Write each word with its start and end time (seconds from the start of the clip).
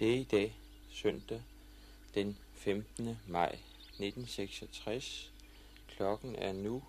Det 0.00 0.14
er 0.14 0.18
i 0.18 0.24
dag, 0.24 0.58
søndag, 0.90 1.42
den 2.14 2.38
15. 2.54 3.18
maj 3.26 3.48
1966. 3.48 5.32
Klokken 5.88 6.36
er 6.36 6.52
nu 6.52 6.82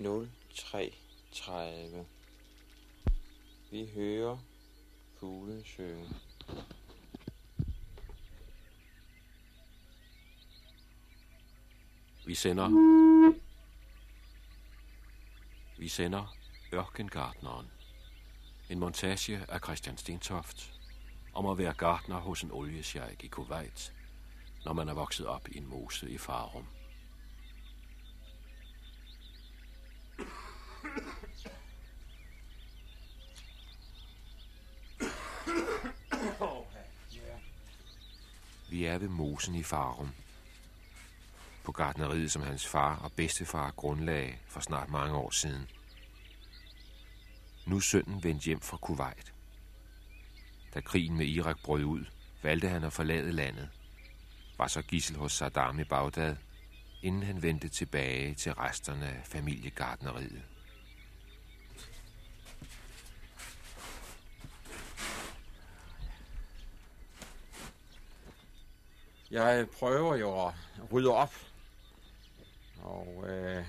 03.30. 0.00 2.04
Vi 3.70 3.90
hører 3.94 4.38
fuglen 5.18 5.64
synge. 5.64 6.08
Vi 12.26 12.34
sender... 12.34 12.68
Vi 15.78 15.88
sender 15.88 16.36
Ørkengardneren. 16.72 17.70
En 18.70 18.78
montage 18.78 19.44
af 19.48 19.60
Christian 19.60 19.96
Stentoft 19.96 20.74
om 21.34 21.46
at 21.46 21.58
være 21.58 21.72
gartner 21.72 22.20
hos 22.20 22.42
en 22.42 22.52
oliesjejk 22.52 23.24
i 23.24 23.28
Kuwait, 23.28 23.92
når 24.64 24.72
man 24.72 24.88
er 24.88 24.94
vokset 24.94 25.26
op 25.26 25.48
i 25.48 25.58
en 25.58 25.66
mose 25.66 26.10
i 26.10 26.18
Farum. 26.18 26.66
Vi 38.70 38.84
er 38.84 38.98
ved 38.98 39.08
mosen 39.08 39.54
i 39.54 39.62
Farum. 39.62 40.10
På 41.64 41.72
gartneriet, 41.72 42.32
som 42.32 42.42
hans 42.42 42.66
far 42.66 42.96
og 42.96 43.12
bedstefar 43.12 43.70
grundlagde 43.70 44.34
for 44.46 44.60
snart 44.60 44.90
mange 44.90 45.16
år 45.16 45.30
siden. 45.30 45.70
Nu 47.66 47.80
sønnen 47.80 48.24
vendt 48.24 48.44
hjem 48.44 48.60
fra 48.60 48.76
Kuwait. 48.76 49.33
Da 50.74 50.80
krigen 50.80 51.16
med 51.16 51.26
Irak 51.26 51.56
brød 51.64 51.84
ud, 51.84 52.04
valgte 52.42 52.68
han 52.68 52.84
at 52.84 52.92
forlade 52.92 53.32
landet. 53.32 53.68
Var 54.58 54.66
så 54.66 54.82
gissel 54.82 55.16
hos 55.16 55.32
Saddam 55.32 55.78
i 55.80 55.84
Bagdad, 55.84 56.36
inden 57.02 57.22
han 57.22 57.42
vendte 57.42 57.68
tilbage 57.68 58.34
til 58.34 58.54
resterne 58.54 59.06
af 59.06 59.20
familiegardneriet. 59.24 60.42
Jeg 69.30 69.66
prøver 69.78 70.16
jo 70.16 70.46
at 70.46 70.54
rydde 70.92 71.10
op, 71.10 71.34
og 72.82 73.24
øh, 73.28 73.64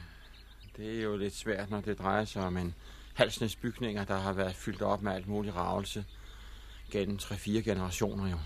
det 0.77 0.97
er 0.99 1.03
jo 1.03 1.17
lidt 1.17 1.35
svært, 1.35 1.69
når 1.69 1.81
det 1.81 1.99
drejer 1.99 2.25
sig 2.25 2.43
om 2.43 2.57
en 2.57 2.75
halsnes 3.13 3.55
bygninger, 3.55 4.05
der 4.05 4.17
har 4.17 4.33
været 4.33 4.55
fyldt 4.55 4.81
op 4.81 5.01
med 5.01 5.11
alt 5.11 5.27
muligt 5.27 5.55
ravelse 5.55 6.05
gennem 6.91 7.17
3-4 7.17 7.49
generationer 7.49 8.31
jo. 8.31 8.37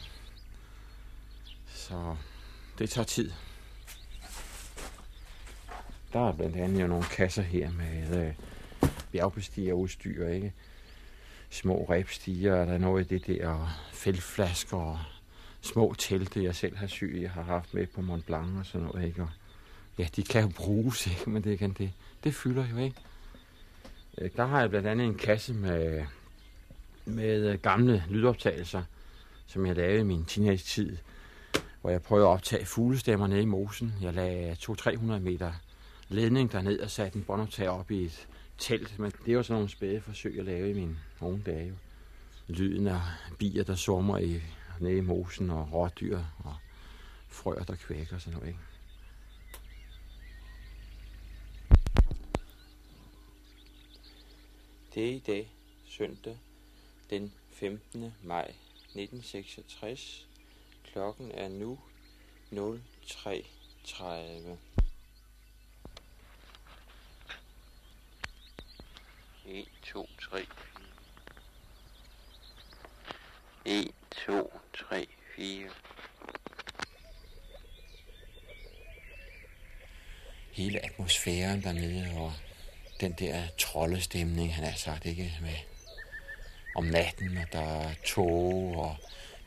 Så 1.67 2.15
det 2.79 2.89
tager 2.89 3.05
tid. 3.05 3.31
Der 6.13 6.27
er 6.27 6.31
blandt 6.31 6.55
andet 6.55 6.81
jo 6.81 6.87
nogle 6.87 7.03
kasser 7.03 7.41
her 7.41 7.71
med 7.71 8.27
øh, 8.27 8.33
bjergbestigerudstyr, 9.11 10.27
ikke? 10.27 10.53
Små 11.49 11.85
rebstiger, 11.89 12.65
der 12.65 12.73
er 12.73 12.77
noget 12.77 13.11
i 13.11 13.17
det 13.17 13.27
der, 13.27 13.47
og 13.47 13.69
fældflasker 13.91 14.77
og 14.77 14.99
små 15.61 15.95
telte, 15.97 16.43
jeg 16.43 16.55
selv 16.55 16.77
har 16.77 16.87
syet, 16.87 17.21
jeg 17.21 17.31
har 17.31 17.41
haft 17.41 17.73
med 17.73 17.87
på 17.87 18.01
Mont 18.01 18.25
Blanc 18.25 18.59
og 18.59 18.65
sådan 18.65 18.87
noget, 18.87 19.07
ikke? 19.07 19.21
Og, 19.21 19.29
ja, 19.97 20.07
de 20.15 20.23
kan 20.23 20.41
jo 20.41 20.51
bruges, 20.55 21.07
ikke? 21.11 21.29
Men 21.29 21.43
det, 21.43 21.59
kan 21.59 21.73
det, 21.73 21.91
det 22.23 22.35
fylder 22.35 22.67
jo, 22.67 22.77
ikke? 22.77 22.95
Øh, 24.17 24.29
der 24.35 24.45
har 24.45 24.59
jeg 24.59 24.69
blandt 24.69 24.87
andet 24.87 25.07
en 25.07 25.17
kasse 25.17 25.53
med, 25.53 26.05
med 27.09 27.49
øh, 27.49 27.59
gamle 27.59 28.03
lydoptagelser, 28.09 28.83
som 29.47 29.65
jeg 29.65 29.75
lavede 29.75 29.99
i 29.99 30.03
min 30.03 30.25
teenage-tid, 30.25 30.97
hvor 31.81 31.89
jeg 31.89 32.01
prøvede 32.01 32.27
at 32.27 32.31
optage 32.31 32.65
fuglestemmer 32.65 33.27
nede 33.27 33.41
i 33.41 33.45
mosen. 33.45 33.93
Jeg 34.01 34.13
lagde 34.13 34.51
200-300 34.51 34.97
meter 35.19 35.53
ledning 36.09 36.51
derned 36.51 36.79
og 36.79 36.89
satte 36.89 37.17
en 37.17 37.23
båndoptager 37.23 37.69
op 37.69 37.91
i 37.91 38.03
et 38.03 38.27
telt. 38.57 38.99
Men 38.99 39.11
det 39.25 39.37
var 39.37 39.41
sådan 39.41 39.55
nogle 39.55 39.69
spæde 39.69 40.01
forsøg 40.01 40.35
jeg 40.35 40.45
lave 40.45 40.69
i 40.69 40.73
mine 40.73 40.97
unge 41.21 41.41
dage. 41.45 41.67
Jo. 41.67 41.73
Lyden 42.47 42.87
af 42.87 43.01
bier, 43.39 43.63
der 43.63 43.75
summer 43.75 44.17
i, 44.17 44.41
nede 44.79 44.97
i 44.97 45.01
mosen, 45.01 45.49
og 45.49 45.73
rådyr 45.73 46.19
og 46.37 46.55
frøer, 47.27 47.63
der 47.63 47.75
kvækker 47.75 48.15
og 48.15 48.21
sådan 48.21 48.39
noget. 48.39 48.47
Ikke? 48.47 48.59
Det 54.95 55.09
er 55.09 55.15
i 55.15 55.23
dag, 55.27 55.53
søndag, 55.85 56.37
den 57.09 57.33
15. 57.51 58.13
maj 58.23 58.53
1966. 58.95 60.27
Klokken 60.83 61.31
er 61.31 61.47
nu 61.47 61.79
03.30. 62.51 64.57
En, 69.45 69.65
to, 69.83 70.09
tre, 70.21 70.45
En, 73.65 73.91
to, 74.25 74.51
tre, 74.73 75.07
fire. 75.35 75.69
Hele 80.51 80.85
atmosfæren 80.85 81.63
dernede 81.63 82.17
og 82.17 82.33
den 83.01 83.11
der 83.11 83.47
troldestemning, 83.57 84.55
han 84.55 84.63
har 84.63 84.77
sagt, 84.77 85.05
ikke? 85.05 85.37
Med 85.41 85.55
om 86.75 86.83
natten, 86.85 87.37
og 87.37 87.45
der 87.51 87.61
er 87.61 87.93
tog, 88.05 88.75
og 88.75 88.95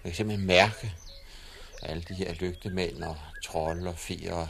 man 0.03 0.11
kan 0.11 0.15
simpelthen 0.15 0.47
mærke 0.47 0.93
alle 1.83 2.03
de 2.03 2.15
her 2.15 2.35
lygtemænd 2.35 3.03
og 3.03 3.17
trolde 3.45 3.91
og 3.91 3.99
fier, 3.99 4.47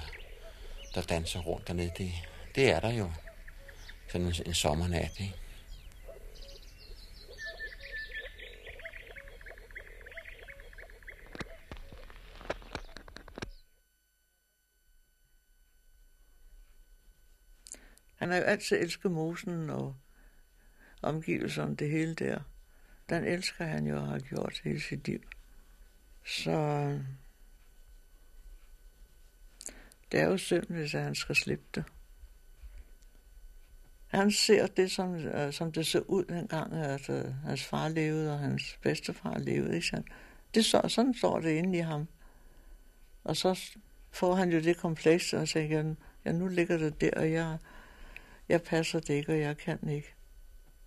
der 0.94 1.02
danser 1.02 1.40
rundt 1.40 1.68
dernede. 1.68 1.92
Det, 1.98 2.12
det 2.54 2.70
er 2.70 2.80
der 2.80 2.92
jo. 2.92 3.10
Sådan 4.08 4.26
en, 4.26 4.34
en 4.46 4.54
sommernat, 4.54 5.20
ikke? 5.20 5.34
Han 18.16 18.30
har 18.30 18.36
jo 18.36 18.44
altid 18.44 18.76
elsket 18.76 19.10
mosen 19.10 19.70
og 19.70 19.96
omgivelserne, 21.02 21.76
det 21.76 21.90
hele 21.90 22.14
der. 22.14 22.40
Den 23.12 23.24
elsker 23.24 23.64
han 23.64 23.86
jo 23.86 23.96
og 23.96 24.06
har 24.06 24.18
gjort 24.18 24.60
hele 24.64 24.80
sit 24.80 25.06
liv. 25.08 25.20
Så 26.24 26.50
det 30.12 30.20
er 30.20 30.24
jo 30.24 30.36
synd, 30.36 30.66
hvis 30.66 30.92
han 30.92 31.14
skal 31.14 31.36
slippe 31.36 31.64
det. 31.74 31.84
Han 34.06 34.30
ser 34.30 34.66
det, 34.66 34.90
som, 34.90 35.14
øh, 35.14 35.52
som 35.52 35.72
det 35.72 35.86
så 35.86 35.98
ud 36.00 36.24
dengang, 36.24 36.72
at 36.74 37.08
uh, 37.08 37.34
hans 37.44 37.64
far 37.64 37.88
levede, 37.88 38.32
og 38.32 38.38
hans 38.38 38.78
bedstefar 38.82 39.38
levede. 39.38 39.74
Ikke 39.74 39.86
sandt? 39.86 40.08
Det 40.54 40.64
så, 40.64 40.82
sådan 40.88 41.14
står 41.14 41.40
det 41.40 41.50
inde 41.50 41.78
i 41.78 41.80
ham. 41.80 42.08
Og 43.24 43.36
så 43.36 43.60
får 44.10 44.34
han 44.34 44.52
jo 44.52 44.60
det 44.60 44.76
kompleks, 44.76 45.32
og 45.32 45.48
tænker, 45.48 45.94
ja, 46.24 46.32
nu 46.32 46.48
ligger 46.48 46.76
det 46.76 47.00
der, 47.00 47.10
og 47.16 47.32
jeg, 47.32 47.58
jeg 48.48 48.62
passer 48.62 49.00
det 49.00 49.14
ikke, 49.14 49.32
og 49.32 49.38
jeg 49.38 49.56
kan 49.56 49.88
ikke. 49.88 50.14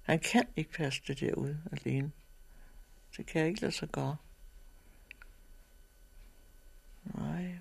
Han 0.05 0.19
kan 0.19 0.47
ikke 0.55 0.71
passe 0.71 1.01
det 1.07 1.19
derude 1.19 1.61
alene. 1.71 2.11
Det 3.17 3.25
kan 3.25 3.41
jeg 3.41 3.49
ikke 3.49 3.61
lade 3.61 3.71
sig 3.71 3.89
gøre. 3.89 4.17
Nej. 7.03 7.59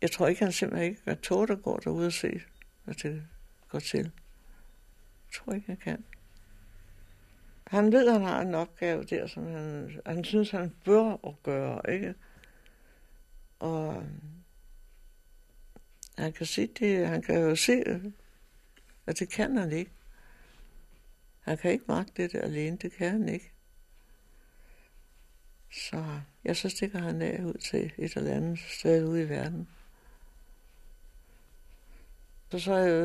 Jeg 0.00 0.10
tror 0.10 0.28
ikke, 0.28 0.44
han 0.44 0.52
simpelthen 0.52 0.90
ikke 0.90 1.02
kan 1.02 1.20
tåle, 1.20 1.48
der 1.48 1.56
går 1.56 1.76
derude 1.76 2.06
og 2.06 2.12
se, 2.12 2.40
hvad 2.84 2.94
det 2.94 3.26
går 3.68 3.78
til. 3.78 4.04
Jeg 4.04 5.32
tror 5.34 5.52
ikke, 5.52 5.66
han 5.66 5.76
kan. 5.76 6.04
Han 7.66 7.92
ved, 7.92 8.06
at 8.06 8.12
han 8.12 8.22
har 8.22 8.40
en 8.40 8.54
opgave 8.54 9.04
der, 9.04 9.26
som 9.26 9.46
han, 9.46 10.00
han 10.06 10.24
synes, 10.24 10.50
han 10.50 10.74
bør 10.84 11.26
at 11.26 11.42
gøre, 11.42 11.80
ikke? 11.92 12.14
Og 13.58 13.96
øh, 13.96 14.08
han 16.18 16.32
kan 16.32 16.46
se 16.46 16.66
det, 16.66 17.08
han 17.08 17.22
kan 17.22 17.40
jo 17.40 17.56
se, 17.56 17.84
at 19.06 19.18
det 19.18 19.30
kan 19.30 19.56
han 19.56 19.72
ikke. 19.72 19.90
Han 21.46 21.58
kan 21.58 21.70
ikke 21.70 21.84
magte 21.88 22.22
det 22.22 22.34
alene, 22.34 22.76
det 22.76 22.92
kan 22.92 23.10
han 23.10 23.28
ikke. 23.28 23.52
Så 25.72 26.20
jeg 26.44 26.56
så 26.56 26.68
stikker 26.68 26.98
han 26.98 27.22
af 27.22 27.44
ud 27.44 27.54
til 27.54 27.92
et 27.98 28.16
eller 28.16 28.34
andet 28.34 28.58
sted 28.58 29.04
ude 29.04 29.22
i 29.22 29.28
verden. 29.28 29.68
Så, 32.50 32.58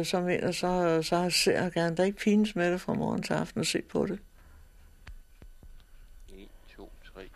så 0.04 0.18
en, 0.18 0.44
og 0.44 0.56
så, 0.56 1.02
så 1.04 1.30
ser 1.30 1.62
jeg 1.62 1.72
gerne, 1.72 1.98
der 1.98 2.04
ikke 2.04 2.18
pines 2.18 2.56
med 2.56 2.72
det 2.72 2.82
fra 2.82 2.94
morgen 2.94 3.24
til 3.24 3.34
aften 3.34 3.60
og 3.60 3.66
se 3.66 3.82
på 3.82 4.06
det. 4.06 4.20
1, 6.30 6.50
2, 6.78 6.92
3, 7.14 7.30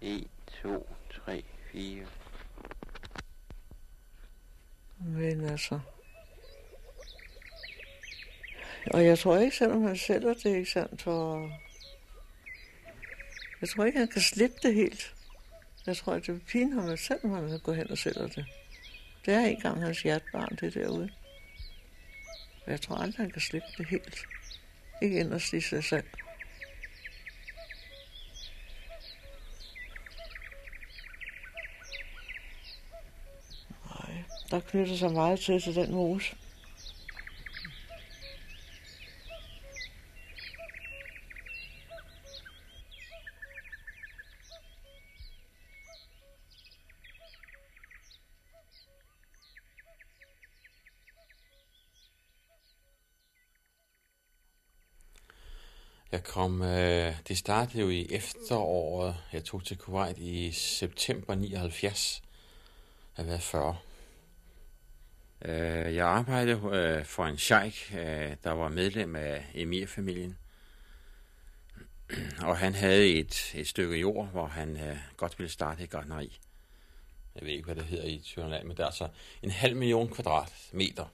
1, 0.00 0.28
2, 0.62 0.86
3, 1.24 1.44
4. 1.72 2.06
Men 4.98 5.40
altså... 5.40 5.80
Og 8.86 9.04
jeg 9.04 9.18
tror 9.18 9.38
ikke, 9.38 9.56
selvom 9.56 9.82
han 9.82 9.96
sælger 9.96 10.34
det, 10.34 10.56
ikke 10.56 10.70
sandt, 10.70 11.02
for 11.02 11.50
Jeg 13.60 13.68
tror 13.68 13.84
ikke, 13.84 13.98
han 13.98 14.08
kan 14.08 14.22
slippe 14.22 14.56
det 14.62 14.74
helt. 14.74 15.14
Jeg 15.86 15.96
tror, 15.96 16.12
at 16.12 16.26
det 16.26 16.34
vil 16.34 16.40
pine 16.40 16.80
ham 16.80 16.96
selv, 16.96 17.26
når 17.26 17.48
han 17.48 17.58
går 17.58 17.72
hen 17.72 17.90
og 17.90 17.98
sælge 17.98 18.22
det. 18.22 18.46
Det 19.26 19.34
er 19.34 19.46
ikke 19.46 19.56
engang 19.56 19.82
hans 19.82 20.02
hjertebarn, 20.02 20.56
det 20.60 20.74
derude. 20.74 21.10
Jeg 22.66 22.80
tror 22.80 22.96
aldrig, 22.96 23.16
han 23.16 23.30
kan 23.30 23.40
slippe 23.40 23.68
det 23.78 23.86
helt. 23.86 24.18
Ikke 25.02 25.18
inderst 25.18 25.52
i 25.52 25.60
sig 25.60 25.84
selv. 25.84 26.04
Nej, 33.84 34.24
der 34.50 34.60
knytter 34.60 34.96
sig 34.96 35.12
meget 35.12 35.40
til 35.40 35.60
til 35.60 35.74
den 35.74 35.92
mose. 35.92 36.36
Jeg 56.14 56.22
kom, 56.34 56.62
øh, 56.62 57.14
det 57.28 57.38
startede 57.38 57.82
jo 57.82 57.88
i 57.88 58.06
efteråret. 58.10 59.16
Jeg 59.32 59.44
tog 59.44 59.64
til 59.64 59.78
Kuwait 59.78 60.18
i 60.18 60.52
september 60.52 61.34
79. 61.34 62.22
Jeg 63.16 63.24
har 63.24 63.30
været 63.30 63.42
40. 63.42 63.76
Øh, 65.44 65.94
jeg 65.94 66.06
arbejdede 66.06 66.60
øh, 66.72 67.04
for 67.04 67.26
en 67.26 67.38
sheik, 67.38 67.92
øh, 67.92 68.36
der 68.44 68.50
var 68.50 68.68
medlem 68.68 69.16
af 69.16 69.46
Emir-familien. 69.54 70.36
Og 72.48 72.58
han 72.58 72.74
havde 72.74 73.06
et, 73.06 73.52
et 73.54 73.68
stykke 73.68 73.96
jord, 73.96 74.28
hvor 74.28 74.46
han 74.46 74.76
øh, 74.76 74.96
godt 75.16 75.38
ville 75.38 75.50
starte 75.50 75.82
et 75.82 75.90
gardneri. 75.90 76.38
Jeg 77.34 77.42
ved 77.46 77.52
ikke, 77.52 77.64
hvad 77.64 77.76
det 77.76 77.84
hedder 77.84 78.04
i 78.04 78.20
Tyrenland, 78.24 78.66
men 78.66 78.76
det 78.76 78.82
er 78.82 78.86
altså 78.86 79.08
en 79.42 79.50
halv 79.50 79.76
million 79.76 80.08
kvadratmeter 80.08 81.06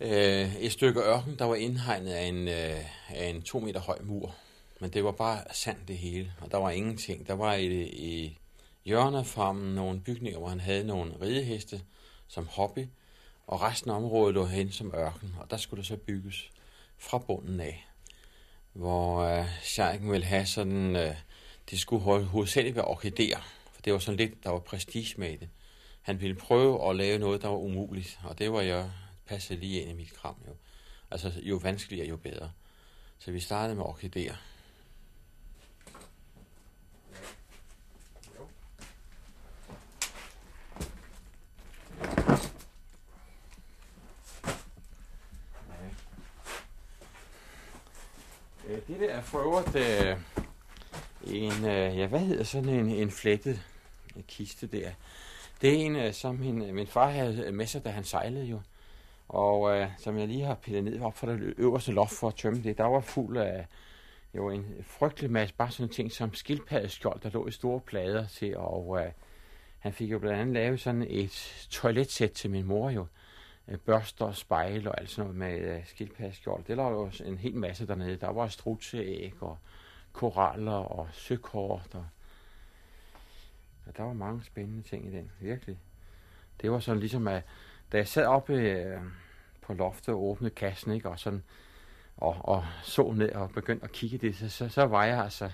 øh, 0.00 0.56
et 0.56 0.72
stykke 0.72 1.00
ørken, 1.00 1.38
der 1.38 1.44
var 1.44 1.54
indhegnet 1.54 2.12
af 2.12 2.24
en, 2.24 2.48
øh, 2.48 2.84
af 3.08 3.26
en 3.26 3.42
to 3.42 3.60
meter 3.60 3.80
høj 3.80 3.98
mur. 4.02 4.34
Men 4.80 4.90
det 4.90 5.04
var 5.04 5.12
bare 5.12 5.44
sand 5.52 5.78
det 5.88 5.98
hele, 5.98 6.32
og 6.40 6.50
der 6.50 6.58
var 6.58 6.70
ingenting. 6.70 7.26
Der 7.26 7.34
var 7.34 7.54
i, 7.54 7.82
i 7.82 8.38
hjørnet 8.84 9.18
af 9.18 9.26
farmen 9.26 9.74
nogle 9.74 10.00
bygninger, 10.00 10.38
hvor 10.38 10.48
han 10.48 10.60
havde 10.60 10.84
nogle 10.84 11.12
rideheste 11.20 11.80
som 12.28 12.48
hobby, 12.50 12.86
og 13.46 13.62
resten 13.62 13.90
af 13.90 13.96
området 13.96 14.34
lå 14.34 14.44
hen 14.44 14.72
som 14.72 14.94
ørken, 14.94 15.34
og 15.40 15.50
der 15.50 15.56
skulle 15.56 15.82
der 15.82 15.86
så 15.86 15.96
bygges 15.96 16.50
fra 16.98 17.18
bunden 17.18 17.60
af. 17.60 17.86
Hvor 18.72 19.18
øh, 19.20 19.46
Scheiken 19.62 20.12
ville 20.12 20.26
have 20.26 20.46
sådan, 20.46 20.96
øh, 20.96 21.14
det 21.70 21.78
skulle 21.80 22.24
hovedsageligt 22.24 22.76
være 22.76 22.84
orkideer, 22.84 23.38
for 23.72 23.82
det 23.82 23.92
var 23.92 23.98
sådan 23.98 24.16
lidt, 24.18 24.44
der 24.44 24.50
var 24.50 24.58
prestige 24.58 25.14
med 25.16 25.38
det. 25.38 25.48
Han 26.02 26.20
ville 26.20 26.36
prøve 26.36 26.90
at 26.90 26.96
lave 26.96 27.18
noget, 27.18 27.42
der 27.42 27.48
var 27.48 27.56
umuligt, 27.56 28.18
og 28.24 28.38
det 28.38 28.52
var 28.52 28.60
jeg 28.60 28.90
passer 29.30 29.56
lige 29.56 29.80
ind 29.80 29.90
i 29.90 29.94
mit 29.94 30.12
kram 30.14 30.36
jo. 30.46 30.52
Altså 31.10 31.32
jo 31.42 31.56
vanskeligere, 31.56 32.08
jo 32.08 32.16
bedre. 32.16 32.52
Så 33.18 33.32
vi 33.32 33.40
startede 33.40 33.76
med 33.76 33.84
orkideer. 33.84 34.34
Øh, 48.68 48.86
det 48.86 49.00
der 49.00 49.10
er 49.10 49.22
for 49.22 49.38
øvrigt 49.38 49.76
øh, 49.76 50.16
en, 51.24 51.64
øh, 51.64 51.98
ja 51.98 52.06
hvad 52.06 52.20
hedder 52.20 52.44
sådan 52.44 52.68
en, 52.68 52.90
en 52.90 53.10
flettet 53.10 53.62
kiste 54.28 54.66
der. 54.66 54.90
Det 55.60 55.70
er 55.70 55.74
en, 55.74 55.96
øh, 55.96 56.14
som 56.14 56.34
min, 56.34 56.74
min 56.74 56.86
far 56.86 57.10
havde 57.10 57.52
med 57.52 57.66
sig, 57.66 57.84
da 57.84 57.90
han 57.90 58.04
sejlede 58.04 58.44
jo. 58.44 58.60
Og 59.30 59.76
øh, 59.76 59.88
som 59.98 60.18
jeg 60.18 60.28
lige 60.28 60.44
har 60.44 60.54
pillet 60.54 60.84
ned 60.84 61.00
op 61.00 61.16
for 61.16 61.26
det 61.26 61.54
øverste 61.58 61.92
loft 61.92 62.12
for 62.12 62.28
at 62.28 62.34
tømme 62.34 62.62
det, 62.62 62.78
der 62.78 62.84
var 62.84 63.00
fuld 63.00 63.36
af 63.36 63.66
jo 64.34 64.50
en 64.50 64.66
frygtelig 64.82 65.30
masse, 65.30 65.54
bare 65.54 65.70
sådan 65.70 65.88
ting 65.88 66.12
som 66.12 66.34
skildpaddeskjold, 66.34 67.20
der 67.20 67.30
lå 67.30 67.46
i 67.46 67.50
store 67.50 67.80
plader 67.80 68.26
til, 68.26 68.56
og 68.56 69.00
øh, 69.00 69.12
han 69.78 69.92
fik 69.92 70.10
jo 70.10 70.18
blandt 70.18 70.40
andet 70.40 70.54
lavet 70.54 70.80
sådan 70.80 71.06
et 71.08 71.66
toiletsæt 71.70 72.30
til 72.30 72.50
min 72.50 72.64
mor 72.64 72.90
jo. 72.90 73.06
Øh, 73.68 73.78
børster 73.78 74.24
og 74.24 74.36
spejl 74.36 74.88
og 74.88 75.00
alt 75.00 75.10
sådan 75.10 75.34
noget 75.34 75.38
med 75.38 75.76
øh, 75.76 75.86
skildpaddeskjold. 75.86 76.64
Det 76.64 76.76
lå 76.76 76.90
jo 76.90 77.10
en 77.24 77.38
hel 77.38 77.56
masse 77.56 77.86
dernede. 77.86 78.16
Der 78.16 78.30
var 78.30 78.48
strutseæg 78.48 79.34
og 79.40 79.58
koraller 80.12 80.72
og 80.72 81.08
søkort 81.12 81.94
og 81.94 82.06
ja, 83.86 83.92
der 83.96 84.02
var 84.02 84.12
mange 84.12 84.44
spændende 84.44 84.82
ting 84.82 85.06
i 85.06 85.10
den, 85.10 85.30
virkelig. 85.40 85.78
Det 86.60 86.70
var 86.70 86.80
sådan 86.80 87.00
ligesom, 87.00 87.28
at 87.28 87.42
da 87.92 87.96
jeg 87.96 88.08
sad 88.08 88.26
oppe 88.26 88.54
øh, 88.54 89.00
på 89.60 89.72
loftet 89.72 90.14
og 90.14 90.22
åbnede 90.22 90.54
kassen, 90.54 90.92
ikke, 90.92 91.08
og, 91.08 91.18
sådan, 91.18 91.42
og, 92.16 92.36
og 92.40 92.66
så 92.82 93.12
ned 93.12 93.32
og 93.32 93.50
begyndte 93.50 93.84
at 93.84 93.92
kigge 93.92 94.18
det, 94.18 94.36
så, 94.36 94.48
så, 94.48 94.68
så 94.68 94.84
var 94.84 95.04
jeg 95.04 95.18
altså, 95.18 95.50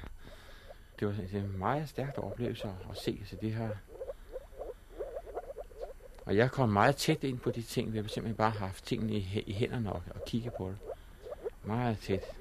det 1.00 1.09
var, 1.09 1.15
det 1.15 1.33
var 1.33 1.38
en 1.41 1.59
meget 1.59 1.88
stærkt 1.88 2.19
oplevelse 2.19 2.69
at 2.91 2.97
se 2.97 3.23
så 3.27 3.37
det 3.41 3.53
her. 3.55 3.71
Og 6.27 6.37
jeg 6.37 6.50
kom 6.50 6.69
meget 6.69 6.97
tæt 6.97 7.25
ind 7.25 7.38
på 7.38 7.50
de 7.50 7.62
ting, 7.62 7.93
vi 7.93 7.99
har 7.99 8.05
simpelthen 8.09 8.37
bare 8.37 8.50
haft 8.50 8.87
tingene 8.87 9.12
i, 9.12 9.44
i 9.47 9.53
hænderne 9.53 9.93
og, 9.93 10.03
og 10.15 10.25
kigge 10.25 10.50
på 10.59 10.69
det. 10.69 10.79
Meget 11.65 11.99
tæt. 11.99 12.37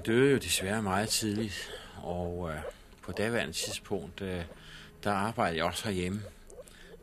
Han 0.00 0.06
døde 0.06 0.32
jo 0.32 0.38
desværre 0.38 0.82
meget 0.82 1.08
tidligt, 1.08 1.70
og 2.02 2.50
øh, 2.50 2.60
på 3.02 3.12
daværende 3.12 3.52
tidspunkt, 3.52 4.20
øh, 4.22 4.44
der 5.04 5.10
arbejdede 5.10 5.56
jeg 5.56 5.64
også 5.64 5.84
herhjemme, 5.84 6.22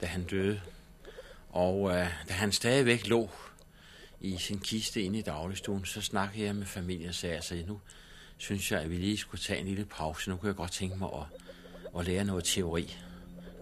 da 0.02 0.06
han 0.06 0.24
døde. 0.24 0.62
Og 1.50 1.90
øh, 1.90 2.08
da 2.28 2.34
han 2.34 2.52
stadigvæk 2.52 3.08
lå 3.08 3.30
i 4.22 4.38
sin 4.38 4.60
kiste 4.60 5.02
inde 5.02 5.20
i 5.20 5.22
dagligstuen, 5.22 5.86
så 5.86 6.02
snakkede 6.02 6.46
jeg 6.46 6.56
med 6.56 6.66
familien 6.66 7.10
og 7.10 7.16
sagde, 7.16 7.36
altså 7.36 7.64
nu 7.68 7.80
synes 8.38 8.72
jeg, 8.72 8.82
at 8.82 8.90
vi 8.90 8.96
lige 8.96 9.18
skulle 9.18 9.42
tage 9.42 9.60
en 9.60 9.68
lille 9.68 9.86
pause. 9.86 10.30
Nu 10.30 10.38
kunne 10.38 10.48
jeg 10.48 10.56
godt 10.56 10.72
tænke 10.72 10.98
mig 10.98 11.10
at, 11.14 11.42
at 12.00 12.06
lære 12.06 12.24
noget 12.24 12.44
teori. 12.44 12.98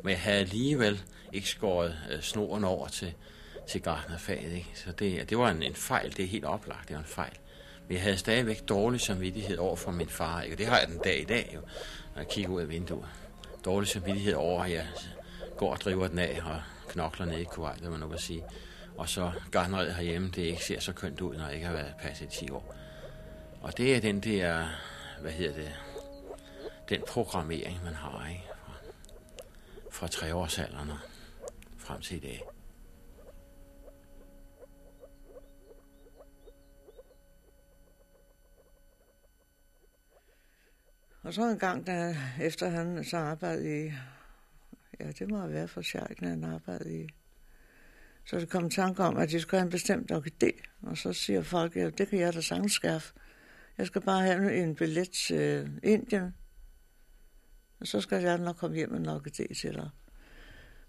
Men 0.04 0.10
jeg 0.10 0.20
havde 0.20 0.40
alligevel 0.40 1.04
ikke 1.34 1.50
skåret 1.50 1.98
øh, 2.12 2.22
snoren 2.22 2.64
over 2.64 2.88
til, 2.88 3.14
til 3.68 3.82
gartnerfaget. 3.82 4.54
Ikke? 4.54 4.70
Så 4.76 4.92
det, 4.92 5.30
det 5.30 5.38
var 5.38 5.52
en, 5.52 5.64
en 5.64 5.76
fejl, 5.76 6.18
det 6.18 6.26
er 6.26 6.30
helt 6.30 6.46
oplagt, 6.46 6.88
det 6.88 6.96
var 6.96 7.02
en 7.02 7.08
fejl. 7.08 7.38
Men 7.88 7.96
jeg 7.96 8.02
havde 8.02 8.18
stadigvæk 8.18 8.70
dårlig 8.70 9.02
samvittighed 9.02 9.58
over 9.58 9.76
for 9.76 9.92
min 9.92 10.10
far, 10.10 10.42
ikke? 10.42 10.56
og 10.56 10.58
det 10.58 10.66
har 10.66 10.80
jeg 10.80 10.88
den 10.88 10.98
dag 10.98 11.22
i 11.22 11.24
dag, 11.24 11.52
jo, 11.54 11.60
når 12.16 12.22
jeg 12.22 12.28
kigger 12.28 12.52
ud 12.52 12.62
af 12.62 12.70
vinduet. 12.70 13.06
Dårlig 13.66 13.90
samvittighed 13.90 14.34
over, 14.34 14.64
at 14.64 14.72
jeg 14.72 14.88
går 15.58 15.72
og 15.72 15.82
driver 15.82 16.08
den 16.08 16.20
af 16.20 16.42
og 16.46 16.62
knokler 16.90 17.26
ned 17.26 17.38
i 17.38 17.44
Kuwait, 17.44 17.82
det 17.82 17.92
man 17.92 18.00
man 18.00 18.10
kan 18.10 18.20
sige. 18.20 18.44
Og 18.98 19.10
så 19.10 19.32
garneret 19.52 19.96
herhjemme, 19.96 20.32
det 20.36 20.42
ikke 20.42 20.66
ser 20.66 20.80
så 20.80 20.94
kønt 20.94 21.22
ud, 21.22 21.36
når 21.36 21.46
jeg 21.46 21.54
ikke 21.54 21.66
har 21.66 21.74
været 21.74 21.94
passet 22.02 22.26
i 22.26 22.46
10 22.46 22.52
år. 22.52 22.76
Og 23.62 23.78
det 23.78 23.96
er 23.96 24.02
den 24.02 24.20
der, 24.20 24.68
hvad 25.22 25.32
hedder 25.32 25.54
det, 25.54 25.72
den 26.90 27.02
programmering, 27.08 27.80
man 27.84 27.94
har, 27.94 28.28
ikke? 28.30 28.44
Fra, 28.66 28.74
fra 29.92 30.08
treårsalderen 30.08 30.92
frem 31.78 32.02
til 32.02 32.18
i 32.18 32.20
dag. 32.20 32.42
Og 41.26 41.34
så 41.34 41.50
en 41.50 41.60
gang, 41.60 41.88
da, 41.88 42.18
efter 42.42 42.70
han 42.70 43.04
så 43.04 43.18
arbejdede 43.18 43.86
i, 43.86 43.92
ja, 45.00 45.12
det 45.12 45.30
må 45.30 45.40
have 45.40 45.54
været 45.54 45.70
for 45.70 45.82
Sjælken, 45.82 46.28
han 46.28 46.44
arbejdede 46.44 47.04
i, 47.04 47.08
så 48.26 48.40
det 48.40 48.50
kom 48.50 48.70
tanke 48.70 49.04
om, 49.04 49.18
at 49.18 49.30
de 49.30 49.40
skulle 49.40 49.60
have 49.60 49.66
en 49.66 49.72
bestemt 49.72 50.12
orkidé. 50.12 50.64
Og 50.82 50.98
så 50.98 51.14
siger 51.14 51.42
folk, 51.42 51.76
ja, 51.76 51.90
det 51.90 52.08
kan 52.08 52.20
jeg 52.20 52.34
da 52.34 52.42
sagtens 52.42 52.72
skaffe. 52.72 53.14
Jeg 53.78 53.88
skal 53.88 54.02
bare 54.02 54.22
have 54.22 54.56
en 54.56 54.76
billet 54.76 55.10
til 55.10 55.80
Indien. 55.84 56.36
Og 57.80 57.88
så 57.88 58.02
skal 58.02 58.24
jeg 58.24 58.38
nok 58.38 58.56
komme 58.56 58.76
hjem 58.76 58.90
med 58.92 59.00
en 59.00 59.10
orkidé 59.10 59.62
til 59.62 59.74
dig. 59.74 59.90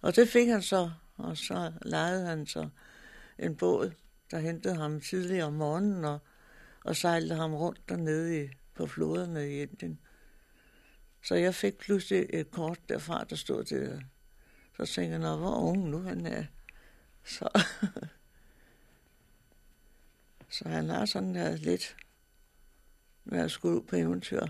Og 0.01 0.17
det 0.17 0.29
fik 0.29 0.49
han 0.49 0.63
så, 0.63 0.91
og 1.17 1.37
så 1.37 1.73
lejede 1.83 2.27
han 2.27 2.47
så 2.47 2.69
en 3.39 3.57
båd, 3.57 3.93
der 4.31 4.39
hentede 4.39 4.75
ham 4.75 5.01
tidligere 5.01 5.47
om 5.47 5.53
morgenen 5.53 6.05
og, 6.05 6.19
og 6.85 6.97
sejlede 6.97 7.35
ham 7.35 7.55
rundt 7.55 7.89
dernede 7.89 8.45
i, 8.45 8.49
på 8.75 8.87
floderne 8.87 9.49
i 9.51 9.63
Indien. 9.63 9.99
Så 11.27 11.35
jeg 11.35 11.55
fik 11.55 11.79
pludselig 11.79 12.27
et 12.31 12.51
kort 12.51 12.79
derfra, 12.89 13.25
der 13.25 13.37
stod 13.37 13.65
til 13.65 14.05
Så 14.77 14.87
tænkte 14.87 15.29
jeg, 15.29 15.37
hvor 15.37 15.57
ung 15.57 15.89
nu 15.89 16.03
han 16.03 16.27
er. 16.27 16.45
Så, 17.25 17.63
så 20.57 20.69
han 20.69 20.89
har 20.89 21.07
sådan 21.07 21.35
der 21.35 21.57
lidt 21.57 21.97
med 23.25 23.39
at 23.39 23.51
skulle 23.51 23.77
ud 23.77 23.83
på 23.83 23.97
eventyr. 23.97 24.47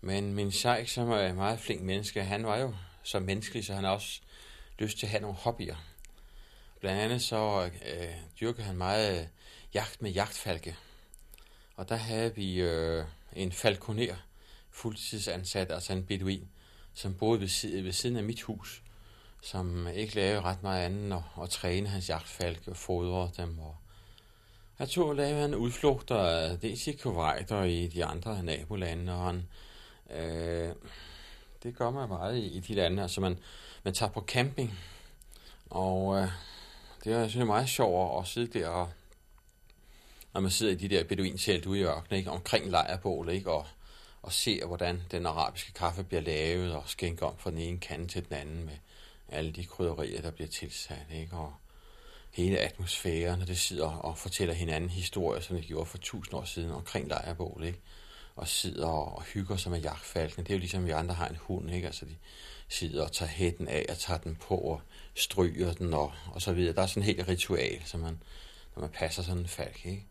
Men 0.00 0.34
min 0.34 0.52
sheik, 0.52 0.88
som 0.88 1.10
er 1.10 1.26
en 1.26 1.36
meget 1.36 1.60
flink 1.60 1.82
menneske, 1.82 2.24
han 2.24 2.46
var 2.46 2.56
jo 2.56 2.74
så 3.02 3.20
menneskelig, 3.20 3.64
så 3.64 3.74
han 3.74 3.84
har 3.84 3.90
også 3.90 4.20
lyst 4.78 4.98
til 4.98 5.06
at 5.06 5.10
have 5.10 5.20
nogle 5.20 5.36
hobbyer. 5.36 5.76
Blandt 6.80 7.00
andet 7.00 7.22
så 7.22 7.70
øh, 7.86 8.14
dyrkede 8.40 8.66
han 8.66 8.76
meget 8.76 9.20
øh, 9.20 9.26
jagt 9.74 10.02
med 10.02 10.10
jagtfalke. 10.10 10.76
Og 11.76 11.88
der 11.88 11.96
havde 11.96 12.34
vi 12.34 12.60
øh, 12.60 13.04
en 13.32 13.52
falconer, 13.52 14.16
fuldtidsansat, 14.70 15.72
altså 15.72 15.92
en 15.92 16.04
beduin, 16.04 16.48
som 16.94 17.14
boede 17.14 17.40
ved, 17.40 17.48
siden, 17.48 17.84
ved 17.84 17.92
siden 17.92 18.16
af 18.16 18.24
mit 18.24 18.42
hus, 18.42 18.82
som 19.42 19.88
ikke 19.88 20.14
lavede 20.14 20.40
ret 20.40 20.62
meget 20.62 20.84
andet 20.84 21.04
end 21.04 21.14
at, 21.42 21.50
træne 21.50 21.88
hans 21.88 22.08
jagtfalke 22.08 22.70
og 22.70 22.76
fodre 22.76 23.30
dem. 23.36 23.58
Og 23.58 23.76
jeg 24.78 24.88
tog 24.88 25.08
og 25.08 25.16
lavede 25.16 25.40
han 25.40 25.54
udflugter, 25.54 26.56
dels 26.56 26.86
i 26.86 26.92
Kuwait 26.92 27.52
og 27.52 27.70
i 27.70 27.86
de 27.86 28.04
andre 28.04 28.42
nabolande, 28.42 29.12
og 29.12 29.24
han, 29.24 29.48
øh, 30.10 30.74
det 31.62 31.76
gør 31.76 31.90
man 31.90 32.08
meget 32.08 32.36
i, 32.36 32.46
i 32.46 32.60
de 32.60 32.74
lande. 32.74 33.02
Altså 33.02 33.20
man, 33.20 33.38
man 33.82 33.94
tager 33.94 34.12
på 34.12 34.20
camping, 34.20 34.78
og 35.70 36.16
øh, 36.16 36.28
det 37.04 37.12
er, 37.12 37.18
jeg 37.18 37.30
synes, 37.30 37.46
meget 37.46 37.68
sjovt 37.68 38.20
at 38.20 38.28
sidde 38.28 38.58
der 38.58 38.68
og 38.68 38.90
når 40.34 40.40
man 40.40 40.50
sidder 40.50 40.72
i 40.72 40.76
de 40.76 40.88
der 40.88 41.04
beduintelt 41.04 41.66
ude 41.66 41.80
i 41.80 41.82
ørkenen, 41.82 42.18
ikke, 42.18 42.30
omkring 42.30 42.70
lejrbålet, 42.70 43.32
ikke, 43.32 43.50
og, 43.50 43.66
og 44.22 44.32
ser, 44.32 44.66
hvordan 44.66 45.02
den 45.10 45.26
arabiske 45.26 45.72
kaffe 45.72 46.04
bliver 46.04 46.20
lavet, 46.20 46.74
og 46.74 46.82
skænker 46.86 47.26
om 47.26 47.38
fra 47.38 47.50
den 47.50 47.58
ene 47.58 47.78
kande 47.78 48.08
til 48.08 48.24
den 48.28 48.34
anden 48.34 48.64
med 48.64 48.76
alle 49.28 49.52
de 49.52 49.64
krydderier, 49.64 50.22
der 50.22 50.30
bliver 50.30 50.48
tilsat, 50.48 51.06
ikke, 51.14 51.36
og 51.36 51.52
hele 52.30 52.58
atmosfæren, 52.58 53.38
når 53.38 53.46
det 53.46 53.58
sidder 53.58 53.88
og 53.88 54.18
fortæller 54.18 54.54
hinanden 54.54 54.90
historier, 54.90 55.40
som 55.40 55.56
det 55.56 55.66
gjorde 55.66 55.86
for 55.86 55.98
tusind 55.98 56.34
år 56.34 56.44
siden 56.44 56.70
omkring 56.70 57.08
lejrbålet, 57.08 57.66
ikke, 57.66 57.80
og 58.36 58.48
sidder 58.48 58.86
og 58.86 59.22
hygger 59.22 59.56
sig 59.56 59.72
med 59.72 59.80
jagtfalken. 59.80 60.44
Det 60.44 60.50
er 60.50 60.54
jo 60.54 60.58
ligesom, 60.58 60.86
vi 60.86 60.90
andre 60.90 61.14
har 61.14 61.28
en 61.28 61.36
hund, 61.36 61.70
ikke? 61.70 61.86
Altså, 61.86 62.04
de 62.04 62.16
sidder 62.68 63.04
og 63.04 63.12
tager 63.12 63.30
hætten 63.30 63.68
af 63.68 63.86
og 63.88 63.98
tager 63.98 64.18
den 64.18 64.36
på 64.36 64.54
og 64.54 64.80
stryger 65.14 65.72
den 65.72 65.94
og, 65.94 66.12
og 66.32 66.42
så 66.42 66.52
videre. 66.52 66.74
Der 66.74 66.82
er 66.82 66.86
sådan 66.86 67.02
et 67.02 67.06
helt 67.06 67.28
ritual, 67.28 67.82
som 67.84 68.00
man, 68.00 68.22
når 68.76 68.80
man 68.80 68.90
passer 68.90 69.22
sådan 69.22 69.40
en 69.40 69.48
falk, 69.48 69.86
ikke? 69.86 70.06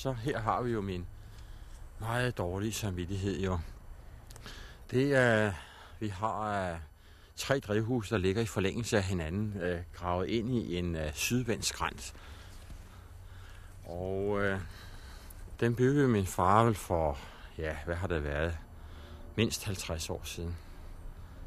så 0.00 0.12
her 0.12 0.39
har 0.50 0.62
vi 0.62 0.72
jo 0.72 0.80
min 0.80 1.06
meget 2.00 2.38
dårlige 2.38 2.72
samvittighed 2.72 3.40
jo. 3.40 3.58
Det 4.90 5.14
er, 5.14 5.52
vi 6.00 6.08
har 6.08 6.70
øh, 6.72 6.78
tre 7.36 7.60
drivhus, 7.60 8.08
der 8.08 8.18
ligger 8.18 8.42
i 8.42 8.46
forlængelse 8.46 8.96
af 8.96 9.02
hinanden, 9.02 9.60
øh, 9.60 9.80
gravet 9.94 10.28
ind 10.28 10.54
i 10.54 10.76
en 10.76 10.96
øh, 10.96 11.12
sydvendt 11.14 11.64
skrænt. 11.64 12.14
Og 13.84 14.42
øh, 14.42 14.60
den 15.60 15.74
byggede 15.74 16.08
min 16.08 16.26
far 16.26 16.64
vel 16.64 16.74
for, 16.74 17.18
ja, 17.58 17.76
hvad 17.84 17.94
har 17.94 18.06
det 18.06 18.24
været, 18.24 18.58
mindst 19.36 19.64
50 19.64 20.10
år 20.10 20.20
siden. 20.24 20.56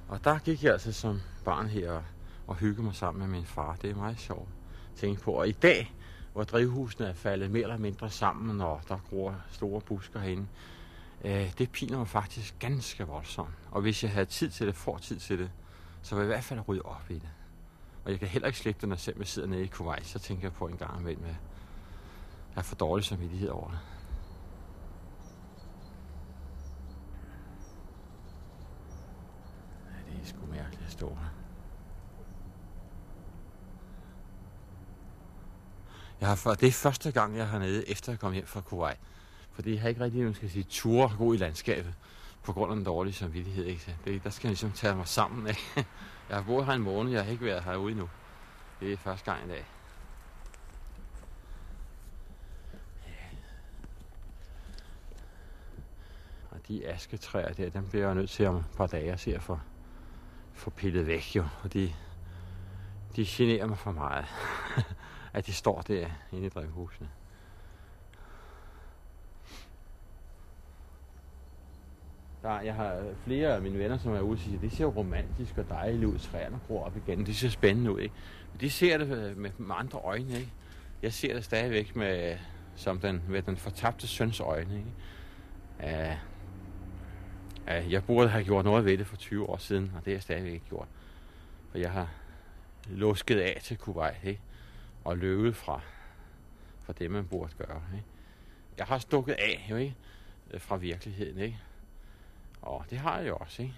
Og 0.08 0.24
der 0.24 0.40
gik 0.40 0.64
jeg 0.64 0.74
altså 0.74 0.92
som 0.92 1.22
barn 1.46 1.68
her 1.68 1.92
og, 1.92 2.04
og 2.48 2.56
hyggede 2.56 2.84
mig 2.84 2.96
sammen 2.96 3.20
med 3.20 3.38
min 3.38 3.46
far. 3.46 3.78
Det 3.82 3.90
er 3.90 3.96
meget 3.96 4.20
sjovt 4.20 4.50
at 4.94 5.00
tænke 5.00 5.22
på. 5.22 5.32
Og 5.32 5.48
i 5.48 5.52
dag, 5.52 5.94
hvor 6.34 6.44
drivhusene 6.44 7.08
er 7.08 7.14
faldet 7.14 7.52
mere 7.52 7.64
eller 7.64 7.78
mindre 7.78 8.10
sammen, 8.10 8.62
og 8.62 8.82
der 8.90 8.98
gror 9.10 9.36
store 9.52 9.82
busker 9.82 10.20
herinde. 10.20 10.48
Øh, 11.24 11.58
det 11.58 11.72
piner 11.72 11.98
mig 11.98 12.08
faktisk 12.08 12.60
ganske 12.60 13.04
voldsomt. 13.04 13.54
Og 13.72 13.82
hvis 13.82 14.04
jeg 14.04 14.12
havde 14.12 14.26
tid 14.26 14.50
til 14.50 14.68
det, 14.68 14.76
får 14.76 14.98
tid 14.98 15.20
til 15.20 15.40
det, 15.40 15.52
så 16.02 16.16
vil 16.16 16.22
jeg 16.22 16.30
i 16.30 16.34
hvert 16.34 16.44
fald 16.44 16.68
rydde 16.68 16.82
op 16.82 17.06
i 17.10 17.14
det. 17.14 17.30
Og 18.06 18.12
jeg 18.12 18.20
kan 18.20 18.28
heller 18.28 18.48
ikke 18.48 18.60
slippe 18.60 18.82
det, 18.82 18.90
når 18.90 18.96
jeg 18.96 19.00
selv 19.00 19.26
sidder 19.26 19.48
nede 19.48 19.64
i 19.64 19.68
Kuwait, 19.68 20.06
så 20.06 20.20
tænker 20.20 20.44
jeg 20.44 20.54
på 20.54 20.68
en 20.68 20.78
gang 20.78 21.00
imellem, 21.00 21.24
at 21.24 21.30
jeg 21.30 21.38
er 22.56 22.62
for 22.62 22.76
dårlig 22.76 23.06
samvittighed 23.06 23.50
over 23.50 23.70
det. 23.70 23.80
Ja, 29.86 30.12
det 30.12 30.22
er 30.22 30.26
sgu 30.26 30.46
mærkeligt 30.52 30.86
at 30.86 30.92
stå 30.92 31.10
her. 31.10 31.30
Jeg 36.24 36.30
har, 36.30 36.36
for, 36.36 36.54
det 36.54 36.68
er 36.68 36.72
første 36.72 37.12
gang, 37.12 37.38
jeg 37.38 37.48
har 37.48 37.60
nede, 37.60 37.90
efter 37.90 38.12
jeg 38.12 38.20
kom 38.20 38.34
hjem 38.34 38.46
fra 38.46 38.62
Kuwait. 38.62 38.98
Fordi 39.52 39.74
jeg 39.74 39.82
har 39.82 39.90
ikke 39.90 40.02
rigtig, 40.02 40.24
man 40.24 40.34
skal 40.34 40.50
sige, 40.50 40.64
ture 40.64 41.16
gå 41.18 41.34
i 41.34 41.38
landskabet 41.38 41.94
på 42.44 42.54
grund 42.54 42.72
af 42.72 42.76
den 42.76 42.86
dårlige 42.86 43.14
samvittighed. 43.14 43.66
Ikke? 43.66 43.96
Det, 44.06 44.24
der 44.24 44.30
skal 44.30 44.48
jeg 44.48 44.52
ligesom 44.52 44.72
tage 44.72 44.96
mig 44.96 45.08
sammen. 45.08 45.48
af. 45.48 45.56
Jeg 46.30 46.38
har 46.38 46.44
boet 46.44 46.66
her 46.66 46.74
en 46.74 46.82
måned, 46.82 47.12
jeg 47.12 47.24
har 47.24 47.32
ikke 47.32 47.46
været 47.46 47.64
herude 47.64 47.92
endnu. 47.92 48.10
Det 48.80 48.94
er 48.94 48.98
første 48.98 49.32
gang 49.32 49.46
i 49.46 49.50
dag. 49.50 49.66
Og 56.52 56.58
de 56.68 56.88
asketræer 56.88 57.54
der, 57.54 57.70
dem 57.70 57.88
bliver 57.90 58.06
jeg 58.06 58.16
nødt 58.16 58.30
til 58.30 58.48
om 58.48 58.56
et 58.56 58.66
par 58.78 58.88
dage 58.88 59.12
at 59.12 59.20
se 59.20 59.36
at 59.36 59.44
få, 59.44 59.60
få 60.54 60.70
pillet 60.70 61.08
væk 61.08 61.36
jo. 61.36 61.46
Og 61.64 61.74
de, 61.74 61.94
de 63.16 63.26
generer 63.28 63.68
mig 63.68 63.78
for 63.78 63.92
meget. 63.92 64.26
at 65.34 65.46
de 65.46 65.54
står 65.54 65.82
der 65.82 66.10
inde 66.32 66.46
i 66.46 66.50
drivhusene. 66.50 67.10
Der, 72.42 72.62
jeg 72.62 72.74
har 72.74 73.04
flere 73.26 73.56
af 73.56 73.62
mine 73.62 73.80
venner, 73.80 73.98
som 73.98 74.14
er 74.14 74.20
ude 74.20 74.36
og 74.36 74.40
siger, 74.40 74.60
det 74.60 74.72
ser 74.72 74.86
romantisk 74.86 75.58
og 75.58 75.70
dejligt 75.70 76.04
ud, 76.04 76.20
træerne 76.20 76.60
gror 76.68 76.86
op 76.86 76.98
igen, 76.98 77.26
det 77.26 77.36
ser 77.36 77.50
spændende 77.50 77.92
ud, 77.92 78.00
ikke? 78.00 78.16
Men 78.52 78.62
de 78.62 78.70
ser 78.70 78.98
det 78.98 79.18
øh, 79.18 79.38
med, 79.38 79.52
med 79.58 79.76
andre 79.80 80.00
øjne, 80.00 80.34
ikke? 80.38 80.52
Jeg 81.02 81.14
ser 81.14 81.34
det 81.34 81.44
stadigvæk 81.44 81.96
med, 81.96 82.38
som 82.76 83.00
den, 83.00 83.24
med 83.30 83.42
den 83.42 83.58
fortabte 83.58 84.08
søns 84.08 84.40
øjne, 84.40 84.76
ikke? 84.78 84.90
Uh, 85.80 86.18
uh, 87.78 87.92
jeg 87.92 88.04
burde 88.04 88.30
have 88.30 88.44
gjort 88.44 88.66
noget 88.66 88.86
ved 88.86 88.98
det 88.98 89.08
for 89.08 89.16
20 89.16 89.50
år 89.50 89.58
siden, 89.58 89.92
og 89.96 90.06
det 90.06 90.12
har 90.12 90.16
jeg 90.16 90.22
stadigvæk 90.22 90.54
ikke 90.54 90.70
gjort. 90.70 90.88
For 91.72 91.78
jeg 91.78 91.92
har 91.92 92.10
lusket 92.90 93.40
af 93.40 93.60
til 93.64 93.78
Kuwait, 93.78 94.16
ikke? 94.24 94.42
Og 95.04 95.18
løbe 95.18 95.54
fra, 95.54 95.82
fra 96.82 96.94
det, 96.94 97.12
man 97.12 97.28
burde 97.28 97.54
gøre. 97.58 97.84
Ikke? 97.94 98.06
Jeg 98.78 98.86
har 98.86 98.98
stukket 98.98 99.34
af 99.34 99.68
jo, 99.70 99.76
ikke? 99.76 99.96
Øh, 100.52 100.62
fra 100.62 100.76
virkeligheden. 100.76 101.38
Ikke? 101.40 101.60
Og 102.62 102.86
det 102.90 102.98
har 102.98 103.20
jeg 103.20 103.28
jo 103.28 103.38
også. 103.38 103.62
Ikke? 103.62 103.76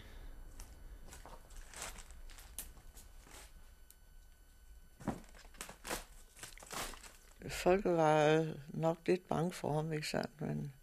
Folk 7.50 7.86
var 7.86 8.26
øh, 8.26 8.48
nok 8.68 8.98
lidt 9.06 9.28
bange 9.28 9.52
for 9.52 9.74
ham, 9.74 9.94
ikke 9.94 10.08
sandt? 10.08 10.42
Men 10.42 10.74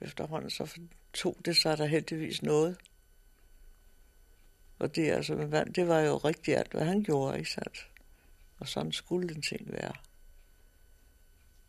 efterhånden 0.00 0.50
så 0.50 0.80
tog 1.12 1.36
det 1.44 1.56
sig 1.56 1.78
der 1.78 1.86
heldigvis 1.86 2.42
noget. 2.42 2.76
Og 4.78 4.96
det, 4.96 5.10
altså, 5.10 5.64
det 5.74 5.88
var 5.88 6.00
jo 6.00 6.16
rigtigt 6.16 6.58
alt, 6.58 6.72
hvad 6.72 6.84
han 6.84 7.02
gjorde, 7.02 7.38
ikke 7.38 7.50
sandt? 7.50 7.89
Og 8.60 8.68
sådan 8.68 8.92
skulle 8.92 9.28
den 9.28 9.42
ting 9.42 9.72
være. 9.72 9.92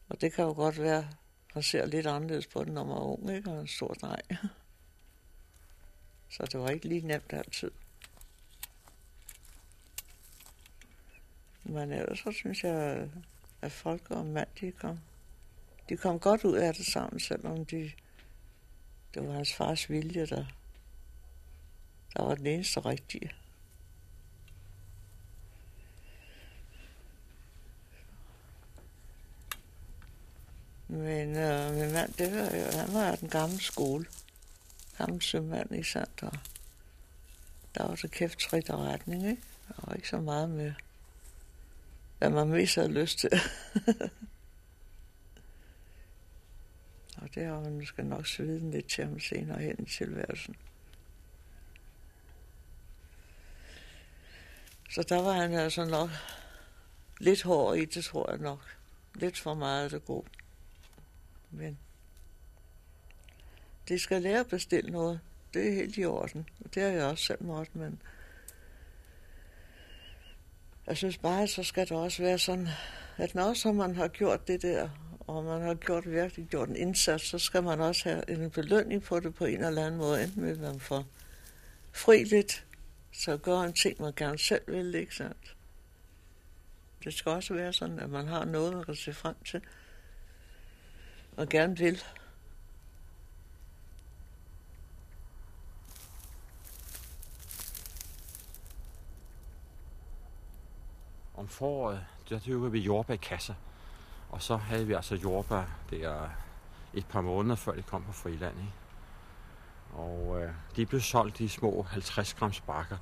Og 0.09 0.21
det 0.21 0.33
kan 0.33 0.45
jo 0.45 0.53
godt 0.53 0.79
være, 0.79 1.09
man 1.55 1.63
ser 1.63 1.85
lidt 1.85 2.07
anderledes 2.07 2.47
på 2.47 2.63
den, 2.63 2.73
når 2.73 2.83
man 2.83 2.97
er 2.97 3.01
ung, 3.01 3.35
ikke? 3.35 3.51
Og 3.51 3.61
en 3.61 3.67
stor 3.67 3.93
dreng. 3.93 4.21
Så 6.29 6.45
det 6.51 6.59
var 6.59 6.69
ikke 6.69 6.87
lige 6.87 7.07
nemt 7.07 7.33
altid. 7.33 7.71
Men 11.63 11.91
ellers 11.91 12.19
så 12.19 12.31
synes 12.31 12.63
jeg, 12.63 13.09
at 13.61 13.71
folk 13.71 14.11
og 14.11 14.25
mand, 14.25 14.47
de 14.61 14.71
kom, 14.71 14.99
de 15.89 15.97
kom 15.97 16.19
godt 16.19 16.43
ud 16.43 16.57
af 16.57 16.73
det 16.73 16.85
sammen, 16.85 17.19
selvom 17.19 17.65
de, 17.65 17.91
det 19.13 19.27
var 19.27 19.33
hans 19.33 19.53
fars 19.53 19.89
vilje, 19.89 20.25
der, 20.25 20.45
der 22.15 22.23
var 22.23 22.35
den 22.35 22.47
eneste 22.47 22.79
rigtige. 22.79 23.31
Men 30.91 31.35
øh, 31.35 31.73
min 31.73 31.91
mand, 31.91 32.13
det 32.13 32.31
var 32.31 32.57
jo, 32.57 32.77
han 32.77 32.93
var 32.93 33.15
den 33.15 33.29
gamle 33.29 33.61
skole. 33.61 34.05
Gammel 34.97 35.21
sømand 35.21 35.75
i 35.75 35.83
Sand, 35.83 36.07
og 36.21 36.37
der 37.75 37.87
var 37.87 37.95
så 37.95 38.07
kæft 38.07 38.39
trit 38.39 38.69
og 38.69 38.79
retning, 38.79 39.29
ikke? 39.29 39.41
Der 39.67 39.73
var 39.87 39.93
ikke 39.93 40.09
så 40.09 40.19
meget 40.19 40.49
med, 40.49 40.73
hvad 42.17 42.29
man 42.29 42.47
mest 42.47 42.75
havde 42.75 42.91
lyst 42.91 43.19
til. 43.19 43.31
Og 47.21 47.35
det 47.35 47.45
har 47.45 47.59
man 47.59 47.85
skal 47.85 48.05
nok 48.05 48.27
svide 48.27 48.71
lidt 48.71 48.87
til 48.87 49.05
ham 49.05 49.19
senere 49.19 49.61
hen 49.61 49.75
i 49.79 49.85
tilværelsen. 49.85 50.55
Så 54.89 55.03
der 55.03 55.21
var 55.21 55.33
han 55.33 55.53
altså 55.53 55.85
nok 55.85 56.09
lidt 57.19 57.43
hård 57.43 57.77
i 57.77 57.85
det, 57.85 58.05
tror 58.05 58.31
jeg 58.31 58.39
nok. 58.39 58.77
Lidt 59.15 59.39
for 59.39 59.53
meget 59.53 59.83
af 59.83 59.89
det 59.89 60.05
gode. 60.05 60.27
Men 61.51 61.79
det 63.87 64.01
skal 64.01 64.21
lære 64.21 64.39
at 64.39 64.47
bestille 64.47 64.91
noget. 64.91 65.19
Det 65.53 65.67
er 65.67 65.73
helt 65.73 65.97
i 65.97 66.05
orden. 66.05 66.49
Og 66.65 66.75
det 66.75 66.83
har 66.83 66.89
jeg 66.89 67.05
også 67.05 67.23
selv 67.23 67.43
måttet, 67.43 67.75
men 67.75 68.01
jeg 70.87 70.97
synes 70.97 71.17
bare, 71.17 71.47
så 71.47 71.63
skal 71.63 71.89
det 71.89 71.97
også 71.97 72.23
være 72.23 72.39
sådan, 72.39 72.67
at 73.17 73.35
når 73.35 73.53
så 73.53 73.71
man 73.71 73.95
har 73.95 74.07
gjort 74.07 74.47
det 74.47 74.61
der, 74.61 74.89
og 75.19 75.43
man 75.43 75.61
har 75.61 75.75
gjort 75.75 76.11
virkelig 76.11 76.47
gjort 76.47 76.69
en 76.69 76.75
indsats, 76.75 77.27
så 77.27 77.39
skal 77.39 77.63
man 77.63 77.81
også 77.81 78.09
have 78.09 78.29
en 78.29 78.51
belønning 78.51 79.03
på 79.03 79.19
det 79.19 79.35
på 79.35 79.45
en 79.45 79.63
eller 79.63 79.85
anden 79.85 79.99
måde, 79.99 80.23
enten 80.23 80.43
vil 80.43 80.59
man 80.59 80.79
få 80.79 81.03
fri 81.91 82.23
lidt, 82.23 82.65
så 83.11 83.37
gør 83.37 83.59
en 83.59 83.73
ting, 83.73 84.01
man 84.01 84.13
gerne 84.15 84.39
selv 84.39 84.61
vil, 84.67 84.95
ikke 84.95 85.15
sandt? 85.15 85.55
Det 87.03 87.13
skal 87.13 87.31
også 87.31 87.53
være 87.53 87.73
sådan, 87.73 87.99
at 87.99 88.09
man 88.09 88.27
har 88.27 88.45
noget, 88.45 88.73
man 88.73 88.83
kan 88.83 88.95
se 88.95 89.13
frem 89.13 89.35
til, 89.45 89.61
og 91.41 91.49
gerne 91.49 91.77
vil. 91.77 92.03
Om 101.35 101.47
foråret, 101.47 102.05
der 102.29 102.39
dyrker 102.39 102.69
vi 102.69 102.79
jordbær 102.79 103.13
i 103.13 103.17
kasser. 103.17 103.53
Og 104.29 104.41
så 104.41 104.55
havde 104.55 104.87
vi 104.87 104.93
altså 104.93 105.15
jordbær 105.15 105.63
der 105.89 106.29
et 106.93 107.05
par 107.05 107.21
måneder 107.21 107.55
før 107.55 107.71
de 107.71 107.81
kom 107.81 108.03
på 108.03 108.11
friland. 108.11 108.57
Ikke? 108.57 108.73
Og 109.93 110.41
øh, 110.41 110.51
de 110.75 110.85
blev 110.85 111.01
solgt 111.01 111.39
i 111.39 111.47
små 111.47 111.85
50 111.89 112.33
grams 112.33 112.61
bakker. 112.61 112.97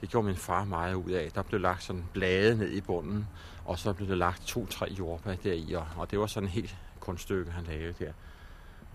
Det 0.00 0.08
gjorde 0.08 0.26
min 0.26 0.36
far 0.36 0.64
meget 0.64 0.94
ud 0.94 1.10
af. 1.10 1.32
Der 1.32 1.42
blev 1.42 1.60
lagt 1.60 1.82
sådan 1.82 2.04
blade 2.12 2.58
ned 2.58 2.70
i 2.70 2.80
bunden, 2.80 3.28
og 3.64 3.78
så 3.78 3.92
blev 3.92 4.08
der 4.08 4.14
lagt 4.14 4.42
to-tre 4.42 4.94
jordbær 4.98 5.34
deri, 5.34 5.72
og, 5.72 5.86
og 5.96 6.10
det 6.10 6.18
var 6.18 6.26
sådan 6.26 6.48
helt 6.48 6.76
kunststykke, 7.04 7.50
han 7.50 7.64
lavede 7.64 8.04
der. 8.04 8.12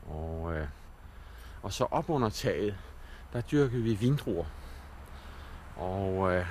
Og, 0.08 0.54
øh, 0.54 0.68
og 1.64 1.74
så 1.74 1.84
op 1.92 2.10
under 2.10 2.30
taget, 2.30 2.76
der 3.34 3.42
dyrkede 3.42 3.84
vi 3.84 3.94
vindruer. 3.94 4.46
Og 5.76 6.34
øh, 6.34 6.46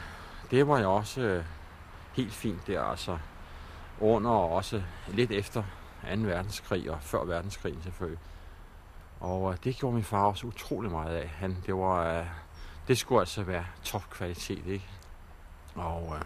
det 0.51 0.69
var 0.69 0.81
jo 0.81 0.95
også 0.95 1.21
øh, 1.21 1.45
helt 2.17 2.33
fint 2.33 2.67
der, 2.67 2.83
altså 2.83 3.19
under 4.01 4.31
og 4.31 4.53
også 4.53 4.83
lidt 5.09 5.31
efter 5.31 5.63
2. 6.03 6.21
verdenskrig 6.21 6.91
og 6.91 7.03
før 7.03 7.25
verdenskrigen 7.25 7.83
selvfølgelig. 7.83 8.21
Og 9.21 9.53
øh, 9.53 9.59
det 9.65 9.77
gjorde 9.77 9.95
min 9.95 10.05
far 10.05 10.25
også 10.25 10.47
utrolig 10.47 10.91
meget 10.91 11.17
af. 11.17 11.29
Han, 11.29 11.57
det, 11.67 11.75
var, 11.75 12.19
øh, 12.19 12.27
det 12.89 12.99
skulle 12.99 13.21
altså 13.21 13.43
være 13.43 13.65
topkvalitet, 13.85 14.67
ikke? 14.67 14.89
Og 15.75 16.13
øh, 16.17 16.23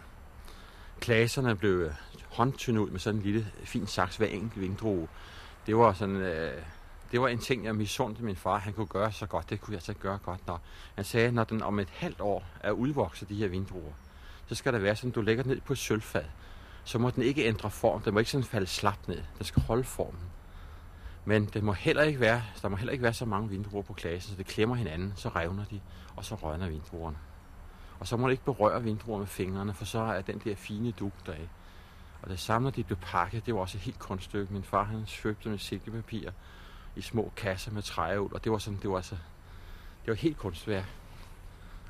klaserne 0.99 1.55
blev 1.55 1.71
øh, 1.71 1.93
håndtynde 2.33 2.81
ud 2.81 2.89
med 2.89 2.99
sådan 2.99 3.19
en 3.19 3.23
lille 3.23 3.47
fin 3.63 3.87
saks 3.87 4.17
hver 4.17 4.27
enkelt 4.27 4.61
vindrue. 4.61 5.07
Det 5.67 5.77
var 5.77 5.93
sådan... 5.93 6.15
Øh, 6.15 6.61
det 7.11 7.21
var 7.21 7.27
en 7.27 7.39
ting, 7.39 7.65
jeg 7.65 7.75
misundte 7.75 8.23
min 8.23 8.35
far. 8.35 8.57
Han 8.57 8.73
kunne 8.73 8.87
gøre 8.87 9.11
så 9.11 9.25
godt. 9.25 9.49
Det 9.49 9.61
kunne 9.61 9.73
jeg 9.73 9.81
så 9.81 9.93
gøre 9.93 10.17
godt. 10.23 10.47
Når 10.47 10.61
han 10.95 11.05
sagde, 11.05 11.31
når 11.31 11.43
den 11.43 11.61
om 11.61 11.79
et 11.79 11.89
halvt 11.89 12.21
år 12.21 12.43
er 12.59 12.71
udvokset, 12.71 13.29
de 13.29 13.35
her 13.35 13.47
vindruer, 13.47 13.93
så 14.47 14.55
skal 14.55 14.73
der 14.73 14.79
være 14.79 14.95
sådan, 14.95 15.11
du 15.11 15.21
lægger 15.21 15.43
ned 15.43 15.61
på 15.61 15.73
et 15.73 15.79
sølvfad. 15.79 16.23
Så 16.83 16.99
må 16.99 17.09
den 17.09 17.23
ikke 17.23 17.45
ændre 17.45 17.69
form. 17.69 18.01
Den 18.01 18.13
må 18.13 18.19
ikke 18.19 18.31
sådan 18.31 18.43
falde 18.43 18.67
slap 18.67 19.07
ned. 19.07 19.21
Den 19.37 19.45
skal 19.45 19.63
holde 19.63 19.83
formen. 19.83 20.29
Men 21.25 21.45
det 21.45 21.63
må 21.63 21.73
heller 21.73 22.03
ikke 22.03 22.19
være, 22.19 22.43
der 22.61 22.69
må 22.69 22.75
heller 22.75 22.91
ikke 22.91 23.03
være 23.03 23.13
så 23.13 23.25
mange 23.25 23.49
vindruer 23.49 23.81
på 23.81 23.93
klassen, 23.93 24.31
så 24.31 24.37
det 24.37 24.45
klemmer 24.45 24.75
hinanden, 24.75 25.13
så 25.15 25.29
revner 25.29 25.65
de, 25.65 25.79
og 26.15 26.25
så 26.25 26.35
rødner 26.35 26.69
vindruerne. 26.69 27.17
Og 27.99 28.07
så 28.07 28.17
må 28.17 28.27
du 28.27 28.31
ikke 28.31 28.43
berøre 28.43 28.83
vindruer 28.83 29.19
med 29.19 29.27
fingrene, 29.27 29.73
for 29.73 29.85
så 29.85 29.99
er 29.99 30.21
den 30.21 30.41
der 30.43 30.55
fine 30.55 30.91
dug 30.91 31.11
af. 31.27 31.49
Og 32.23 32.29
det 32.29 32.39
samme, 32.39 32.63
når 32.63 32.71
de 32.71 32.83
blev 32.83 32.97
pakket, 32.97 33.45
det 33.45 33.53
var 33.53 33.59
også 33.59 33.77
et 33.77 33.81
helt 33.81 33.99
kunststykke. 33.99 34.53
Min 34.53 34.63
far, 34.63 34.83
han 34.83 35.03
svøbte 35.07 35.49
med 35.49 35.57
silkepapir 35.57 36.29
i 36.95 37.01
små 37.01 37.31
kasser 37.35 37.71
med 37.71 37.81
træul, 37.81 38.33
og 38.33 38.43
det 38.43 38.51
var 38.51 38.57
sådan, 38.57 38.79
det 38.81 38.89
var 38.89 38.95
altså, 38.95 39.15
det 40.05 40.07
var 40.07 40.13
helt 40.13 40.37
kunstværk. 40.37 40.89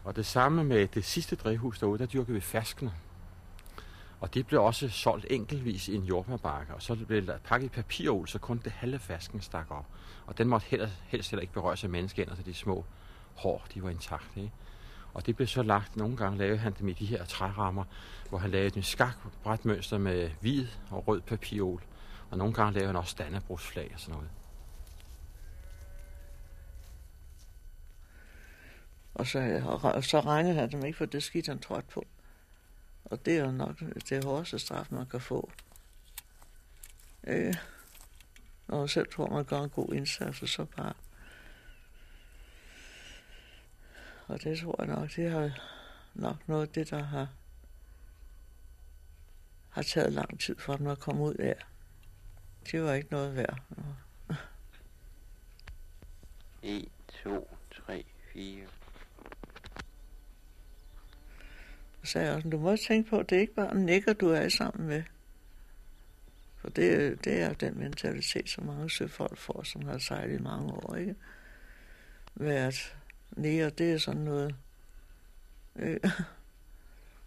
Og 0.04 0.16
det 0.16 0.26
samme 0.26 0.64
med 0.64 0.88
det 0.88 1.06
sidste 1.06 1.36
drivhus 1.36 1.80
derude, 1.80 2.00
der 2.00 2.06
dyrkede 2.06 2.34
vi 2.34 2.40
faskene. 2.40 2.94
Og 4.20 4.34
det 4.34 4.48
blev 4.48 4.64
også 4.64 4.90
solgt 4.90 5.26
enkeltvis 5.30 5.88
i 5.88 5.96
en 5.96 6.04
jordbærbakke, 6.04 6.74
og 6.74 6.82
så 6.82 6.96
blev 6.96 7.28
der 7.28 7.38
pakket 7.38 7.66
i 7.66 7.70
papirul, 7.70 8.28
så 8.28 8.40
kun 8.40 8.62
det 8.64 8.72
halve 8.72 9.00
fasken 9.00 9.42
stak 9.42 9.72
op. 9.72 9.86
Og 10.26 10.38
den 10.38 10.48
måtte 10.48 10.68
helst, 10.70 10.94
helst 11.08 11.32
heller 11.32 11.42
ikke 11.42 11.54
berøre 11.54 11.78
sig 11.78 11.90
menneskehænder, 11.90 12.36
så 12.36 12.42
de 12.42 12.54
små 12.54 12.86
hår, 13.36 13.66
de 13.74 13.84
var 13.84 13.90
intakte. 13.90 14.42
Ikke? 14.42 14.52
Og 15.14 15.26
det 15.26 15.36
blev 15.36 15.48
så 15.48 15.64
lagt, 15.64 15.98
nogle 15.98 16.18
gange 16.18 16.38
lavede 16.38 16.58
han 16.58 16.74
dem 16.80 16.88
i 16.88 16.94
de 16.94 17.06
her 17.06 17.26
trærammer, 17.26 17.84
hvor 18.30 18.38
han 18.38 18.52
lavede 18.52 18.78
en 18.78 18.84
skakbrætmønster 18.84 19.98
med 19.98 20.30
hvid 20.42 20.68
og 20.90 21.08
rød 21.08 21.22
papirol. 21.22 21.84
Og 22.32 22.38
nogle 22.38 22.54
gange 22.54 22.74
lavede 22.74 22.88
han 22.88 22.96
også 22.96 23.16
dannebrugsflag 23.18 23.92
og 23.94 24.00
sådan 24.00 24.16
noget. 24.16 24.30
Og 29.14 29.28
så, 29.28 29.62
og 29.84 30.04
så 30.04 30.20
regnede 30.20 30.56
han 30.56 30.72
dem 30.72 30.86
ikke, 30.86 30.98
for 30.98 31.06
det 31.06 31.24
skidt 31.24 31.48
han 31.48 31.60
trådte 31.60 31.88
på. 31.88 32.06
Og 33.06 33.26
det 33.26 33.38
er 33.38 33.46
jo 33.46 33.52
nok 33.52 33.80
det 34.10 34.24
hårdeste 34.24 34.60
straf, 34.60 34.88
man 34.90 35.06
kan 35.06 35.22
få. 35.22 35.52
Øh, 37.28 37.56
når 38.68 38.80
man 38.80 38.88
selv 38.88 39.08
tror, 39.12 39.30
man 39.30 39.46
gør 39.46 39.60
en 39.60 39.70
god 39.70 39.94
indsats, 39.94 40.42
og 40.42 40.48
så 40.48 40.66
bare... 40.66 40.94
Og 44.34 44.44
det 44.44 44.60
tror 44.60 44.76
jeg 44.80 44.96
nok, 44.96 45.16
det 45.16 45.32
har 45.32 45.60
nok 46.14 46.48
noget 46.48 46.68
af 46.68 46.74
det, 46.74 46.90
der 46.90 47.04
har, 47.04 47.28
har 49.70 49.82
taget 49.82 50.14
lang 50.14 50.40
tid 50.40 50.56
for 50.60 50.76
dem 50.76 50.88
at 50.88 51.00
komme 51.00 51.24
ud 51.24 51.34
af. 51.34 51.56
Det 52.72 52.84
var 52.84 52.94
ikke 52.94 53.12
noget 53.12 53.36
værd. 53.36 53.62
1, 56.64 56.88
2, 57.24 57.58
3, 57.86 58.06
4, 58.34 58.66
Så 62.04 62.12
sagde 62.12 62.28
jeg 62.28 62.36
også, 62.36 62.50
du 62.50 62.60
må 62.60 62.76
tænke 62.76 63.10
på, 63.10 63.20
at 63.20 63.30
det 63.30 63.36
er 63.36 63.42
ikke 63.42 63.54
bare 63.54 63.76
nikker, 63.76 64.14
du 64.14 64.30
er 64.30 64.50
sammen 64.50 64.88
med. 64.88 65.04
For 66.58 66.70
det, 66.70 67.26
det 67.26 67.42
er 67.42 67.54
den 67.54 67.80
mentalitet, 67.80 68.50
som 68.50 68.66
mange 68.66 68.90
søfolk 68.90 69.38
får, 69.38 69.64
som 69.64 69.86
har 69.86 69.98
sejlet 69.98 70.40
i 70.40 70.44
mange 70.44 70.74
år, 70.74 70.96
ikke? 70.96 71.16
Været 72.36 72.96
Nære, 73.36 73.70
det 73.70 73.94
er 73.94 73.98
sådan 73.98 74.22
noget... 74.22 74.56
Øh. 75.76 76.00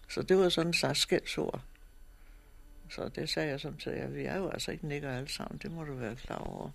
Så 0.09 0.23
det 0.23 0.39
var 0.39 0.49
sådan 0.49 0.69
en 0.69 0.75
slags 0.75 1.01
skældsord. 1.01 1.61
Så 2.91 3.09
det 3.09 3.29
sagde 3.29 3.49
jeg 3.49 3.61
som 3.61 3.77
til 3.77 3.93
jer, 3.93 4.07
vi 4.07 4.25
er 4.25 4.37
jo 4.37 4.49
altså 4.49 4.71
ikke 4.71 4.89
nikker 4.89 5.11
alle 5.11 5.29
sammen, 5.29 5.59
det 5.59 5.71
må 5.71 5.85
du 5.85 5.95
være 5.95 6.17
klar 6.17 6.39
over. 6.39 6.71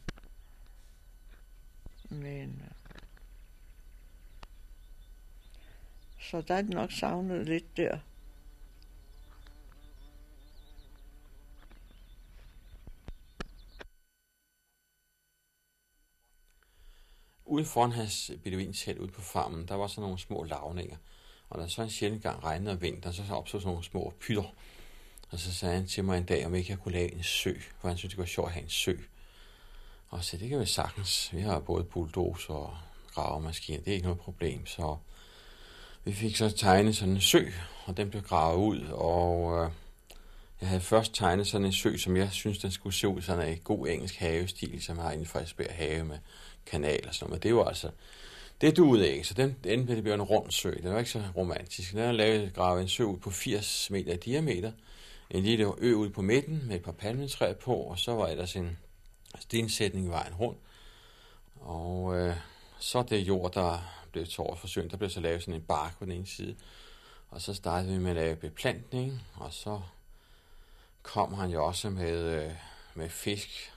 Men... 2.10 2.62
Øh, 2.66 2.72
så 6.20 6.42
der 6.42 6.56
er 6.56 6.62
det 6.62 6.74
nok 6.74 6.92
savnet 6.92 7.46
lidt 7.46 7.78
der. 7.78 7.98
Ude 17.52 17.66
foran 17.66 17.92
hans 17.92 18.30
øh, 18.30 18.38
beduinshæld 18.38 19.00
ude 19.00 19.12
på 19.12 19.22
farmen, 19.22 19.68
der 19.68 19.76
var 19.76 19.88
så 19.88 20.02
nogle 20.02 20.20
små 20.20 20.44
lavninger. 20.44 20.98
Og 21.50 21.60
der 21.60 21.68
så 21.68 21.82
en 21.82 21.90
sjældent 21.90 22.24
gang 22.24 22.44
regnede 22.44 22.72
og 22.72 22.82
vinteren, 22.82 23.16
så 23.16 23.24
opstod 23.30 23.60
sådan 23.60 23.70
nogle 23.70 23.84
små 23.84 24.14
pytter. 24.20 24.54
Og 25.30 25.40
så 25.40 25.54
sagde 25.54 25.76
han 25.76 25.88
til 25.88 26.04
mig 26.04 26.18
en 26.18 26.24
dag, 26.24 26.46
om 26.46 26.56
ikke 26.56 26.72
jeg 26.72 26.80
kunne 26.80 26.92
lave 26.92 27.14
en 27.14 27.24
sø, 27.24 27.54
for 27.80 27.88
han 27.88 27.98
syntes, 27.98 28.14
det 28.14 28.20
var 28.20 28.26
sjovt 28.26 28.48
at 28.48 28.54
have 28.54 28.64
en 28.64 28.70
sø. 28.70 28.94
Og 30.10 30.24
så 30.24 30.38
det 30.38 30.50
kan 30.50 30.60
vi 30.60 30.66
sagtens. 30.66 31.34
Vi 31.34 31.42
har 31.42 31.60
både 31.60 31.84
bulldozer 31.84 32.54
og 32.54 32.78
gravemaskiner, 33.14 33.80
det 33.80 33.92
er 33.92 33.96
ikke 33.96 34.08
noget 34.08 34.20
problem. 34.20 34.66
Så 34.66 34.98
vi 36.04 36.14
fik 36.14 36.36
så 36.36 36.50
tegnet 36.50 36.96
sådan 36.96 37.14
en 37.14 37.22
sø, 37.22 37.46
og 37.86 37.98
den 37.98 38.10
blev 38.10 38.22
gravet 38.22 38.58
ud, 38.58 38.82
og 38.92 39.64
øh, 39.64 39.72
jeg 40.62 40.70
havde 40.70 40.82
først 40.82 41.14
tegnet 41.14 41.48
sådan 41.48 41.66
en 41.66 41.74
sø, 41.74 41.98
som 41.98 42.18
jeg 42.18 42.32
synes, 42.32 42.58
den 42.58 42.72
skulle 42.72 42.96
se 42.96 43.08
ud 43.08 43.22
sådan 43.22 43.50
en 43.50 43.58
god 43.58 43.88
engelsk 43.88 44.16
havestil, 44.16 44.82
som 44.84 44.98
har 44.98 45.12
inden 45.12 45.26
for 45.26 45.40
Esbjerg 45.40 45.76
have 45.76 46.04
med 46.04 46.18
kanal 46.66 47.08
og 47.08 47.16
sådan 47.16 47.30
noget. 47.30 47.44
Men 47.44 47.50
det 47.50 47.56
var 47.56 47.66
altså, 47.66 47.90
det 48.62 48.78
duede 48.78 49.10
ikke, 49.10 49.28
så 49.28 49.34
den 49.34 49.58
endte 49.64 49.86
med, 49.86 49.96
det 49.96 50.04
blev 50.04 50.14
en 50.14 50.22
rund 50.22 50.52
sø. 50.52 50.74
Den 50.84 50.94
var 50.94 51.00
ikke 51.00 51.12
så 51.12 51.24
romantisk. 51.38 51.92
Den 51.92 52.00
er 52.00 52.12
lavet 52.12 52.54
gravet 52.54 52.82
en 52.82 52.88
sø 52.88 53.04
ud 53.04 53.18
på 53.18 53.30
80 53.30 53.90
meter 53.90 54.14
i 54.14 54.18
diameter, 54.18 54.72
en 55.30 55.44
lille 55.44 55.74
ø 55.78 55.94
ud 55.94 56.10
på 56.10 56.22
midten 56.22 56.68
med 56.68 56.76
et 56.76 56.84
par 56.84 56.92
palmetræer 56.92 57.54
på, 57.54 57.76
og 57.76 58.00
så 58.00 58.12
var 58.12 58.28
ellers 58.28 58.56
en 58.56 58.78
altså, 59.34 59.46
stensætning 59.46 60.10
vejen 60.10 60.34
rundt. 60.34 60.60
Og 61.60 62.18
øh, 62.18 62.36
så 62.80 63.04
det 63.04 63.18
jord, 63.18 63.54
der 63.54 63.92
blev 64.12 64.28
tåret 64.28 64.60
forsynet, 64.60 64.92
der 64.92 64.98
blev 64.98 65.10
så 65.10 65.20
lavet 65.20 65.42
sådan 65.42 65.54
en 65.54 65.62
bark 65.62 65.98
på 66.00 66.06
den 66.06 66.14
ene 66.14 66.28
side. 66.28 66.56
Og 67.30 67.42
så 67.42 67.54
startede 67.54 67.94
vi 67.94 68.00
med 68.00 68.10
at 68.10 68.16
lave 68.16 68.36
beplantning, 68.36 69.22
og 69.36 69.54
så 69.54 69.82
kom 71.02 71.34
han 71.34 71.50
jo 71.50 71.66
også 71.66 71.90
med, 71.90 72.46
øh, 72.46 72.52
med 72.96 73.10
fisk 73.10 73.74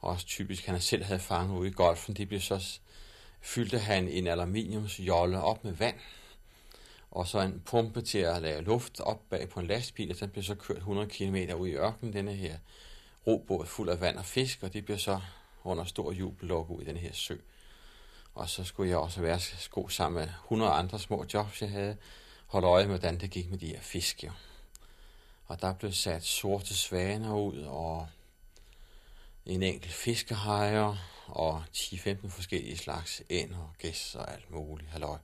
også 0.00 0.26
typisk, 0.26 0.66
han 0.66 0.80
selv 0.80 1.04
havde 1.04 1.20
fanget 1.20 1.58
ude 1.58 1.68
i 1.68 1.72
golfen, 1.72 2.14
de 2.14 2.26
blev 2.26 2.40
så 2.40 2.78
fyldte 3.40 3.78
han 3.78 4.08
en 4.08 4.26
aluminiumsjolle 4.26 5.40
op 5.40 5.64
med 5.64 5.72
vand, 5.72 5.96
og 7.10 7.26
så 7.26 7.40
en 7.40 7.62
pumpe 7.66 8.02
til 8.02 8.18
at 8.18 8.42
lave 8.42 8.62
luft 8.62 9.00
op 9.00 9.20
bag 9.30 9.48
på 9.48 9.60
en 9.60 9.66
lastbil, 9.66 10.10
og 10.10 10.20
den 10.20 10.30
blev 10.30 10.44
så 10.44 10.54
kørt 10.54 10.76
100 10.76 11.08
km 11.08 11.36
ud 11.56 11.68
i 11.68 11.74
ørkenen, 11.74 12.12
denne 12.12 12.34
her 12.34 12.56
robåd 13.26 13.66
fuld 13.66 13.88
af 13.88 14.00
vand 14.00 14.16
og 14.16 14.24
fisk, 14.24 14.62
og 14.62 14.72
det 14.72 14.84
bliver 14.84 14.98
så 14.98 15.20
under 15.64 15.84
stor 15.84 16.12
jubel 16.12 16.48
lukket 16.48 16.74
ud 16.74 16.82
i 16.82 16.84
den 16.84 16.96
her 16.96 17.12
sø. 17.12 17.36
Og 18.34 18.48
så 18.48 18.64
skulle 18.64 18.90
jeg 18.90 18.98
også 18.98 19.20
være 19.20 19.40
sko 19.40 19.88
sammen 19.88 20.20
med 20.20 20.28
100 20.44 20.72
andre 20.72 20.98
små 20.98 21.24
jobs, 21.34 21.62
jeg 21.62 21.70
havde, 21.70 21.96
holde 22.46 22.66
øje 22.66 22.86
med, 22.86 22.98
hvordan 22.98 23.20
det 23.20 23.30
gik 23.30 23.50
med 23.50 23.58
de 23.58 23.66
her 23.66 23.80
fisk. 23.80 24.24
Jo. 24.24 24.30
Og 25.46 25.62
der 25.62 25.74
blev 25.74 25.92
sat 25.92 26.24
sorte 26.24 26.74
svaner 26.74 27.34
ud, 27.34 27.58
og 27.58 28.08
en 29.46 29.62
enkelt 29.62 29.92
fiskehajer, 29.92 30.96
og 31.26 31.62
10-15 31.76 32.28
forskellige 32.28 32.78
slags 32.78 33.22
ænder 33.30 33.58
og 33.58 33.74
gæs 33.78 34.14
og 34.14 34.32
alt 34.32 34.50
muligt 34.50 34.90
halløj. 34.90 35.18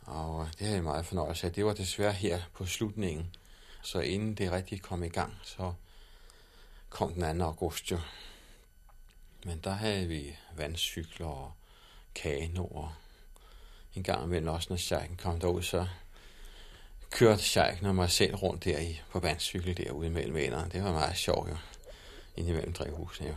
Og 0.00 0.42
øh, 0.42 0.52
det 0.52 0.60
havde 0.60 0.74
jeg 0.74 0.82
meget 0.82 1.06
fornøjelse 1.06 1.46
af. 1.46 1.52
Det 1.52 1.64
var 1.64 1.74
desværre 1.74 2.12
her 2.12 2.42
på 2.54 2.66
slutningen, 2.66 3.36
så 3.82 4.00
inden 4.00 4.34
det 4.34 4.52
rigtig 4.52 4.82
kom 4.82 5.04
i 5.04 5.08
gang, 5.08 5.34
så 5.42 5.72
kom 6.88 7.14
den 7.14 7.38
2. 7.38 7.44
august 7.44 7.90
jo. 7.90 7.98
Men 9.44 9.60
der 9.64 9.70
havde 9.70 10.08
vi 10.08 10.36
vandcykler 10.56 11.26
og 11.26 11.52
kanoer. 12.14 12.98
En 13.94 14.02
gang 14.02 14.24
imellem 14.24 14.48
også, 14.48 14.66
når 14.70 14.76
sjejken 14.76 15.16
kom 15.16 15.40
derud, 15.40 15.62
så 15.62 15.86
kørte 17.10 17.42
sjejken 17.42 17.86
og 17.86 17.94
mig 17.94 18.10
selv 18.10 18.34
rundt 18.34 18.64
der 18.64 18.78
i, 18.78 19.00
på 19.10 19.20
vandcykel 19.20 19.76
derude 19.76 20.10
mellem 20.10 20.36
ænderne. 20.36 20.70
Det 20.70 20.84
var 20.84 20.92
meget 20.92 21.16
sjovt 21.16 21.50
jo, 21.50 21.56
indimellem 22.36 22.72
drikke 22.72 22.96
jo. 23.20 23.34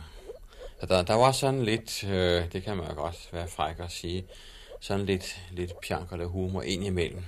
Så 0.80 0.86
der, 0.86 1.02
der 1.02 1.14
var 1.14 1.32
sådan 1.32 1.64
lidt, 1.64 2.04
øh, 2.04 2.52
det 2.52 2.62
kan 2.62 2.76
man 2.76 2.88
jo 2.88 2.94
godt 2.94 3.28
være 3.32 3.48
fræk 3.48 3.80
at 3.80 3.92
sige, 3.92 4.24
sådan 4.80 5.06
lidt, 5.06 5.40
lidt 5.52 5.80
pjank 5.80 6.12
eller 6.12 6.26
humor 6.26 6.62
ind 6.62 6.84
imellem. 6.84 7.24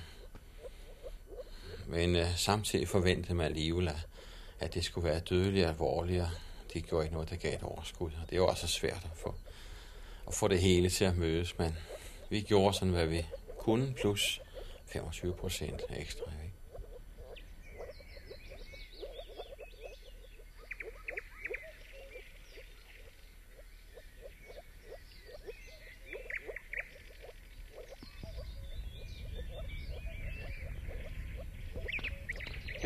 Men 1.87 2.15
øh, 2.15 2.35
samtidig 2.35 2.87
forventede 2.87 3.33
man 3.33 3.45
alligevel, 3.45 3.87
at, 3.87 4.07
at 4.59 4.73
det 4.73 4.85
skulle 4.85 5.09
være 5.09 5.19
dødeligt 5.19 5.67
alvorligt, 5.67 6.25
det 6.73 6.85
gjorde 6.85 7.05
ikke 7.05 7.13
noget, 7.13 7.29
der 7.29 7.35
gav 7.35 7.53
et 7.53 7.63
overskud. 7.63 8.11
Og 8.23 8.29
det 8.29 8.41
var 8.41 8.45
også 8.45 8.67
svært 8.67 9.01
at 9.03 9.17
få, 9.17 9.35
at 10.27 10.33
få 10.33 10.47
det 10.47 10.59
hele 10.59 10.89
til 10.89 11.05
at 11.05 11.17
mødes, 11.17 11.57
men 11.57 11.77
vi 12.29 12.41
gjorde 12.41 12.73
sådan, 12.73 12.93
hvad 12.93 13.05
vi 13.05 13.25
kunne, 13.57 13.93
plus 13.93 14.41
25 14.85 15.33
procent 15.33 15.81
ekstra. 15.89 16.25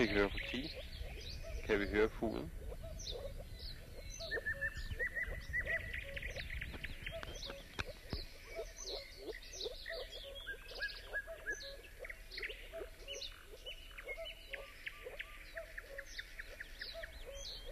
Ikke? 0.03 0.13
Kan 0.13 0.21
høre 0.21 0.29
10? 0.51 0.71
Kan 1.67 1.79
vi 1.79 1.85
høre 1.85 2.09
fuglen? 2.09 2.51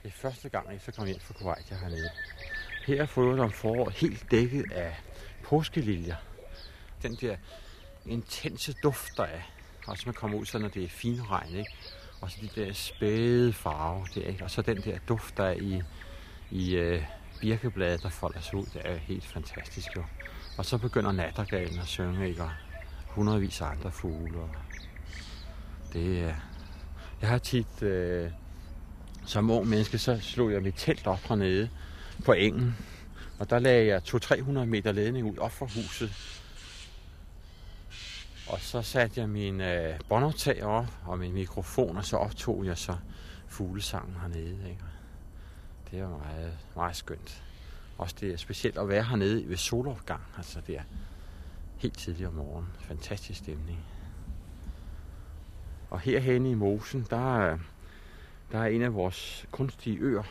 Det 0.04 0.08
er 0.08 0.12
første 0.12 0.50
gang, 0.50 0.72
jeg 0.72 0.82
så 0.82 0.91
kom 0.91 1.08
ind 1.08 1.20
fra 1.20 1.34
Kuwait, 1.34 1.70
jeg 1.70 1.80
hernede. 1.80 2.10
Her 2.86 3.02
er 3.02 3.06
frøet 3.06 3.39
om 3.39 3.52
foråret 3.52 3.94
helt 3.94 4.32
dækket 4.32 4.72
af 4.72 4.96
påskeliljer. 5.44 6.15
Den 7.02 7.15
der 7.15 7.38
intense 8.06 8.74
duft, 8.84 9.17
der 9.17 9.24
er. 9.24 9.41
Også 9.88 10.04
man 10.06 10.13
kommer 10.13 10.38
ud, 10.38 10.46
så 10.46 10.58
når 10.58 10.67
det 10.67 10.84
er 10.84 10.89
finregn, 10.89 11.56
ikke? 11.56 11.72
Og 12.22 12.32
så 12.32 12.38
de 12.42 12.62
der 12.62 12.74
spæde 12.74 13.54
farver 13.54 14.06
der, 14.16 14.22
ikke? 14.22 14.44
Og 14.44 14.52
så 14.52 14.62
den 14.62 14.78
der 14.78 14.98
duft, 15.08 15.38
der 15.38 15.44
er 15.44 15.54
i, 15.54 15.82
i 16.52 16.76
øh, 16.76 17.04
birkebladet, 17.42 18.04
der 18.04 18.10
folder 18.10 18.40
sig 18.42 18.56
ud. 18.56 18.66
Det 18.66 18.82
er 18.84 18.96
helt 18.96 19.26
fantastisk, 19.26 19.88
jo. 19.96 20.04
Og 20.58 20.66
så 20.66 20.78
begynder 20.78 21.12
nattergalen 21.12 21.80
at 21.80 21.88
synge, 21.88 22.30
ikke? 22.30 22.44
Og 22.44 22.52
hundredvis 23.08 23.62
af 23.62 23.66
andre 23.66 23.92
fugle. 23.92 24.40
Og 24.40 24.50
det 25.94 26.20
er... 26.20 26.34
Jeg 27.22 27.30
har 27.30 27.38
tit... 27.38 27.84
Øh, 27.84 28.32
som 29.26 29.50
ung 29.52 29.68
menneske, 29.68 29.98
så 29.98 30.20
slog 30.22 30.52
jeg 30.52 30.62
mit 30.62 30.74
telt 30.78 31.08
op 31.08 31.20
hernede 31.28 31.70
på 32.26 32.34
engen. 32.34 32.78
Og 33.40 33.50
der 33.50 33.60
lagde 33.60 33.88
jeg 33.88 34.02
200-300 34.08 34.52
meter 34.52 34.92
ledning 34.92 35.32
ud 35.32 35.38
op 35.38 35.52
for 35.52 35.66
huset. 35.66 36.41
Og 38.52 38.60
så 38.60 38.82
satte 38.82 39.20
jeg 39.20 39.30
min 39.30 39.62
øh, 39.62 40.00
båndoptager 40.10 40.66
op 40.66 40.88
og 41.06 41.20
min 41.20 41.34
mikrofon, 41.34 41.98
og 41.98 42.06
så 42.06 42.18
optog 42.18 42.66
jeg 42.66 42.78
så 42.78 42.96
fuglesangen 43.48 44.16
hernede. 44.22 44.70
Ikke? 44.70 44.84
Det 45.92 46.04
var 46.04 46.10
meget, 46.10 46.58
meget 46.76 46.96
skønt. 46.96 47.44
Også 47.98 48.16
det 48.20 48.34
er 48.34 48.38
specielt 48.38 48.78
at 48.78 48.90
være 48.90 49.04
hernede 49.04 49.50
ved 49.50 49.58
solopgang. 49.58 50.22
Altså 50.38 50.62
det 50.68 50.78
er 50.78 50.84
helt 51.78 51.98
tidligt 51.98 52.28
om 52.28 52.34
morgenen. 52.34 52.70
Fantastisk 52.80 53.40
stemning. 53.40 53.80
Og 55.90 56.00
herhenne 56.00 56.52
i 56.52 56.54
mosen, 56.54 57.08
der, 57.10 57.58
der 58.52 58.60
er 58.60 58.66
en 58.66 58.82
af 58.82 58.94
vores 58.94 59.46
kunstige 59.52 59.98
øer. 60.00 60.24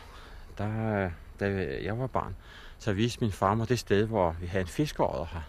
Der, 0.57 1.05
øh, 1.05 1.11
da 1.39 1.77
jeg 1.83 1.99
var 1.99 2.07
barn, 2.07 2.35
så 2.79 2.93
viste 2.93 3.21
min 3.21 3.31
far 3.31 3.55
mig 3.55 3.69
det 3.69 3.79
sted, 3.79 4.05
hvor 4.05 4.35
vi 4.39 4.45
havde 4.45 4.61
en 4.61 4.67
fiskeåder 4.67 5.25
her. 5.25 5.41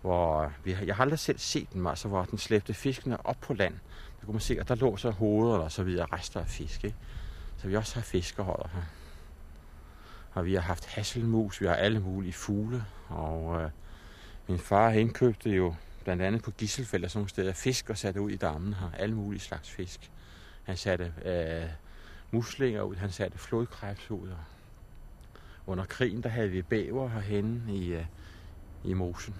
Hvor 0.00 0.52
vi, 0.64 0.76
jeg 0.86 0.96
har 0.96 1.02
aldrig 1.02 1.18
selv 1.18 1.38
set 1.38 1.72
den, 1.72 1.86
altså 1.86 2.08
hvor 2.08 2.24
den 2.24 2.38
slæbte 2.38 2.74
fiskene 2.74 3.26
op 3.26 3.36
på 3.40 3.54
land. 3.54 3.74
Der 4.20 4.24
kunne 4.24 4.32
man 4.32 4.40
se, 4.40 4.60
at 4.60 4.68
der 4.68 4.74
lå 4.74 4.96
så 4.96 5.10
hoveder 5.10 5.58
og 5.58 5.72
så 5.72 5.82
videre 5.82 6.06
rester 6.12 6.40
af 6.40 6.46
fisk. 6.46 6.84
Ikke? 6.84 6.96
Så 7.56 7.68
vi 7.68 7.76
også 7.76 7.94
har 7.94 8.02
fiskeholder 8.02 8.68
her. 8.68 8.82
Og 10.32 10.44
vi 10.44 10.54
har 10.54 10.60
haft 10.60 10.86
hasselmus, 10.86 11.60
vi 11.60 11.66
har 11.66 11.74
alle 11.74 12.00
mulige 12.00 12.32
fugle. 12.32 12.84
Og 13.08 13.62
øh, 13.62 13.70
min 14.48 14.58
far 14.58 14.90
indkøbte 14.90 15.50
jo 15.50 15.74
blandt 16.04 16.22
andet 16.22 16.42
på 16.42 16.50
Gisselfeld 16.50 17.04
og 17.04 17.10
sådan 17.10 17.18
nogle 17.18 17.28
steder 17.28 17.52
fisk 17.52 17.90
og 17.90 17.98
satte 17.98 18.20
ud 18.20 18.30
i 18.30 18.36
dammen 18.36 18.74
her. 18.74 18.90
Alle 18.98 19.14
mulige 19.14 19.40
slags 19.40 19.70
fisk. 19.70 20.10
Han 20.64 20.76
satte 20.76 21.12
øh, 21.24 21.70
muslinger 22.30 22.82
ud, 22.82 22.96
han 22.96 23.10
satte 23.10 23.38
flodkrebs 23.38 24.10
ud. 24.10 24.28
Og 24.28 24.38
under 25.66 25.84
krigen, 25.84 26.22
der 26.22 26.28
havde 26.28 26.48
vi 26.48 26.62
bæver 26.62 27.08
herhenne 27.08 27.74
i, 27.74 27.92
øh, 27.92 28.04
i 28.84 28.94
mosen. 28.94 29.34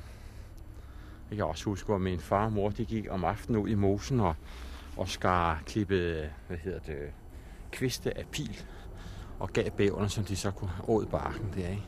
Jeg 1.30 1.36
kan 1.36 1.46
også 1.46 1.64
huske, 1.64 1.86
hvor 1.86 1.98
min 1.98 2.20
far 2.20 2.44
og 2.44 2.52
mor 2.52 2.70
de 2.70 2.84
gik 2.84 3.06
om 3.10 3.24
aftenen 3.24 3.60
ud 3.60 3.68
i 3.68 3.74
mosen 3.74 4.20
og, 4.20 4.34
og 4.96 5.08
skar 5.08 5.62
klippet, 5.66 6.30
hvad 6.46 6.56
hedder 6.56 6.78
det, 6.78 7.10
kviste 7.72 8.18
af 8.18 8.26
pil 8.26 8.62
og 9.38 9.52
gav 9.52 9.70
bæverne, 9.70 10.08
som 10.08 10.24
de 10.24 10.36
så 10.36 10.50
kunne 10.50 10.70
åd 10.88 11.06
barken 11.06 11.52
der, 11.54 11.68
ikke? 11.68 11.86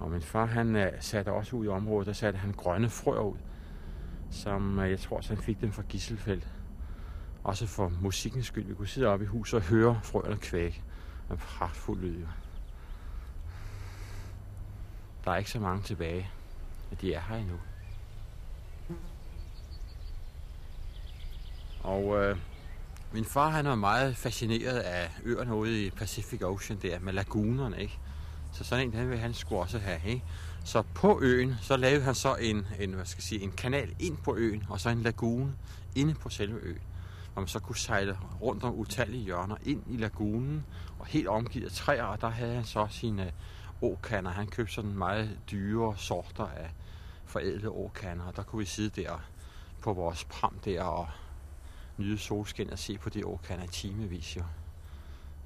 Og 0.00 0.10
min 0.10 0.22
far, 0.22 0.46
han 0.46 0.76
øh, 0.76 0.92
satte 1.00 1.32
også 1.32 1.56
ud 1.56 1.64
i 1.64 1.68
området, 1.68 2.06
der 2.06 2.12
satte 2.12 2.38
han 2.38 2.52
grønne 2.52 2.88
frøer 2.88 3.20
ud, 3.20 3.36
som 4.30 4.78
øh, 4.78 4.90
jeg 4.90 5.00
tror, 5.00 5.20
så 5.20 5.34
han 5.34 5.42
fik 5.42 5.60
dem 5.60 5.72
fra 5.72 5.82
Gisselfeldt. 5.88 6.48
Også 7.44 7.66
for 7.66 7.92
musikkens 8.00 8.46
skyld. 8.46 8.66
Vi 8.66 8.74
kunne 8.74 8.88
sidde 8.88 9.06
oppe 9.06 9.24
i 9.24 9.28
huset 9.28 9.54
og 9.54 9.62
høre 9.62 10.00
frøerne 10.02 10.36
kvække. 10.36 10.82
En 11.30 11.36
pragtfuld 11.36 12.00
lyd. 12.00 12.26
Der 15.24 15.30
er 15.30 15.36
ikke 15.36 15.50
så 15.50 15.60
mange 15.60 15.82
tilbage, 15.82 16.30
men 16.90 16.98
de 17.00 17.14
er 17.14 17.20
her 17.20 17.36
endnu. 17.36 17.56
Og 21.82 22.16
øh, 22.16 22.36
min 23.12 23.24
far 23.24 23.48
han 23.48 23.64
var 23.64 23.74
meget 23.74 24.16
fascineret 24.16 24.78
af 24.78 25.10
øerne 25.24 25.54
ude 25.54 25.86
i 25.86 25.90
Pacific 25.90 26.42
Ocean 26.42 26.78
der 26.82 26.98
med 26.98 27.12
lagunerne, 27.12 27.80
ikke? 27.80 27.98
Så 28.52 28.64
sådan 28.64 28.86
en, 28.86 28.92
den 28.92 29.10
vil 29.10 29.18
han 29.18 29.34
skulle 29.34 29.60
også 29.60 29.78
have, 29.78 30.00
ikke? 30.06 30.24
Så 30.64 30.82
på 30.94 31.20
øen, 31.22 31.54
så 31.62 31.76
lavede 31.76 32.02
han 32.02 32.14
så 32.14 32.34
en, 32.34 32.66
en, 32.80 32.92
hvad 32.92 33.04
skal 33.04 33.18
jeg 33.18 33.24
sige, 33.24 33.42
en 33.42 33.52
kanal 33.52 33.94
ind 33.98 34.16
på 34.16 34.36
øen, 34.36 34.64
og 34.68 34.80
så 34.80 34.88
en 34.88 35.02
lagune 35.02 35.52
inde 35.94 36.14
på 36.14 36.28
selve 36.28 36.58
øen 36.62 36.80
hvor 37.32 37.40
man 37.40 37.48
så 37.48 37.58
kunne 37.58 37.76
sejle 37.76 38.18
rundt 38.40 38.64
om 38.64 38.74
utallige 38.74 39.24
hjørner 39.24 39.56
ind 39.64 39.82
i 39.86 39.96
lagunen, 39.96 40.66
og 40.98 41.06
helt 41.06 41.28
omgivet 41.28 41.64
af 41.66 41.72
træer, 41.72 42.04
og 42.04 42.20
der 42.20 42.28
havde 42.28 42.54
han 42.54 42.64
så 42.64 42.86
sine 42.90 43.26
øh, 43.26 43.32
åkander. 43.82 44.30
Han 44.30 44.46
købte 44.46 44.74
sådan 44.74 44.94
meget 44.94 45.38
dyre 45.50 45.94
sorter 45.96 46.46
af 46.46 46.70
forædlede 47.24 47.70
åkander, 47.70 48.24
og 48.24 48.36
der 48.36 48.42
kunne 48.42 48.58
vi 48.58 48.64
sidde 48.64 49.02
der 49.02 49.22
på 49.82 49.92
vores 49.92 50.24
pram 50.24 50.58
der 50.64 50.82
og 50.82 51.08
nyde 52.00 52.18
solskin 52.18 52.70
og 52.70 52.78
se 52.78 52.98
på 52.98 53.08
de 53.08 53.26
åkander 53.26 53.64
i 53.64 53.68
timevis 53.68 54.36
jo. 54.36 54.42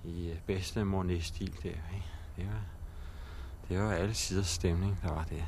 I 0.05 0.31
øh, 0.31 0.37
bedste 0.47 0.85
Monet-stil 0.85 1.53
der, 1.63 1.69
ikke? 1.69 2.07
Det 2.37 2.47
var, 2.47 2.63
det 3.69 3.79
var 3.79 3.93
alle 3.93 4.15
siders 4.15 4.47
stemning, 4.47 4.99
der 5.03 5.13
var 5.13 5.25
det. 5.25 5.45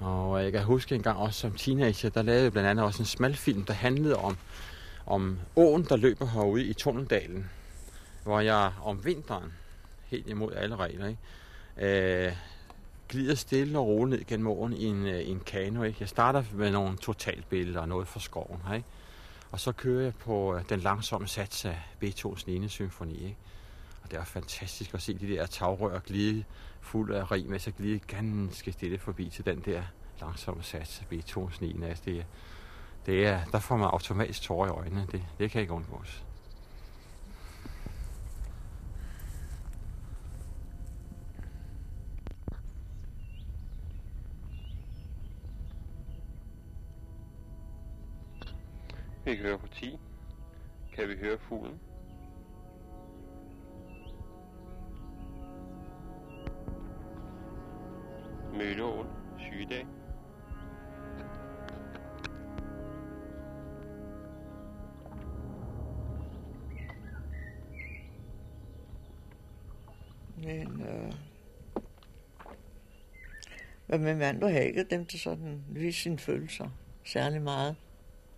Og 0.00 0.44
jeg 0.44 0.52
kan 0.52 0.62
huske 0.62 0.94
en 0.94 1.02
gang 1.02 1.18
også 1.18 1.40
som 1.40 1.52
teenager, 1.52 2.10
der 2.10 2.22
lavede 2.22 2.42
jeg 2.42 2.52
blandt 2.52 2.68
andet 2.68 2.84
også 2.84 3.02
en 3.02 3.06
smalfilm, 3.06 3.64
der 3.64 3.72
handlede 3.72 4.16
om, 4.16 4.36
om 5.06 5.38
åen, 5.56 5.84
der 5.84 5.96
løber 5.96 6.26
herude 6.26 6.64
i 6.64 6.72
Tunneldalen. 6.72 7.50
hvor 8.22 8.40
jeg 8.40 8.72
om 8.82 9.04
vinteren, 9.04 9.52
helt 10.06 10.28
imod 10.28 10.52
alle 10.52 10.76
regler, 10.76 11.06
ikke, 11.06 12.26
øh, 12.26 12.32
glider 13.08 13.34
stille 13.34 13.78
og 13.78 13.86
roligt 13.86 14.18
ned 14.18 14.26
gennem 14.26 14.46
åen 14.46 14.72
i 14.72 14.84
en, 14.84 15.06
øh, 15.06 15.20
i 15.20 15.30
en 15.30 15.40
kano. 15.40 15.82
Ikke? 15.82 15.96
Jeg 16.00 16.08
starter 16.08 16.44
med 16.52 16.70
nogle 16.70 16.96
totalbilleder 16.96 17.80
og 17.80 17.88
noget 17.88 18.08
fra 18.08 18.20
skoven. 18.20 18.60
Ikke? 18.74 18.86
Og 19.50 19.60
så 19.60 19.72
kører 19.72 20.02
jeg 20.02 20.14
på 20.14 20.56
øh, 20.56 20.62
den 20.68 20.80
langsomme 20.80 21.28
sats 21.28 21.64
af 21.64 21.78
Beethovens 22.00 22.46
9. 22.46 22.68
symfoni. 22.68 23.14
Ikke? 23.14 23.36
Og 24.02 24.10
det 24.10 24.18
er 24.18 24.24
fantastisk 24.24 24.94
at 24.94 25.02
se 25.02 25.14
de 25.14 25.28
der 25.28 25.46
tagrør 25.46 25.98
glide 25.98 26.44
fuld 26.80 27.12
af 27.14 27.30
rim, 27.32 27.46
med 27.46 27.58
så 27.58 27.70
glide 27.70 27.98
ganske 27.98 28.72
stille 28.72 28.98
forbi 28.98 29.28
til 29.28 29.44
den 29.44 29.60
der 29.60 29.82
langsomme 30.20 30.62
sats 30.62 31.00
af 31.00 31.06
Beethovens 31.06 31.60
9. 31.60 31.82
Altså 31.82 32.02
det, 32.06 32.26
det 33.06 33.26
er, 33.26 33.44
der 33.44 33.58
får 33.58 33.76
man 33.76 33.88
automatisk 33.92 34.42
tårer 34.42 34.66
i 34.66 34.70
øjnene. 34.70 35.06
Det, 35.12 35.22
det 35.38 35.50
kan 35.50 35.60
ikke 35.60 35.72
undgås. 35.72 36.24
Vi 49.28 49.36
kan 49.36 49.44
høre 49.44 49.58
på 49.58 49.66
10. 49.66 49.98
Kan 50.92 51.08
vi 51.08 51.14
høre 51.16 51.38
fuglen? 51.38 51.80
Mølleåen, 58.52 59.06
sygedag. 59.38 59.86
Men, 70.36 70.82
øh, 70.82 71.12
hvad 73.86 73.98
med 73.98 74.14
mand 74.14 74.40
var 74.40 74.48
ikke 74.48 74.84
dem, 74.84 75.06
der 75.06 75.18
sådan 75.18 75.64
viste 75.68 76.02
sine 76.02 76.18
følelser 76.18 76.70
særlig 77.04 77.42
meget. 77.42 77.76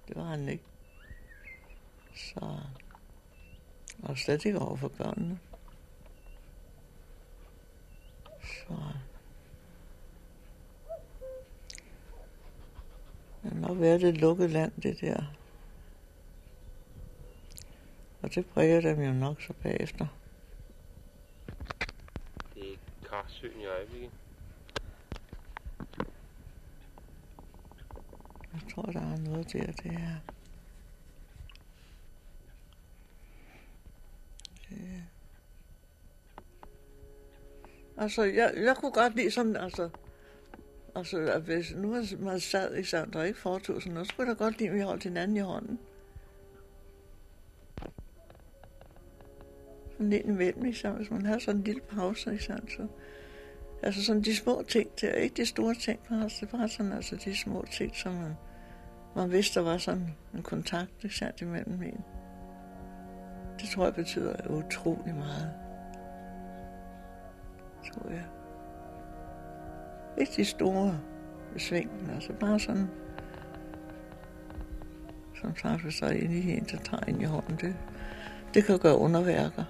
Det 0.09 0.17
var 0.17 0.25
han 0.25 0.49
ikke. 0.49 0.70
Så, 2.15 2.59
og 4.03 4.19
slet 4.19 4.45
ikke 4.45 4.59
over 4.59 4.77
for 4.77 4.89
børnene. 4.89 5.39
Så, 8.43 8.75
det 13.43 13.53
har 13.53 13.61
nok 13.69 13.81
været 13.81 14.03
et 14.03 14.17
lukket 14.17 14.51
land, 14.51 14.73
det 14.83 15.01
der. 15.01 15.25
Og 18.23 18.35
det 18.35 18.47
præger 18.47 18.81
dem 18.81 19.01
jo 19.03 19.13
nok 19.13 19.43
så 19.43 19.53
bagefter. 19.53 20.07
Det 22.55 22.73
er 22.73 22.77
Karsøen 23.09 23.61
i 23.61 23.67
øjeblikket. 23.67 24.11
Jeg 28.53 28.61
tror, 28.75 28.83
der 28.83 29.01
er 29.01 29.17
noget 29.17 29.53
der, 29.53 29.73
det 29.73 29.93
er... 29.93 30.17
Det... 34.71 35.05
Altså, 37.97 38.23
jeg, 38.23 38.53
jeg 38.57 38.77
kunne 38.77 38.93
godt 38.93 39.17
lide 39.17 39.31
sådan, 39.31 39.57
altså... 39.57 39.89
Altså, 40.95 41.19
at 41.19 41.43
hvis 41.43 41.75
nu 41.77 42.05
man, 42.19 42.41
sad 42.41 42.77
i 42.77 42.85
sammen, 42.85 43.13
der 43.13 43.23
ikke 43.23 43.39
foretog 43.39 43.83
sådan 43.83 43.93
noget, 43.93 44.09
så 44.09 44.15
kunne 44.17 44.29
jeg 44.29 44.39
da 44.39 44.45
godt 44.45 44.59
lide, 44.59 44.69
at 44.69 44.75
vi 44.75 44.81
holdt 44.81 45.03
hinanden 45.03 45.37
i 45.37 45.41
hånden. 45.41 45.79
Sådan 49.93 50.11
lidt 50.11 50.27
imellem, 50.27 50.65
ikke 50.65 50.79
sandt? 50.79 50.97
Hvis 50.97 51.11
man 51.11 51.27
havde 51.27 51.41
sådan 51.41 51.59
en 51.59 51.65
lille 51.65 51.81
pause, 51.81 52.33
ikke 52.33 52.45
sandt? 52.45 52.73
Så, 52.73 52.87
altså 53.83 54.05
sådan 54.05 54.23
de 54.23 54.37
små 54.37 54.63
ting 54.69 54.91
der, 55.01 55.13
ikke 55.13 55.35
de 55.37 55.47
store 55.47 55.75
ting, 55.75 56.01
bare, 56.09 56.31
det 56.41 56.53
var 56.53 56.67
sådan 56.67 56.93
altså 56.93 57.17
de 57.25 57.37
små 57.37 57.65
ting, 57.73 57.97
som 57.97 58.15
man, 58.15 58.35
man 59.17 59.33
vidste, 59.33 59.61
der 59.61 59.67
var 59.67 59.79
sådan 59.79 60.15
en 60.35 60.43
kontakt, 60.43 60.91
ikke 61.05 61.17
sandt, 61.17 61.41
imellem 61.41 61.83
en. 61.83 62.05
Det 63.61 63.69
tror 63.69 63.85
jeg 63.85 63.95
betyder 63.95 64.35
utrolig 64.49 65.15
meget. 65.15 65.51
Tror 67.93 68.11
jeg. 68.11 68.25
Ikke 70.19 70.33
de 70.37 70.45
store 70.45 70.99
sving, 71.59 71.91
altså 72.15 72.33
bare 72.33 72.61
sådan, 72.61 72.89
som 75.41 75.55
træffer 75.55 75.91
sig 75.91 76.23
ind 76.23 76.33
i 76.33 76.53
en, 76.53 76.65
der 76.65 76.79
tager 76.79 77.09
ind 77.09 77.23
i 77.23 77.25
hånden. 77.25 77.57
Det, 77.57 77.77
det 78.55 78.65
kan 78.65 78.79
gøre 78.79 78.97
underværker. 78.97 79.65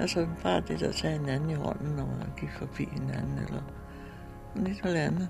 altså 0.00 0.26
bare 0.42 0.60
det 0.60 0.80
der 0.80 0.92
tager 0.92 1.18
hinanden 1.18 1.50
i 1.50 1.54
hånden, 1.54 1.96
når 1.96 2.06
man 2.06 2.32
gik 2.40 2.50
forbi 2.50 2.84
hinanden, 2.84 3.38
eller 3.38 3.62
lidt 4.56 4.84
eller 4.84 5.00
andet. 5.00 5.28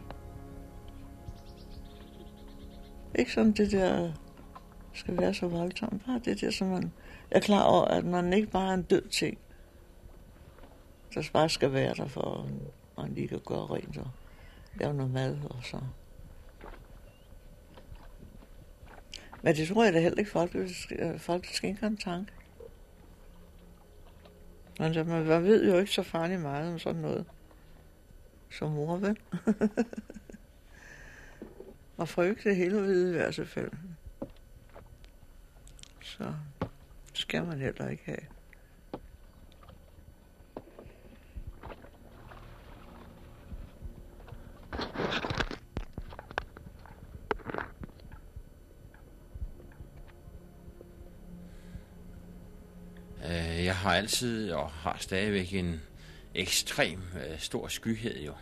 Ikke 3.14 3.32
sådan 3.32 3.52
det 3.52 3.72
der 3.72 4.12
skal 4.94 5.18
være 5.18 5.34
så 5.34 5.46
voldsom. 5.46 6.00
Bare 6.06 6.20
det 6.24 6.40
der, 6.40 6.50
som 6.50 6.68
man 6.68 6.92
er 7.30 7.40
klar 7.40 7.62
over, 7.62 7.84
at 7.84 8.04
man 8.04 8.32
ikke 8.32 8.50
bare 8.50 8.70
er 8.70 8.74
en 8.74 8.82
død 8.82 9.08
ting. 9.08 9.38
Der 11.14 11.28
bare 11.32 11.48
skal 11.48 11.72
være 11.72 11.94
der 11.94 12.08
for, 12.08 12.44
at 12.98 13.04
man 13.04 13.14
lige 13.14 13.28
kan 13.28 13.40
gøre 13.46 13.66
rent 13.66 13.98
og 13.98 14.10
lave 14.74 14.94
noget 14.94 15.12
mad 15.12 15.38
og 15.50 15.64
så. 15.64 15.80
Men 19.42 19.56
det 19.56 19.68
tror 19.68 19.84
jeg 19.84 19.92
da 19.92 20.00
heller 20.00 20.18
ikke, 20.18 20.30
folk, 20.30 20.54
øh, 20.54 21.18
folk 21.18 21.46
skænker 21.46 21.86
en 21.86 21.96
tanke. 21.96 22.32
Men 24.78 25.08
man, 25.08 25.26
man 25.26 25.44
ved 25.44 25.70
jo 25.70 25.78
ikke 25.78 25.92
så 25.92 26.02
farligt 26.02 26.40
meget 26.40 26.72
om 26.72 26.78
sådan 26.78 27.00
noget. 27.00 27.26
Som 28.50 28.70
mor, 28.70 28.96
vel? 28.96 29.16
og 31.96 32.08
frygte 32.08 32.54
hele 32.54 32.82
vide 32.82 33.10
i 33.10 33.16
hvert 33.16 33.48
fald. 33.48 33.70
Så 36.02 36.34
skal 37.14 37.44
man 37.44 37.58
heller 37.58 37.88
ikke 37.88 38.02
have. 38.04 38.18
Øh, 53.24 53.64
jeg 53.64 53.76
har 53.76 53.94
altid 53.94 54.52
og 54.52 54.70
har 54.70 54.96
stadigvæk 55.00 55.54
en 55.54 55.80
ekstrem 56.34 57.02
øh, 57.14 57.38
stor 57.38 57.68
skyhed 57.68 58.24
jo. 58.24 58.34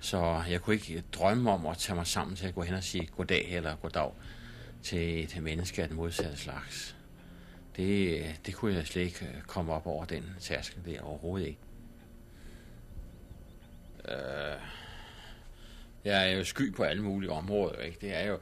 Så 0.00 0.42
jeg 0.50 0.60
kunne 0.60 0.74
ikke 0.74 1.04
drømme 1.12 1.50
om 1.50 1.66
at 1.66 1.78
tage 1.78 1.96
mig 1.96 2.06
sammen 2.06 2.36
til 2.36 2.46
at 2.46 2.54
gå 2.54 2.62
hen 2.62 2.74
og 2.74 2.84
sige 2.84 3.06
goddag 3.06 3.48
eller 3.48 3.76
goddag 3.76 4.12
til 4.82 5.24
et 5.24 5.42
menneske 5.42 5.82
af 5.82 5.88
den 5.88 5.96
modsatte 5.96 6.36
slags. 6.36 6.96
Det, 7.76 8.24
det 8.46 8.54
kunne 8.54 8.74
jeg 8.74 8.86
slet 8.86 9.02
ikke 9.02 9.24
øh, 9.24 9.42
komme 9.42 9.72
op 9.72 9.86
over 9.86 10.04
den 10.04 10.24
tærskel 10.40 10.84
der 10.86 11.00
overhovedet 11.00 11.46
ikke. 11.46 11.60
Øh, 14.08 14.60
jeg 16.04 16.30
er 16.30 16.36
jo 16.36 16.44
sky 16.44 16.74
på 16.74 16.82
alle 16.82 17.02
mulige 17.02 17.30
områder, 17.30 17.80
ikke? 17.80 17.98
Det 18.00 18.14
er 18.14 18.26
jo, 18.26 18.38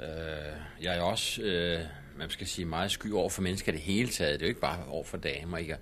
øh, 0.00 0.56
jeg 0.82 0.94
er 0.94 0.96
jo 0.96 1.08
også, 1.08 1.42
øh, 1.42 1.80
man 2.16 2.30
skal 2.30 2.46
sige, 2.46 2.64
meget 2.64 2.90
sky 2.90 3.12
over 3.12 3.30
for 3.30 3.42
mennesker 3.42 3.72
det 3.72 3.80
hele 3.80 4.08
taget. 4.08 4.40
Det 4.40 4.46
er 4.46 4.48
jo 4.48 4.50
ikke 4.50 4.60
bare 4.60 4.86
over 4.86 5.04
for 5.04 5.16
damer, 5.16 5.58
ikke? 5.58 5.70
Jeg 5.70 5.78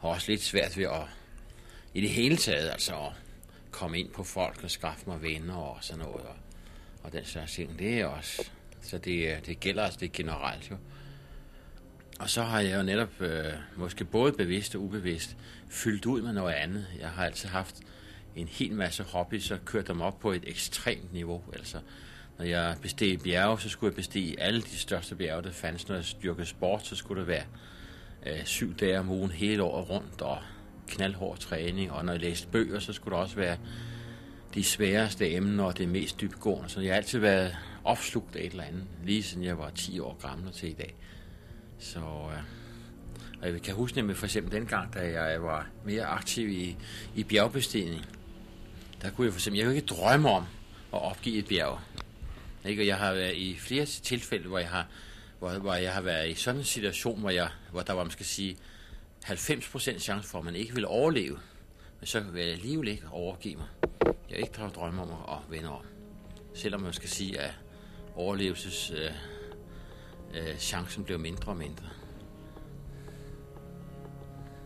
har 0.00 0.08
også 0.08 0.30
lidt 0.30 0.42
svært 0.42 0.76
ved 0.76 0.84
at, 0.84 1.02
i 1.94 2.00
det 2.00 2.10
hele 2.10 2.36
taget, 2.36 2.70
altså 2.70 2.94
at 2.94 3.12
komme 3.70 3.98
ind 3.98 4.10
på 4.10 4.24
folk 4.24 4.64
og 4.64 4.70
skaffe 4.70 5.04
mig 5.06 5.22
venner 5.22 5.56
og 5.56 5.78
sådan 5.80 6.04
noget, 6.04 6.26
og, 6.26 6.36
og 7.02 7.12
den 7.12 7.24
slags 7.24 7.52
ting. 7.52 7.78
Det 7.78 8.00
er 8.00 8.06
også, 8.06 8.50
så 8.82 8.98
det, 8.98 9.28
øh, 9.28 9.46
det 9.46 9.60
gælder 9.60 9.82
altså 9.82 9.98
det 10.00 10.12
generelt 10.12 10.70
jo. 10.70 10.76
Og 12.18 12.30
så 12.30 12.42
har 12.42 12.60
jeg 12.60 12.78
jo 12.78 12.82
netop, 12.82 13.20
øh, 13.20 13.52
måske 13.76 14.04
både 14.04 14.32
bevidst 14.32 14.74
og 14.74 14.80
ubevidst, 14.82 15.36
fyldt 15.68 16.06
ud 16.06 16.22
med 16.22 16.32
noget 16.32 16.54
andet. 16.54 16.86
Jeg 17.00 17.08
har 17.08 17.24
altid 17.24 17.48
haft 17.48 17.76
en 18.36 18.48
hel 18.48 18.72
masse 18.72 19.02
hobby, 19.02 19.38
så 19.38 19.58
kørt 19.64 19.88
dem 19.88 20.00
op 20.00 20.20
på 20.20 20.32
et 20.32 20.42
ekstremt 20.46 21.12
niveau. 21.12 21.42
Altså, 21.52 21.78
når 22.38 22.44
jeg 22.44 22.76
besteg 22.82 23.20
bjerge, 23.24 23.60
så 23.60 23.68
skulle 23.68 23.90
jeg 23.90 23.96
bestige 23.96 24.40
alle 24.40 24.60
de 24.62 24.78
største 24.78 25.14
bjerge, 25.14 25.42
der 25.42 25.50
fandtes. 25.50 25.88
Når 25.88 25.96
jeg 25.96 26.04
styrkede 26.04 26.46
sport, 26.46 26.86
så 26.86 26.96
skulle 26.96 27.20
det 27.20 27.28
være 27.28 27.44
øh, 28.26 28.44
syv 28.44 28.76
dage 28.76 28.98
om 28.98 29.10
ugen 29.10 29.30
hele 29.30 29.62
året 29.62 29.90
rundt 29.90 30.22
og 30.22 30.38
knaldhård 30.88 31.38
træning. 31.38 31.92
Og 31.92 32.04
når 32.04 32.12
jeg 32.12 32.20
læste 32.20 32.48
bøger, 32.48 32.78
så 32.78 32.92
skulle 32.92 33.16
det 33.16 33.22
også 33.22 33.36
være 33.36 33.56
de 34.54 34.64
sværeste 34.64 35.32
emner 35.32 35.64
og 35.64 35.78
det 35.78 35.88
mest 35.88 36.20
dybgående. 36.20 36.68
Så 36.68 36.80
jeg 36.80 36.90
har 36.90 36.96
altid 36.96 37.18
været 37.18 37.56
opslugt 37.84 38.36
af 38.36 38.40
et 38.40 38.50
eller 38.50 38.64
andet, 38.64 38.84
lige 39.04 39.22
siden 39.22 39.44
jeg 39.44 39.58
var 39.58 39.70
10 39.70 40.00
år 40.00 40.18
gammel 40.22 40.48
og 40.48 40.54
til 40.54 40.68
i 40.68 40.72
dag. 40.72 40.94
Så, 41.78 41.98
øh, 41.98 42.42
og 43.42 43.48
jeg 43.48 43.62
kan 43.62 43.74
huske 43.74 43.96
nemlig 43.96 44.16
for 44.16 44.26
eksempel 44.26 44.52
dengang, 44.52 44.94
da 44.94 45.20
jeg 45.20 45.42
var 45.42 45.66
mere 45.84 46.04
aktiv 46.04 46.48
i, 46.48 46.76
i 47.14 47.24
bjergbestigning. 47.24 48.06
Der 49.02 49.10
kunne 49.10 49.24
jeg 49.24 49.32
for 49.32 49.38
eksempel, 49.38 49.58
jeg 49.58 49.66
kunne 49.66 49.76
ikke 49.76 49.86
drømme 49.86 50.30
om 50.30 50.44
at 50.92 51.02
opgive 51.02 51.38
et 51.38 51.48
bjerg. 51.48 51.80
Ikke? 52.64 52.82
Og 52.82 52.86
jeg 52.86 52.96
har 52.96 53.12
været 53.12 53.36
i 53.36 53.56
flere 53.58 53.84
tilfælde, 53.84 54.48
hvor 54.48 54.58
jeg 54.58 54.68
har 54.68 54.86
hvor, 55.42 55.58
hvor 55.58 55.74
jeg 55.74 55.92
har 55.92 56.00
været 56.00 56.30
i 56.30 56.34
sådan 56.34 56.60
en 56.60 56.64
situation, 56.64 57.20
hvor, 57.20 57.30
jeg, 57.30 57.48
hvor 57.70 57.80
der 57.80 57.92
var, 57.92 58.04
man 58.04 58.10
skal 58.10 58.26
sige, 58.26 58.56
90% 59.24 59.98
chance 59.98 60.28
for, 60.28 60.38
at 60.38 60.44
man 60.44 60.56
ikke 60.56 60.74
ville 60.74 60.88
overleve. 60.88 61.38
Men 62.00 62.06
så 62.06 62.20
vil 62.20 62.42
jeg 62.42 62.52
alligevel 62.52 62.88
ikke 62.88 63.08
overgive 63.10 63.56
mig. 63.56 63.66
Jeg 64.30 64.38
ikke 64.38 64.52
drømme 64.52 65.02
om 65.02 65.10
at 65.10 65.50
vende 65.50 65.68
om. 65.68 65.84
Selvom 66.54 66.80
man 66.80 66.92
skal 66.92 67.08
sige, 67.08 67.40
at 67.40 67.54
overlevelseschancen 68.16 68.96
øh, 70.34 70.50
øh, 70.50 70.56
chancen 70.58 71.04
blev 71.04 71.18
mindre 71.18 71.52
og 71.52 71.56
mindre. 71.56 71.84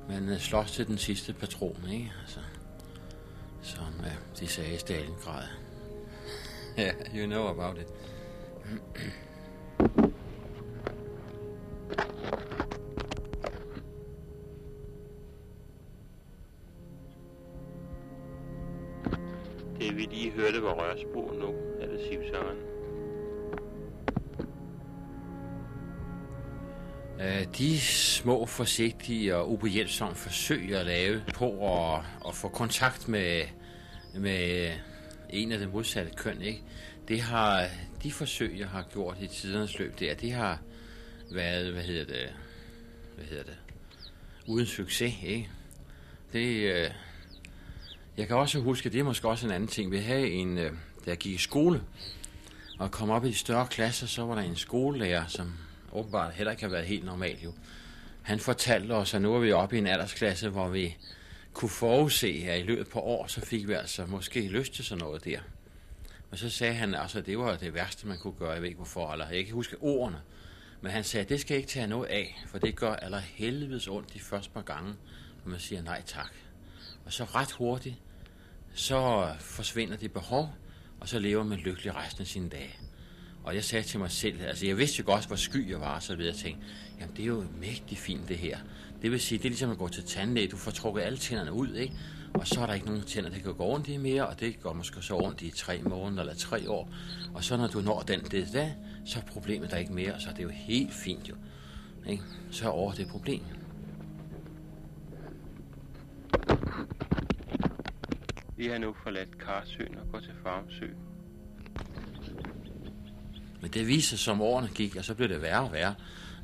Man 0.08 0.28
øh, 0.28 0.38
slås 0.38 0.72
til 0.72 0.86
den 0.86 0.98
sidste 0.98 1.32
patron, 1.32 1.88
ikke? 1.92 2.12
Altså, 2.20 2.40
som 3.62 3.94
øh, 4.00 4.38
de 4.40 4.46
sagde 4.46 4.74
i 4.74 4.78
Stalingrad. 4.78 5.42
Ja, 6.76 6.82
yeah, 6.82 7.16
you 7.16 7.26
know 7.26 7.46
about 7.46 7.78
it. 7.78 7.86
Det 19.80 19.96
vi 19.96 20.02
lige 20.02 20.30
hørte 20.30 20.62
var 20.62 20.72
rørspor 20.72 21.32
nu, 21.32 21.54
er 21.80 21.86
det 21.86 22.00
sivsøren. 22.08 22.75
Øh, 27.26 27.46
de 27.58 27.80
små, 27.80 28.46
forsigtige 28.46 29.36
og 29.36 29.52
ubehjælpsomme 29.52 30.14
forsøg 30.14 30.74
at 30.74 30.86
lave 30.86 31.22
på 31.34 31.74
at, 31.74 32.02
at 32.28 32.34
få 32.34 32.48
kontakt 32.48 33.08
med, 33.08 33.42
med 34.14 34.70
en 35.30 35.52
af 35.52 35.58
det 35.58 35.72
modsatte 35.72 36.12
køn, 36.16 36.42
ikke? 36.42 36.62
det 37.08 37.20
har 37.20 37.68
de 38.02 38.12
forsøg, 38.12 38.58
jeg 38.58 38.68
har 38.68 38.82
gjort 38.92 39.16
i 39.20 39.26
tidernes 39.26 39.78
løb 39.78 40.00
der, 40.00 40.14
det 40.14 40.32
har 40.32 40.58
været, 41.30 41.72
hvad 41.72 41.82
hedder 41.82 42.04
det, 42.04 42.34
hvad 43.14 43.24
hedder 43.24 43.44
det, 43.44 43.56
uden 44.46 44.66
succes, 44.66 45.14
ikke? 45.22 45.48
Det, 46.32 46.74
øh, 46.74 46.90
jeg 48.16 48.26
kan 48.26 48.36
også 48.36 48.60
huske, 48.60 48.88
det 48.88 49.00
er 49.00 49.04
måske 49.04 49.28
også 49.28 49.46
en 49.46 49.52
anden 49.52 49.68
ting. 49.68 49.90
Vi 49.90 49.98
havde 49.98 50.30
en, 50.30 50.58
øh, 50.58 50.72
da 51.04 51.10
jeg 51.10 51.16
gik 51.16 51.34
i 51.34 51.38
skole, 51.38 51.82
og 52.78 52.90
kom 52.90 53.10
op 53.10 53.24
i 53.24 53.28
de 53.28 53.34
større 53.34 53.66
klasser, 53.66 54.06
så 54.06 54.24
var 54.24 54.34
der 54.34 54.42
en 54.42 54.56
skolelærer, 54.56 55.26
som 55.26 55.52
åbenbart 55.96 56.34
heller 56.34 56.50
ikke 56.50 56.62
har 56.62 56.70
været 56.70 56.86
helt 56.86 57.04
normal 57.04 57.38
jo. 57.44 57.52
Han 58.22 58.40
fortalte 58.40 58.92
os, 58.92 59.14
at 59.14 59.22
nu 59.22 59.34
er 59.34 59.38
vi 59.38 59.52
oppe 59.52 59.76
i 59.76 59.78
en 59.78 59.86
aldersklasse, 59.86 60.48
hvor 60.48 60.68
vi 60.68 60.96
kunne 61.52 61.68
forudse, 61.68 62.44
at 62.48 62.60
i 62.60 62.62
løbet 62.62 62.88
på 62.88 63.00
år, 63.00 63.26
så 63.26 63.40
fik 63.40 63.68
vi 63.68 63.72
altså 63.72 64.06
måske 64.06 64.48
lyst 64.48 64.72
til 64.72 64.84
sådan 64.84 65.04
noget 65.04 65.24
der. 65.24 65.40
Og 66.30 66.38
så 66.38 66.50
sagde 66.50 66.74
han, 66.74 66.94
altså 66.94 67.20
det 67.20 67.38
var 67.38 67.56
det 67.56 67.74
værste, 67.74 68.06
man 68.06 68.18
kunne 68.18 68.34
gøre, 68.38 68.50
jeg 68.50 68.60
ved 68.60 68.68
ikke 68.68 68.76
hvorfor, 68.76 69.12
eller 69.12 69.28
jeg 69.28 69.44
kan 69.44 69.54
huske 69.54 69.76
ordene. 69.80 70.20
Men 70.80 70.92
han 70.92 71.04
sagde, 71.04 71.28
det 71.28 71.40
skal 71.40 71.54
jeg 71.54 71.58
ikke 71.58 71.70
tage 71.70 71.86
noget 71.86 72.08
af, 72.08 72.42
for 72.46 72.58
det 72.58 72.76
gør 72.76 72.92
aller 72.92 73.18
helvedes 73.18 73.88
ondt 73.88 74.14
de 74.14 74.20
første 74.20 74.50
par 74.50 74.62
gange, 74.62 74.94
når 75.44 75.50
man 75.50 75.60
siger 75.60 75.82
nej 75.82 76.02
tak. 76.06 76.32
Og 77.06 77.12
så 77.12 77.24
ret 77.24 77.52
hurtigt, 77.52 77.96
så 78.74 79.28
forsvinder 79.40 79.96
det 79.96 80.12
behov, 80.12 80.54
og 81.00 81.08
så 81.08 81.18
lever 81.18 81.44
man 81.44 81.58
lykkelig 81.58 81.94
resten 81.94 82.20
af 82.20 82.26
sine 82.26 82.48
dage. 82.48 82.76
Og 83.46 83.54
jeg 83.54 83.64
sagde 83.64 83.84
til 83.84 83.98
mig 84.00 84.10
selv, 84.10 84.40
altså 84.42 84.66
jeg 84.66 84.78
vidste 84.78 85.00
jo 85.00 85.06
godt, 85.06 85.26
hvor 85.26 85.36
sky 85.36 85.70
jeg 85.70 85.80
var, 85.80 85.98
så 85.98 86.16
videre. 86.16 86.32
Jeg 86.32 86.40
tænkte, 86.40 86.66
jamen 87.00 87.16
det 87.16 87.22
er 87.22 87.26
jo 87.26 87.44
mægtig 87.60 87.98
fint 87.98 88.28
det 88.28 88.38
her. 88.38 88.58
Det 89.02 89.10
vil 89.10 89.20
sige, 89.20 89.38
det 89.38 89.44
er 89.44 89.48
ligesom 89.48 89.70
at 89.70 89.78
gå 89.78 89.88
til 89.88 90.04
tandlæge, 90.04 90.48
du 90.48 90.56
får 90.56 90.70
trukket 90.70 91.02
alle 91.02 91.18
tænderne 91.18 91.52
ud, 91.52 91.74
ikke? 91.74 91.94
Og 92.34 92.46
så 92.46 92.60
er 92.60 92.66
der 92.66 92.74
ikke 92.74 92.86
nogen 92.86 93.02
tænder, 93.02 93.30
der 93.30 93.38
kan 93.38 93.54
gå 93.54 93.74
ondt 93.74 93.88
i 93.88 93.96
mere, 93.96 94.26
og 94.26 94.40
det 94.40 94.60
går 94.60 94.72
måske 94.72 95.02
så 95.02 95.16
ondt 95.16 95.42
i 95.42 95.50
tre 95.50 95.82
måneder 95.82 96.22
eller 96.22 96.34
tre 96.34 96.70
år. 96.70 96.90
Og 97.34 97.44
så 97.44 97.56
når 97.56 97.66
du 97.66 97.80
når 97.80 98.00
den 98.00 98.20
det 98.20 98.48
der, 98.52 98.70
så 99.04 99.18
er 99.18 99.22
problemet 99.22 99.70
der 99.70 99.76
ikke 99.76 99.92
mere, 99.92 100.14
og 100.14 100.20
så 100.20 100.30
er 100.30 100.34
det 100.34 100.42
jo 100.42 100.48
helt 100.48 100.94
fint 100.94 101.28
jo. 101.28 101.34
Ikke? 102.06 102.22
Så 102.50 102.64
er 102.64 102.70
over 102.70 102.92
det 102.92 103.08
problem. 103.08 103.42
Vi 108.56 108.66
har 108.66 108.78
nu 108.78 108.94
forladt 109.02 109.38
Karsøen 109.38 109.96
og 109.98 110.12
går 110.12 110.20
til 110.20 110.34
Farmsø. 110.42 110.86
Men 113.66 113.72
det 113.72 113.86
viser 113.86 114.16
som 114.16 114.40
årene 114.40 114.68
gik, 114.74 114.96
og 114.96 115.04
så 115.04 115.14
blev 115.14 115.28
det 115.28 115.42
værre 115.42 115.60
og 115.60 115.72
værre. 115.72 115.94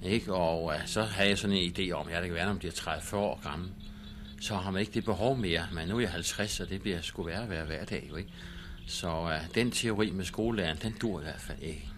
Ikke? 0.03 0.35
Og 0.35 0.65
uh, 0.65 0.73
så 0.87 1.03
havde 1.03 1.29
jeg 1.29 1.39
sådan 1.39 1.57
en 1.57 1.73
idé 1.73 1.93
om, 1.93 2.09
at 2.09 2.15
jeg 2.15 2.23
kan 2.23 2.35
være, 2.35 2.49
om 2.49 2.59
de 2.59 2.67
er 2.67 2.73
30 2.73 3.17
år 3.23 3.41
gammel. 3.43 3.71
Så 4.41 4.55
har 4.55 4.71
man 4.71 4.81
ikke 4.81 4.93
det 4.93 5.05
behov 5.05 5.37
mere. 5.37 5.67
Men 5.73 5.89
nu 5.89 5.97
er 5.97 6.01
jeg 6.01 6.11
50, 6.11 6.61
og 6.61 6.69
det 6.69 6.83
bliver 6.83 7.01
sgu 7.01 7.23
værre 7.23 7.47
hver, 7.47 7.65
hver 7.65 7.85
dag. 7.85 8.07
Jo, 8.11 8.17
ikke? 8.17 8.33
Så 8.87 9.21
uh, 9.21 9.55
den 9.55 9.71
teori 9.71 10.11
med 10.11 10.25
skolelæren, 10.25 10.79
den 10.83 10.97
dur 11.01 11.21
i 11.21 11.23
hvert 11.23 11.41
fald 11.41 11.63
ikke. 11.63 11.89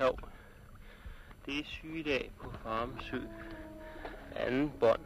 Jo, 0.00 0.16
det 1.46 1.58
er 1.58 1.64
sygedag 1.64 2.30
på 2.40 2.52
Farmsø. 2.62 3.20
Anden 4.36 4.72
bånd. 4.80 5.00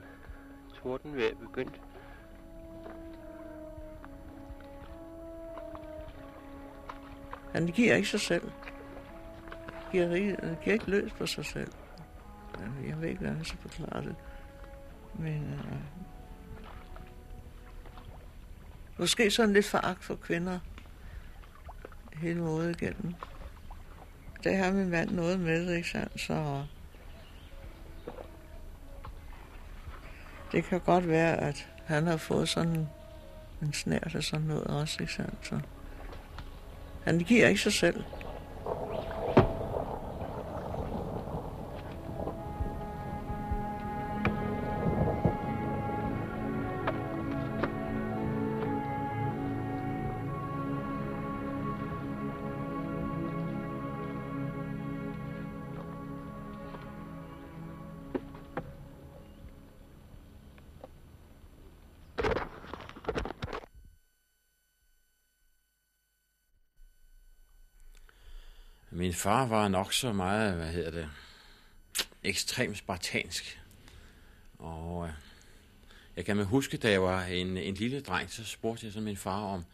Tordenvejr 0.83 1.35
begyndt. 1.35 1.90
Han 7.53 7.67
giver 7.67 7.95
ikke 7.95 8.09
sig 8.09 8.21
selv. 8.21 8.51
Giver, 9.93 10.09
han 10.45 10.57
giver 10.65 10.75
ikke 10.75 10.91
løs 10.91 11.13
på 11.13 11.27
sig 11.27 11.45
selv. 11.45 11.73
Jeg 12.87 13.01
ved 13.01 13.09
ikke, 13.09 13.21
hvordan 13.21 13.39
jeg 13.39 13.47
skal 13.47 13.59
forklare 13.61 14.03
det. 14.03 14.17
Men 15.15 15.43
øh, 15.43 15.77
måske 18.99 19.31
sådan 19.31 19.53
lidt 19.53 19.67
foragt 19.67 20.05
for 20.05 20.15
kvinder 20.15 20.59
hele 22.15 22.41
måden 22.41 22.71
igennem. 22.71 23.15
Det 24.45 24.57
har 24.57 24.73
min 24.73 24.91
mand 24.91 25.11
noget 25.11 25.41
med 25.41 25.73
ikke 25.73 25.89
sandt? 25.89 26.21
Så 26.21 26.65
det 30.53 30.65
kan 30.65 30.81
godt 30.81 31.09
være, 31.09 31.37
at 31.37 31.69
han 31.85 32.07
har 32.07 32.17
fået 32.17 32.49
sådan 32.49 32.89
en 33.63 33.73
snært 33.73 34.15
af 34.15 34.25
sådan 34.25 34.47
noget 34.47 34.65
også, 34.65 34.97
ikke 35.01 35.13
sandt? 35.13 35.47
Så 35.47 35.61
han 37.05 37.19
giver 37.19 37.49
ikke 37.49 37.61
sig 37.61 37.73
selv. 37.73 38.03
Far 69.21 69.47
var 69.47 69.69
nok 69.69 69.93
så 69.93 70.13
meget, 70.13 70.55
hvad 70.55 70.73
hedder 70.73 70.91
det, 70.91 71.11
ekstremt 72.23 72.79
spartansk. 72.79 73.61
Og 74.59 75.07
øh, 75.07 75.13
jeg 76.17 76.25
kan 76.25 76.37
mig 76.37 76.45
huske, 76.45 76.77
da 76.77 76.91
jeg 76.91 77.03
var 77.03 77.25
en, 77.25 77.57
en 77.57 77.75
lille 77.75 78.01
dreng, 78.01 78.31
så 78.31 78.45
spurgte 78.45 78.87
jeg 78.87 78.93
så 78.93 79.01
min 79.01 79.17
far 79.17 79.41
om, 79.41 79.65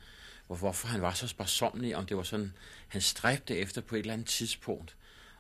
hvor, 0.46 0.56
hvorfor 0.56 0.88
han 0.88 1.02
var 1.02 1.12
så 1.12 1.28
sparsomlig, 1.28 1.96
om 1.96 2.06
det 2.06 2.16
var 2.16 2.22
sådan, 2.22 2.52
han 2.88 3.00
stræbte 3.00 3.56
efter 3.56 3.80
på 3.80 3.94
et 3.94 3.98
eller 3.98 4.12
andet 4.12 4.26
tidspunkt 4.26 4.96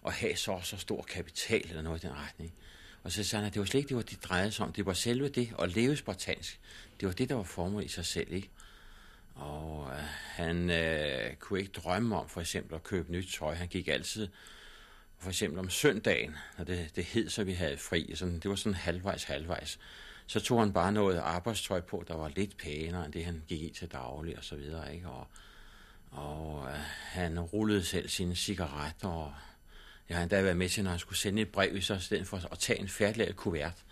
at 0.06 0.12
have 0.12 0.36
så 0.36 0.60
så 0.62 0.76
stor 0.76 1.02
kapital 1.02 1.68
eller 1.68 1.82
noget 1.82 2.04
i 2.04 2.06
den 2.06 2.16
retning. 2.16 2.52
Og 3.02 3.12
så 3.12 3.24
sagde 3.24 3.40
han, 3.40 3.46
at 3.46 3.54
det 3.54 3.60
var 3.60 3.66
slet 3.66 3.78
ikke 3.78 3.88
det, 3.88 3.96
var 3.96 4.02
det 4.02 4.24
drejede 4.24 4.52
sig 4.52 4.66
om. 4.66 4.72
Det 4.72 4.86
var 4.86 4.92
selve 4.92 5.28
det 5.28 5.54
at 5.58 5.76
leve 5.76 5.96
spartansk. 5.96 6.60
Det 7.00 7.08
var 7.08 7.14
det, 7.14 7.28
der 7.28 7.34
var 7.34 7.42
formålet 7.42 7.86
i 7.86 7.92
sig 7.92 8.06
selv, 8.06 8.32
ikke? 8.32 8.50
Og 9.36 9.90
øh, 9.92 10.02
han 10.26 10.70
øh, 10.70 11.34
kunne 11.34 11.60
ikke 11.60 11.72
drømme 11.72 12.16
om 12.16 12.28
for 12.28 12.40
eksempel 12.40 12.74
at 12.74 12.82
købe 12.82 13.12
nyt 13.12 13.28
tøj. 13.38 13.54
Han 13.54 13.68
gik 13.68 13.88
altid, 13.88 14.28
for 15.18 15.28
eksempel 15.28 15.58
om 15.58 15.70
søndagen, 15.70 16.36
når 16.58 16.64
det, 16.64 16.96
det 16.96 17.04
hed, 17.04 17.28
så 17.28 17.44
vi 17.44 17.52
havde 17.52 17.76
fri. 17.76 18.12
Sådan, 18.14 18.38
det 18.38 18.48
var 18.48 18.56
sådan 18.56 18.74
halvvejs, 18.74 19.24
halvvejs. 19.24 19.78
Så 20.26 20.40
tog 20.40 20.60
han 20.60 20.72
bare 20.72 20.92
noget 20.92 21.18
arbejdstøj 21.18 21.80
på, 21.80 22.04
der 22.08 22.14
var 22.14 22.28
lidt 22.28 22.56
pænere 22.56 23.04
end 23.04 23.12
det, 23.12 23.24
han 23.24 23.42
gik 23.48 23.62
i 23.62 23.68
til 23.78 23.92
daglig 23.92 24.38
og 24.38 24.44
så 24.44 24.56
videre. 24.56 24.94
Ikke? 24.94 25.08
Og, 25.08 25.26
og 26.10 26.68
øh, 26.68 26.78
han 27.02 27.40
rullede 27.40 27.84
selv 27.84 28.08
sine 28.08 28.36
cigaretter, 28.36 29.08
og 29.08 29.34
jeg 30.08 30.16
har 30.16 30.22
endda 30.22 30.42
været 30.42 30.56
med 30.56 30.68
til, 30.68 30.84
når 30.84 30.90
han 30.90 31.00
skulle 31.00 31.18
sende 31.18 31.42
et 31.42 31.52
brev, 31.52 31.80
så 31.80 31.94
i 31.94 32.00
stedet 32.00 32.26
for 32.26 32.52
at 32.52 32.58
tage 32.58 32.78
en 32.78 32.88
færdiglavet 32.88 33.36
kuvert, 33.36 33.84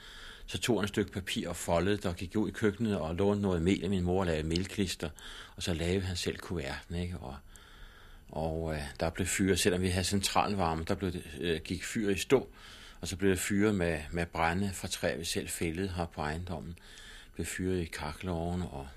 så 0.47 0.59
tog 0.59 0.77
han 0.77 0.85
et 0.85 0.89
stykke 0.89 1.13
papir 1.13 1.49
og 1.49 1.57
foldede 1.57 1.97
det 1.97 2.07
og 2.07 2.17
gik 2.17 2.37
ud 2.37 2.49
i 2.49 2.53
køkkenet 2.53 2.99
og 2.99 3.15
lånte 3.15 3.43
noget 3.43 3.63
mel 3.63 3.85
af 3.85 3.91
min 3.91 4.03
mor 4.03 4.21
og 4.21 4.27
lavede 4.27 4.49
melklister. 4.49 5.11
Og 5.57 5.63
så 5.63 5.75
lavede 5.75 6.01
han 6.01 6.17
selv 6.17 6.39
kuverten, 6.39 6.95
ikke? 6.95 7.19
Og, 7.19 7.37
og 8.29 8.75
øh, 8.75 8.81
der 9.01 9.11
blev 9.11 9.27
fyret, 9.27 9.59
selvom 9.59 9.83
vi 9.83 9.89
havde 9.89 10.05
centralvarme, 10.05 10.85
der 10.89 10.95
blev 10.95 11.13
det, 11.13 11.23
øh, 11.41 11.61
gik 11.61 11.85
fyr 11.85 12.11
i 12.11 12.19
stå. 12.19 12.49
Og 13.01 13.09
så 13.09 13.17
blev 13.17 13.31
det 13.31 13.39
fyret 13.39 13.75
med, 13.75 14.01
med 14.11 14.27
brænde 14.27 14.71
fra 14.75 14.89
træ, 14.89 15.17
vi 15.19 15.25
selv 15.25 15.49
fældede 15.49 15.89
her 15.97 16.07
på 16.07 16.21
ejendommen. 16.21 16.79
Blev 17.35 17.47
fyret 17.47 17.81
i 17.81 17.85
kakkeloven 17.85 18.63
og, 18.63 18.89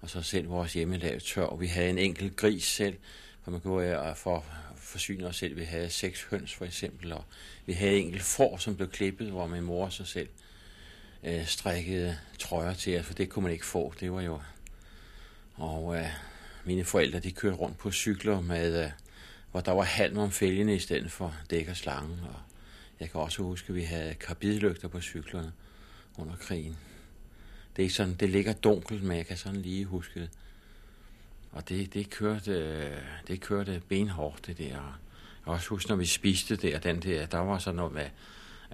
og 0.00 0.10
så 0.10 0.22
selv 0.22 0.48
vores 0.48 0.72
hjemmelavet 0.72 1.22
tør. 1.22 1.56
Vi 1.56 1.66
havde 1.66 1.90
en 1.90 1.98
enkelt 1.98 2.36
gris 2.36 2.64
selv, 2.64 2.96
for 3.42 3.50
man 3.50 3.60
kunne 3.60 4.08
øh, 4.08 4.16
for 4.16 4.36
at 4.36 4.42
forsyne 4.76 5.26
os 5.26 5.36
selv. 5.36 5.56
Vi 5.56 5.64
havde 5.64 5.90
seks 5.90 6.22
høns 6.22 6.54
for 6.54 6.64
eksempel, 6.64 7.12
og 7.12 7.24
vi 7.66 7.72
havde 7.72 7.98
enkelt 7.98 8.22
får, 8.22 8.56
som 8.56 8.76
blev 8.76 8.90
klippet, 8.90 9.30
hvor 9.30 9.46
min 9.46 9.62
mor 9.62 9.88
så 9.88 10.04
selv 10.04 10.28
øh, 11.22 11.46
strikkede 11.46 12.18
trøjer 12.38 12.74
til 12.74 12.92
jer, 12.92 13.02
for 13.02 13.14
det 13.14 13.28
kunne 13.28 13.42
man 13.42 13.52
ikke 13.52 13.66
få. 13.66 13.94
Det 14.00 14.12
var 14.12 14.22
jo... 14.22 14.40
Og 15.54 15.96
øh, 15.96 16.06
mine 16.64 16.84
forældre, 16.84 17.20
de 17.20 17.32
kørte 17.32 17.56
rundt 17.56 17.78
på 17.78 17.90
cykler 17.90 18.40
med, 18.40 18.84
øh, 18.84 18.90
hvor 19.50 19.60
der 19.60 19.72
var 19.72 19.82
halm 19.82 20.18
om 20.18 20.30
fælgene 20.30 20.74
i 20.74 20.78
stedet 20.78 21.12
for 21.12 21.34
dæk 21.50 21.68
og 21.68 21.76
slange. 21.76 22.18
Og 22.22 22.40
jeg 23.00 23.10
kan 23.10 23.20
også 23.20 23.42
huske, 23.42 23.68
at 23.68 23.74
vi 23.74 23.82
havde 23.82 24.14
karbidlygter 24.14 24.88
på 24.88 25.00
cyklerne 25.00 25.52
under 26.18 26.36
krigen. 26.36 26.76
Det, 27.76 27.84
er 27.84 27.90
sådan, 27.90 28.14
det 28.14 28.30
ligger 28.30 28.52
dunkelt, 28.52 29.02
men 29.02 29.16
jeg 29.16 29.26
kan 29.26 29.36
sådan 29.36 29.62
lige 29.62 29.84
huske 29.84 30.20
det. 30.20 30.30
Og 31.52 31.68
det, 31.68 31.94
det, 31.94 32.10
kørte, 32.10 32.52
øh, 32.52 32.96
det 33.28 33.40
kørte 33.40 33.82
benhårdt, 33.88 34.46
det 34.46 34.58
der. 34.58 34.64
Jeg 34.64 35.44
kan 35.44 35.52
også 35.52 35.68
huske, 35.68 35.90
når 35.90 35.96
vi 35.96 36.06
spiste 36.06 36.56
der, 36.56 36.78
den 36.78 37.02
der, 37.02 37.26
der 37.26 37.38
var 37.38 37.58
sådan 37.58 37.76
noget 37.76 37.92
med, 37.92 38.06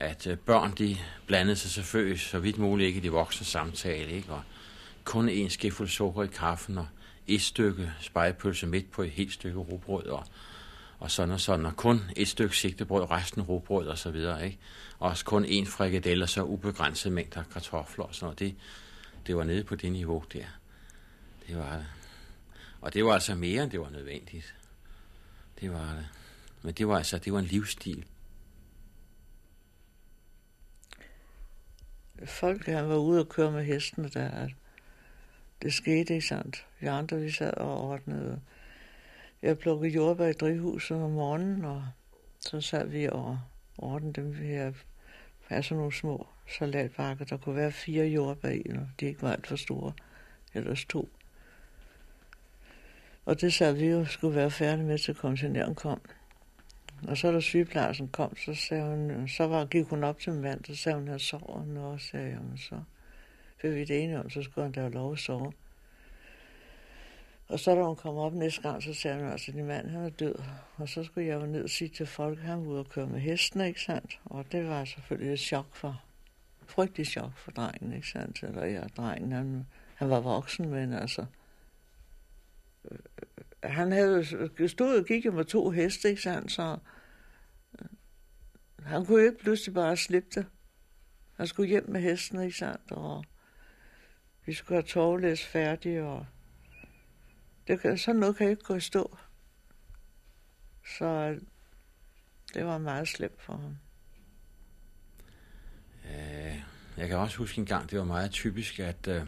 at 0.01 0.27
øh, 0.27 0.37
børn, 0.39 0.75
de 0.79 0.97
blandede 1.27 1.57
sig 1.57 1.71
selvfølgelig 1.71 2.21
så 2.21 2.39
vidt 2.39 2.59
muligt 2.59 2.87
ikke 2.87 2.99
i 2.99 3.03
de 3.03 3.11
voksne 3.13 3.47
samtale, 3.47 4.11
ikke? 4.11 4.33
Og 4.33 4.43
kun 5.05 5.29
en 5.29 5.51
skefuld 5.51 5.89
sukker 5.89 6.23
i 6.23 6.27
kaffen, 6.27 6.79
og 6.79 6.87
et 7.27 7.43
stykke 7.43 7.93
spejepølse 8.01 8.67
midt 8.67 8.91
på 8.91 9.03
et 9.03 9.11
helt 9.11 9.33
stykke 9.33 9.59
rugbrød, 9.59 10.07
og, 10.07 10.25
og 10.99 11.11
sådan 11.11 11.35
og 11.35 11.41
sådan, 11.41 11.67
og 11.67 11.77
kun 11.77 12.03
et 12.17 12.29
stykke 12.29 12.57
sigtebrød, 12.57 13.11
resten 13.11 13.43
rugbrød 13.43 13.87
og 13.87 13.99
så 13.99 14.11
videre, 14.11 14.47
ikke? 14.47 14.59
Og 14.99 15.11
også 15.11 15.25
kun 15.25 15.45
en 15.45 15.67
frikadelle, 15.67 16.25
og 16.25 16.29
så 16.29 16.43
ubegrænset 16.43 17.13
mængder 17.13 17.43
kartofler 17.53 18.05
og 18.05 18.15
sådan 18.15 18.25
noget. 18.25 18.39
Det, 18.39 18.55
det 19.27 19.37
var 19.37 19.45
nede 19.45 19.65
på 19.65 19.75
det 19.75 19.93
niveau 19.93 20.25
der. 20.33 20.45
Det 21.49 21.57
var 21.57 21.77
det. 21.77 21.87
Og 22.81 22.95
det 22.95 23.05
var 23.05 23.15
altså 23.15 23.35
mere, 23.35 23.63
end 23.63 23.71
det 23.71 23.81
var 23.81 23.91
nødvendigt. 23.91 24.55
Det 25.61 25.73
var 25.73 25.95
det. 25.95 26.07
Men 26.63 26.75
det 26.75 26.89
var 26.89 26.97
altså, 26.97 27.19
det 27.19 27.33
var 27.33 27.39
en 27.39 27.45
livsstil. 27.45 28.05
Folk, 32.25 32.67
han 32.67 32.89
var 32.89 32.97
ude 32.97 33.21
og 33.21 33.29
køre 33.29 33.53
med 33.53 33.65
hestene 33.65 34.09
der. 34.09 34.49
Det 35.63 35.73
skete 35.73 36.15
ikke 36.15 36.27
sandt. 36.27 36.67
Vi 36.81 36.87
andre, 36.87 37.21
vi 37.21 37.31
sad 37.31 37.55
og 37.55 37.81
ordnede. 37.81 38.41
Jeg 39.43 39.59
plukkede 39.59 39.93
jordbær 39.93 40.27
i 40.27 40.33
drivhuset 40.33 40.97
om 40.97 41.11
morgenen, 41.11 41.65
og 41.65 41.85
så 42.41 42.61
sad 42.61 42.87
vi 42.87 43.09
og 43.13 43.41
ordnede 43.79 44.13
dem. 44.13 44.39
Vi 44.39 44.47
havde 44.47 44.75
sådan 45.49 45.77
nogle 45.77 45.93
små 45.93 46.27
salatbakker. 46.59 47.25
Der 47.25 47.37
kunne 47.37 47.57
være 47.57 47.73
fire 47.73 48.07
jordbær 48.07 48.49
i, 48.49 48.63
når 48.67 48.89
de 49.01 49.07
ikke 49.07 49.23
var 49.23 49.33
alt 49.33 49.47
for 49.47 49.57
store. 49.57 49.93
Ellers 50.55 50.85
to. 50.85 51.09
Og 53.25 53.41
det 53.41 53.53
sad 53.53 53.73
vi 53.73 53.87
jo 53.87 54.05
skulle 54.05 54.37
være 54.37 54.51
færdige 54.51 54.87
med, 54.87 54.99
til 54.99 55.15
kontineren 55.15 55.75
kom. 55.75 56.01
Og 57.09 57.17
så 57.17 57.33
da 57.33 57.41
sygeplejersken 57.41 58.09
kom, 58.09 58.37
så, 58.37 58.55
sagde 58.55 58.85
hun, 58.85 59.29
så 59.29 59.47
var, 59.47 59.65
gik 59.65 59.87
hun 59.87 60.05
op 60.05 60.19
til 60.19 60.33
min 60.33 60.43
mand, 60.43 60.65
så 60.65 60.77
sagde 60.77 60.99
hun, 60.99 61.09
at 61.09 61.21
sover 61.21 61.65
nu, 61.65 61.81
og 61.81 62.01
sagde, 62.01 62.29
jamen 62.29 62.59
så 62.59 62.81
blev 63.59 63.75
vi 63.75 63.85
det 63.85 64.03
enige 64.03 64.21
om, 64.21 64.31
så 64.31 64.43
skulle 64.43 64.65
han 64.65 64.73
da 64.73 64.81
have 64.81 64.93
lov 64.93 65.13
at 65.13 65.19
sove. 65.19 65.53
Og 67.49 67.61
så 67.61 67.75
da 67.75 67.83
hun 67.83 67.97
kom 67.97 68.17
op 68.17 68.33
næste 68.33 68.63
gang, 68.63 68.83
så 68.83 68.95
sagde 68.95 69.17
hun 69.17 69.29
altså, 69.29 69.51
at 69.51 69.57
din 69.57 69.67
mand 69.67 69.89
han 69.89 70.05
er 70.05 70.09
død. 70.09 70.35
Og 70.77 70.89
så 70.89 71.05
skulle 71.05 71.27
jeg 71.27 71.41
jo 71.41 71.47
ned 71.47 71.65
og 71.65 71.71
sige 71.71 71.89
til 71.89 72.07
folk, 72.07 72.39
at 72.39 72.45
han 72.45 72.59
var 72.59 72.67
ude 72.67 72.81
og 72.81 72.89
køre 72.89 73.07
med 73.07 73.21
hesten, 73.21 73.61
ikke 73.61 73.81
sandt? 73.81 74.21
Og 74.25 74.45
det 74.53 74.69
var 74.69 74.85
selvfølgelig 74.85 75.33
et 75.33 75.41
chok 75.41 75.77
for, 75.77 76.03
frygtelig 76.67 77.07
chok 77.07 77.37
for 77.37 77.51
drengen, 77.51 77.93
ikke 77.93 78.09
sandt? 78.09 78.43
Eller 78.43 78.65
ja, 78.65 78.83
drengen, 78.97 79.33
han, 79.33 79.67
han 79.95 80.11
var 80.11 80.21
voksen, 80.21 80.69
men 80.69 80.93
altså, 80.93 81.27
han 83.63 83.93
havde 83.93 84.25
stået 84.69 84.99
og 84.99 85.05
gik 85.05 85.25
med 85.25 85.45
to 85.45 85.71
heste, 85.71 86.09
ikke 86.09 86.23
sandt? 86.23 86.53
Så 86.53 86.79
øh, 87.79 87.89
han 88.83 89.07
kunne 89.07 89.25
ikke 89.25 89.39
pludselig 89.39 89.75
bare 89.75 89.97
slippe 89.97 90.29
det. 90.35 90.47
Han 91.37 91.47
skulle 91.47 91.69
hjem 91.69 91.91
med 91.91 92.01
hesten, 92.01 92.43
ikke 92.43 92.57
sandt? 92.57 92.93
Og 92.93 93.25
vi 94.47 94.53
skulle 94.53 94.77
have 94.77 94.89
tovlæs 94.89 95.45
færdig, 95.47 96.03
og 96.03 96.27
det 97.67 97.81
kan, 97.81 97.99
sådan 97.99 98.21
noget 98.21 98.37
kan 98.37 98.51
ikke 98.51 98.63
gå 98.63 98.75
i 98.75 98.81
stå. 98.81 99.19
Så 100.99 101.05
øh, 101.05 101.41
det 102.55 102.65
var 102.65 102.79
meget 102.79 103.09
slemt 103.09 103.43
for 103.43 103.53
ham. 103.53 103.77
Jeg 106.99 107.09
kan 107.09 107.17
også 107.17 107.39
huske 107.39 107.59
en 107.59 107.67
gang, 107.67 107.91
det 107.91 107.99
var 107.99 108.05
meget 108.05 108.31
typisk, 108.31 108.81
at 108.81 109.09
øh, 109.09 109.23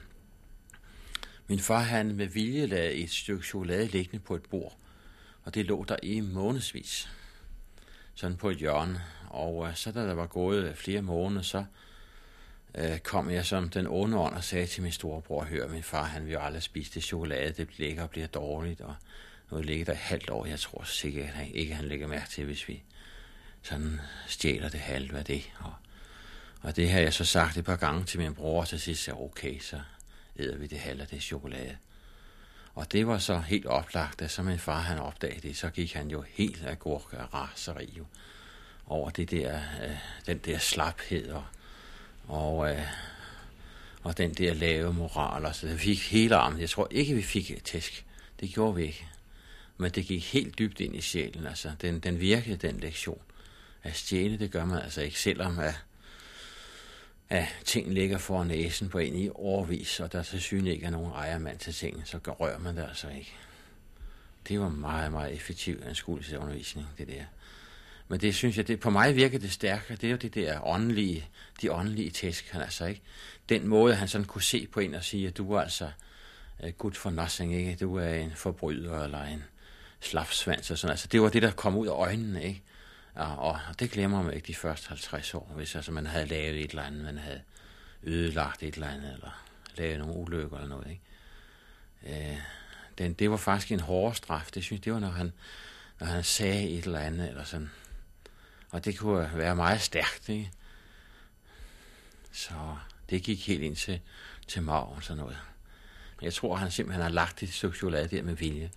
min 1.51 1.61
far 1.61 1.79
han 1.79 2.17
med 2.17 2.27
vilje 2.27 2.67
lagde 2.67 2.93
et 2.93 3.11
stykke 3.11 3.45
chokolade 3.45 3.87
liggende 3.87 4.19
på 4.19 4.35
et 4.35 4.43
bord, 4.43 4.77
og 5.45 5.55
det 5.55 5.67
lå 5.67 5.85
der 5.89 5.97
i 6.03 6.21
månedsvis, 6.21 7.09
sådan 8.15 8.37
på 8.37 8.51
et 8.51 8.57
hjørne. 8.57 9.03
Og 9.29 9.69
øh, 9.69 9.75
så 9.75 9.93
da 9.93 10.01
der 10.01 10.15
var 10.15 10.27
gået 10.27 10.77
flere 10.77 11.03
måneder, 11.03 11.43
så 11.43 11.65
øh, 12.75 12.99
kom 12.99 13.31
jeg 13.31 13.47
som 13.47 13.69
den 13.69 13.87
onde 13.87 14.19
ånd 14.19 14.35
og 14.35 14.45
sagde 14.45 14.67
til 14.67 14.83
min 14.83 14.93
storebror, 14.93 15.45
hør 15.45 15.69
min 15.69 15.83
far, 15.83 16.05
han 16.05 16.25
vil 16.25 16.33
jo 16.33 16.41
aldrig 16.41 16.63
spise 16.63 16.95
det 16.95 17.03
chokolade, 17.03 17.53
det 17.53 17.79
ligger 17.79 18.03
og 18.03 18.11
bliver 18.11 18.27
dårligt, 18.27 18.81
og 18.81 18.95
nu 19.51 19.61
ligger 19.61 19.85
der 19.85 19.93
et 19.93 19.99
halvt 19.99 20.31
år, 20.31 20.47
jeg 20.47 20.61
tror 20.61 20.85
sikkert 20.85 21.25
at 21.25 21.31
han, 21.31 21.51
ikke, 21.55 21.75
han 21.75 21.85
lægger 21.85 22.07
mærke 22.07 22.31
til, 22.31 22.45
hvis 22.45 22.69
vi 22.69 22.83
sådan 23.63 24.01
stjæler 24.27 24.69
det 24.69 24.81
halve 24.81 25.19
af 25.19 25.25
det. 25.25 25.51
Og, 25.59 25.73
og 26.61 26.77
det 26.77 26.91
har 26.91 27.01
jeg 27.01 27.15
så 27.15 27.25
sagt 27.25 27.57
et 27.57 27.65
par 27.65 27.77
gange 27.77 28.05
til 28.05 28.21
min 28.21 28.35
bror, 28.35 28.61
og 28.61 28.69
til 28.69 28.81
sidst 28.81 29.05
sagde 29.05 29.21
okay, 29.21 29.59
så 29.59 29.81
hedder 30.41 30.59
vi 30.59 30.67
det 30.67 30.79
halve 30.79 31.07
det 31.11 31.23
chokolade. 31.23 31.77
Og 32.75 32.93
det 32.93 33.07
var 33.07 33.19
så 33.19 33.39
helt 33.39 33.67
oplagt, 33.67 34.23
at 34.23 34.31
så 34.31 34.43
min 34.43 34.59
far 34.59 34.81
han 34.81 34.99
opdagede 34.99 35.49
det, 35.49 35.57
så 35.57 35.71
gik 35.71 35.93
han 35.93 36.11
jo 36.11 36.25
helt 36.29 36.65
af 36.65 36.79
gurk 36.79 37.13
og 37.13 37.35
raseri 37.35 37.95
jo, 37.99 38.05
over 38.87 39.11
det 39.11 39.31
der, 39.31 39.61
øh, 39.85 39.97
den 40.27 40.39
der 40.39 40.59
slaphed 40.59 41.31
og, 41.31 41.45
og, 42.29 42.71
øh, 42.71 42.87
og 44.03 44.19
den 44.19 44.35
der 44.35 44.55
lave 44.55 44.95
moral. 44.95 45.45
Og 45.45 45.55
så 45.55 45.67
det 45.67 45.81
fik 45.81 46.11
hele 46.11 46.37
armen. 46.37 46.61
Jeg 46.61 46.71
tror 46.71 46.89
ikke, 46.91 47.15
vi 47.15 47.23
fik 47.23 47.51
et 47.51 47.63
tæsk. 47.63 48.07
Det 48.41 48.51
gjorde 48.51 48.75
vi 48.75 48.83
ikke. 48.83 49.07
Men 49.77 49.91
det 49.91 50.07
gik 50.07 50.33
helt 50.33 50.59
dybt 50.59 50.81
ind 50.81 50.97
i 50.97 51.01
sjælen. 51.01 51.47
Altså, 51.47 51.73
den, 51.81 52.01
den 52.01 52.21
virkede, 52.21 52.57
den 52.57 52.81
lektion. 52.81 53.23
At 53.83 53.97
stjæle, 53.97 54.39
det 54.39 54.51
gør 54.51 54.65
man 54.65 54.83
altså 54.83 55.03
ikke, 55.03 55.21
selvom 55.21 55.59
at, 55.59 55.75
at 57.31 57.47
ting 57.65 57.93
ligger 57.93 58.19
for 58.19 58.45
næsen 58.45 58.89
på 58.89 58.99
en 58.99 59.15
i 59.15 59.29
overvis, 59.35 60.01
og 60.01 60.13
der 60.13 60.23
til 60.23 60.41
syne 60.41 60.71
ikke 60.71 60.87
er 60.87 60.91
nogen 60.91 61.13
ejermand 61.13 61.59
til 61.59 61.75
tingene, 61.75 62.07
så 62.07 62.19
rører 62.19 62.59
man 62.59 62.77
det 62.77 62.83
altså 62.83 63.09
ikke. 63.09 63.33
Det 64.49 64.61
var 64.61 64.69
meget, 64.69 65.13
meget 65.13 65.35
effektiv 65.35 65.83
en 65.89 65.95
det 66.99 67.09
der. 67.09 67.25
Men 68.09 68.21
det 68.21 68.35
synes 68.35 68.57
jeg, 68.57 68.69
det, 68.69 68.81
på 68.81 68.91
mig 68.91 69.17
virker 69.17 69.39
det 69.39 69.53
stærkere. 69.53 69.97
Det 69.97 70.07
er 70.07 70.11
jo 70.11 70.17
det 70.17 70.35
der 70.35 70.67
åndelige, 70.67 71.29
de 71.63 71.73
åndelige 71.73 72.11
tæsk, 72.11 72.51
han 72.51 72.63
altså 72.63 72.87
ikke. 72.87 73.03
Den 73.49 73.67
måde, 73.67 73.95
han 73.95 74.09
sådan 74.09 74.25
kunne 74.25 74.43
se 74.43 74.67
på 74.73 74.81
en 74.81 74.95
og 74.95 75.05
sige, 75.05 75.29
at 75.29 75.37
du 75.37 75.53
er 75.53 75.61
altså 75.61 75.91
uh, 76.65 76.69
good 76.69 76.93
for 76.93 77.11
nothing, 77.11 77.55
ikke? 77.55 77.77
Du 77.81 77.97
er 77.97 78.15
en 78.15 78.33
forbryder 78.35 79.05
eller 79.05 79.25
en 79.25 79.45
slapsvans 80.01 80.71
og 80.71 80.79
sådan. 80.79 80.91
Altså, 80.91 81.09
det 81.09 81.23
var 81.23 81.29
det, 81.29 81.43
der 81.43 81.51
kom 81.51 81.77
ud 81.77 81.87
af 81.87 81.93
øjnene, 81.93 82.45
ikke? 82.45 82.63
Og, 83.15 83.39
og 83.39 83.59
det 83.79 83.91
glemmer 83.91 84.23
man 84.23 84.35
ikke 84.35 84.47
de 84.47 84.55
første 84.55 84.89
50 84.89 85.35
år, 85.35 85.53
hvis 85.57 85.75
altså, 85.75 85.93
man 85.93 86.07
havde 86.07 86.27
lavet 86.27 86.65
et 86.65 86.71
eller 86.71 86.83
andet, 86.83 87.05
man 87.05 87.19
havde 87.19 87.43
ødelagt 88.03 88.63
et 88.63 88.75
eller 88.75 88.89
andet, 88.89 89.13
eller 89.13 89.45
lavet 89.77 89.99
nogle 89.99 90.15
ulykker 90.15 90.57
eller 90.57 90.69
noget, 90.69 90.91
ikke? 90.91 92.31
Øh, 92.31 92.39
den, 92.99 93.13
det 93.13 93.31
var 93.31 93.37
faktisk 93.37 93.73
en 93.73 93.81
hård 93.81 94.15
straf. 94.15 94.51
Det 94.55 94.65
synes 94.65 94.81
det 94.81 94.93
var, 94.93 94.99
når 94.99 95.09
han, 95.09 95.33
når 96.01 96.07
han 96.07 96.25
sagde 96.25 96.69
et 96.69 96.85
eller 96.85 96.99
andet, 96.99 97.29
eller 97.29 97.45
sådan. 97.45 97.71
Og 98.71 98.85
det 98.85 98.99
kunne 98.99 99.31
være 99.35 99.57
meget 99.57 99.81
stærkt, 99.81 100.29
ikke? 100.29 100.51
Så 102.33 102.77
det 103.11 103.23
gik 103.23 103.47
helt 103.47 103.63
ind 103.63 103.77
til, 103.77 104.01
til 104.47 104.63
maven 104.63 105.03
sådan 105.03 105.17
noget. 105.17 105.39
Men 106.17 106.25
jeg 106.25 106.35
tror, 106.35 106.57
han 106.57 106.71
simpelthen 106.71 107.03
har 107.03 107.11
lagt 107.11 107.41
det 107.41 107.53
stykke 107.53 107.77
chokolade 107.77 108.17
der 108.17 108.23
med 108.23 108.35
vilje, 108.35 108.71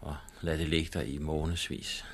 og 0.00 0.16
ladet 0.40 0.60
det 0.60 0.68
ligge 0.68 0.90
der 0.98 1.04
i 1.04 1.18
månedsvis. 1.18 2.04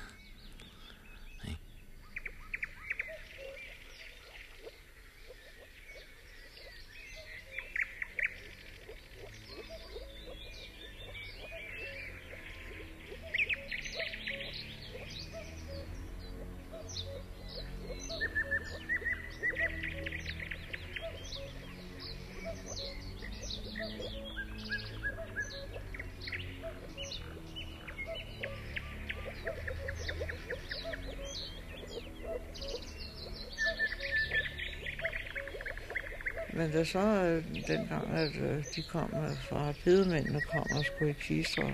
Men 36.63 36.71
da 36.71 36.83
så 36.83 36.99
øh, 36.99 37.43
dengang, 37.67 38.13
at 38.13 38.35
øh, 38.35 38.63
de 38.75 38.83
kom 38.89 39.13
øh, 39.13 39.37
fra 39.49 39.73
bedemændene 39.83 40.41
kom 40.41 40.65
og 40.77 40.85
skulle 40.85 41.11
i 41.11 41.13
kister, 41.13 41.63
og, 41.63 41.71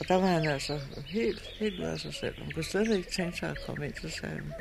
og 0.00 0.08
der 0.08 0.14
var 0.14 0.26
han 0.26 0.48
altså 0.48 0.80
helt, 1.06 1.42
helt 1.58 1.84
af 1.84 2.00
sig 2.00 2.14
selv. 2.14 2.42
Han 2.42 2.52
kunne 2.52 2.64
slet 2.64 2.96
ikke 2.96 3.10
tænke 3.10 3.38
sig 3.38 3.50
at 3.50 3.58
komme 3.66 3.86
ind, 3.86 3.94
så 4.02 4.08
sagde 4.08 4.34
han, 4.34 4.52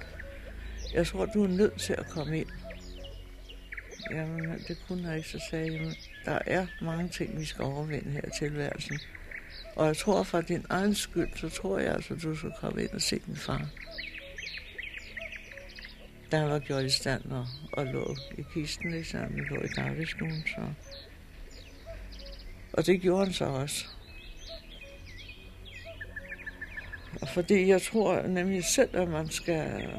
jeg 0.94 1.08
tror, 1.08 1.26
du 1.26 1.44
er 1.44 1.48
nødt 1.48 1.80
til 1.80 1.94
at 1.94 2.10
komme 2.10 2.40
ind. 2.40 2.48
Jamen, 4.12 4.64
det 4.68 4.78
kunne 4.88 5.04
han 5.04 5.18
ikke, 5.18 5.30
så 5.30 5.42
sagde 5.50 5.74
jeg, 5.74 5.96
der 6.26 6.40
er 6.46 6.68
mange 6.82 7.10
ting, 7.10 7.40
vi 7.40 7.46
skal 7.46 7.64
overvinde 7.64 8.12
her 8.12 8.22
i 8.28 8.32
tilværelsen. 8.40 9.00
Og 9.76 9.88
jeg 9.88 9.98
tror, 9.98 10.24
for 10.24 10.42
din 10.42 10.66
egen 10.70 10.96
skyld, 10.96 11.30
så 11.36 11.50
tror 11.50 11.80
jeg 11.80 11.94
altså, 11.94 12.16
du 12.16 12.36
skal 12.36 12.52
komme 12.60 12.82
ind 12.82 12.90
og 12.90 13.02
se 13.02 13.20
din 13.28 13.36
far 13.36 13.70
der 16.32 16.44
var 16.44 16.60
gjort 16.60 16.86
i 16.86 16.90
stand 16.90 17.32
og, 17.32 17.48
og 17.74 17.86
lå 17.86 18.16
i 18.38 18.42
kisten, 18.54 18.92
ligesom 18.92 19.20
han 19.20 19.48
lå 19.50 19.62
i 19.62 19.68
dagligstuen, 19.76 20.44
så... 20.56 20.62
Og 22.74 22.86
det 22.86 23.02
gjorde 23.02 23.26
han 23.26 23.34
så 23.34 23.46
også. 23.46 23.86
Og 27.22 27.28
fordi 27.30 27.68
jeg 27.68 27.82
tror 27.82 28.22
nemlig 28.22 28.64
selv, 28.64 28.90
at 28.94 29.08
man 29.08 29.30
skal, 29.30 29.90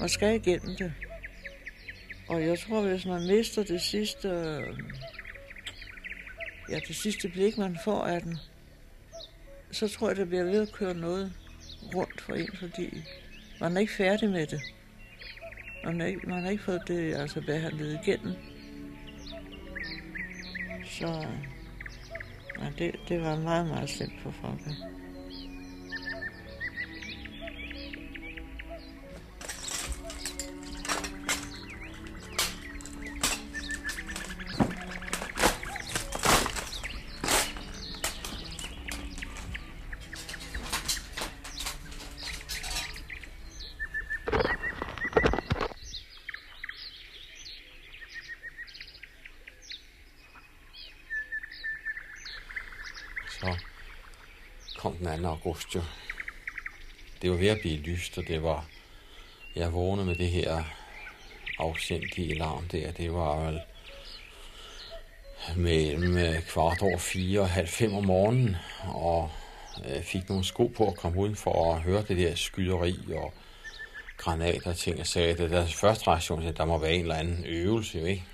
man 0.00 0.08
skal 0.08 0.34
igennem 0.34 0.76
det. 0.76 0.92
Og 2.28 2.42
jeg 2.42 2.58
tror, 2.58 2.82
hvis 2.82 3.06
man 3.06 3.26
mister 3.26 3.62
det 3.62 3.80
sidste, 3.80 4.28
ja, 6.70 6.78
det 6.88 6.96
sidste 6.96 7.28
blik, 7.28 7.58
man 7.58 7.78
får 7.84 8.02
af 8.02 8.22
den, 8.22 8.38
så 9.70 9.88
tror 9.88 10.08
jeg, 10.08 10.16
det 10.16 10.28
bliver 10.28 10.44
ved 10.44 10.62
at 10.62 10.72
køre 10.72 10.94
noget 10.94 11.32
rundt 11.94 12.20
for 12.20 12.34
en, 12.34 12.56
fordi 12.56 13.04
man 13.60 13.76
er 13.76 13.80
ikke 13.80 13.92
færdig 13.92 14.30
med 14.30 14.46
det. 14.46 14.60
Man 15.84 16.00
har 16.00 16.06
ikke, 16.06 16.20
man 16.28 16.42
har 16.42 16.50
ikke 16.50 16.62
fået 16.62 16.82
det 16.88 17.14
altså 17.14 17.40
behandlet 17.40 17.98
igennem. 18.02 18.34
Så 20.84 21.26
ja, 22.60 22.66
det, 22.78 22.94
det 23.08 23.20
var 23.20 23.36
meget, 23.36 23.66
meget 23.66 23.90
slemt 23.90 24.20
for 24.22 24.30
folk. 24.30 24.60
Kom 54.78 54.96
den 54.96 55.22
2. 55.22 55.28
august 55.28 55.74
jo. 55.74 55.82
Det 57.22 57.30
var 57.30 57.36
ved 57.36 57.48
at 57.48 57.60
blive 57.60 57.76
lyst, 57.76 58.18
og 58.18 58.24
det 58.28 58.42
var... 58.42 58.66
Jeg 59.56 59.72
vågnede 59.72 60.06
med 60.06 60.14
det 60.14 60.28
her 60.28 60.64
afsindige 61.58 62.34
larm 62.34 62.64
der. 62.68 62.92
Det 62.92 63.12
var 63.12 63.36
vel 63.46 63.60
mellem 65.56 66.16
øh, 66.16 66.42
kvart 66.42 66.82
over 66.82 66.98
fire 66.98 67.40
og 67.40 67.48
halv 67.48 67.68
fem 67.68 67.94
om 67.94 68.04
morgenen, 68.04 68.56
og 68.84 69.30
øh, 69.88 70.02
fik 70.02 70.28
nogle 70.28 70.44
sko 70.44 70.66
på 70.66 70.88
at 70.88 70.96
komme 70.96 71.20
udenfor 71.20 71.52
og 71.52 71.82
høre 71.82 72.04
det 72.08 72.16
der 72.16 72.34
skyderi 72.34 72.98
og 73.14 73.32
granater 74.16 74.70
og 74.70 74.76
ting. 74.76 74.98
Jeg 74.98 75.06
sagde, 75.06 75.30
at 75.30 75.38
det 75.38 75.50
der 75.50 75.66
første 75.66 76.06
reaktion, 76.06 76.42
at 76.42 76.56
der 76.56 76.64
må 76.64 76.78
være 76.78 76.94
en 76.94 77.00
eller 77.00 77.14
anden 77.14 77.44
øvelse, 77.44 77.98
jo, 77.98 78.04
ikke? 78.04 78.24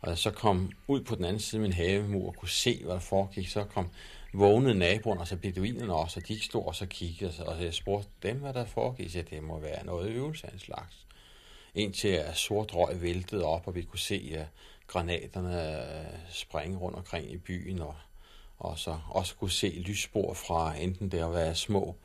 Og 0.00 0.06
da 0.06 0.10
jeg 0.10 0.18
så 0.18 0.30
kom 0.30 0.72
ud 0.88 1.00
på 1.00 1.14
den 1.14 1.24
anden 1.24 1.40
side 1.40 1.58
af 1.58 1.62
min 1.62 1.72
havemur 1.72 2.28
og 2.28 2.36
kunne 2.36 2.48
se, 2.48 2.80
hvad 2.84 2.94
der 2.94 3.00
foregik, 3.00 3.48
så 3.48 3.64
kom 3.64 3.88
vågnede 4.34 4.74
naboerne, 4.74 5.20
og 5.20 5.28
så 5.28 5.36
beduinerne 5.36 5.94
også, 5.94 6.20
og 6.20 6.28
de 6.28 6.40
stod 6.40 6.66
og 6.66 6.74
så 6.74 6.86
kiggede, 6.86 7.32
og 7.46 7.64
jeg 7.64 7.74
spurgte 7.74 8.08
dem, 8.22 8.36
hvad 8.36 8.52
der 8.52 8.64
foregik, 8.64 9.10
så 9.10 9.22
det 9.30 9.42
må 9.42 9.58
være 9.58 9.86
noget 9.86 10.10
øvelse 10.10 10.46
af 10.46 10.52
en 10.52 10.58
slags. 10.58 11.06
Indtil 11.74 12.08
at 12.08 12.36
sort 12.36 12.74
røg 12.74 13.02
væltede 13.02 13.44
op, 13.44 13.66
og 13.66 13.74
vi 13.74 13.82
kunne 13.82 13.98
se 13.98 14.36
uh, 14.40 14.46
granaterne 14.86 15.78
øh, 16.00 16.06
springe 16.30 16.78
rundt 16.78 16.96
omkring 16.96 17.32
i 17.32 17.36
byen, 17.36 17.80
og, 17.80 17.94
og 18.58 18.78
så 18.78 18.98
også 19.10 19.34
kunne 19.34 19.50
se 19.50 19.68
lysspor 19.68 20.34
fra 20.34 20.76
enten 20.76 21.08
der 21.08 21.26
at 21.26 21.34
være 21.34 21.54
små 21.54 21.96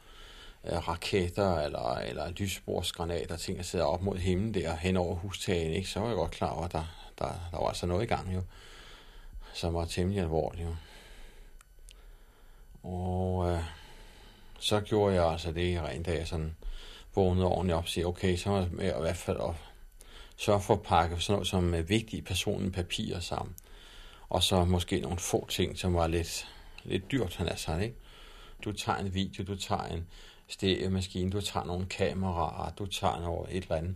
øh, 0.66 0.88
raketter, 0.88 1.60
eller, 1.60 1.96
eller 1.96 2.32
lyssporsgranater, 2.32 3.38
ting, 3.38 3.58
der 3.58 3.64
sidder 3.64 3.86
op 3.86 4.02
mod 4.02 4.18
himlen 4.18 4.54
der 4.54 4.76
hen 4.76 4.98
over 4.98 5.16
hustagen, 5.16 5.72
ikke? 5.72 5.90
så 5.90 6.00
var 6.00 6.08
jeg 6.08 6.16
godt 6.16 6.32
klar 6.32 6.50
over, 6.50 6.66
at 6.66 6.72
der, 6.72 6.86
der, 7.20 7.50
der 7.52 7.58
var 7.58 7.68
altså 7.68 7.86
noget 7.86 8.04
i 8.04 8.08
gang 8.08 8.34
jo, 8.34 8.42
som 9.54 9.74
var 9.74 9.86
temmelig 9.86 10.22
alvorligt 10.22 10.68
jo. 10.68 10.76
Og 12.84 13.52
øh, 13.52 13.64
så 14.60 14.82
gjorde 14.82 15.16
jeg 15.16 15.32
altså 15.32 15.52
det 15.52 15.82
rent, 15.82 16.06
da 16.06 16.12
jeg 16.12 16.28
sådan 16.28 16.56
vågnede 17.16 17.46
ordentligt 17.46 17.76
op 17.78 17.84
og 17.84 17.90
siger, 17.90 18.08
okay, 18.08 18.36
så 18.36 18.50
var 18.50 18.70
jeg 18.80 18.98
i 18.98 19.02
hvert 19.02 19.18
fald 19.18 19.38
op, 19.38 19.60
sørge 20.38 20.62
for 20.62 20.74
at 20.74 20.82
pakke 20.82 21.22
sådan 21.22 21.34
noget 21.34 21.48
som 21.48 21.74
øh, 21.74 21.90
vigtige 21.90 22.22
personlige 22.22 22.72
papirer 22.72 23.20
sammen. 23.20 23.56
Og 24.30 24.44
så 24.44 24.66
måske 24.66 25.00
nogle 25.00 25.18
få 25.18 25.48
ting, 25.50 25.78
som 25.78 25.94
var 25.94 26.08
lidt, 26.08 26.48
lidt 26.84 27.12
dyrt, 27.12 27.36
han 27.36 27.48
er 27.48 27.56
sådan, 27.56 27.84
ikke? 27.84 27.96
Du 28.66 28.72
tager 28.72 28.98
en 28.98 29.14
video, 29.14 29.44
du 29.44 29.56
tager 29.56 29.84
en 29.84 30.08
stereomaskine, 30.48 31.32
du 31.32 31.42
tager 31.42 31.66
nogle 31.66 31.86
kameraer, 31.86 32.72
du 32.72 32.86
tager 32.86 33.20
noget 33.20 33.58
et 33.58 33.64
eller 33.64 33.76
andet, 33.76 33.96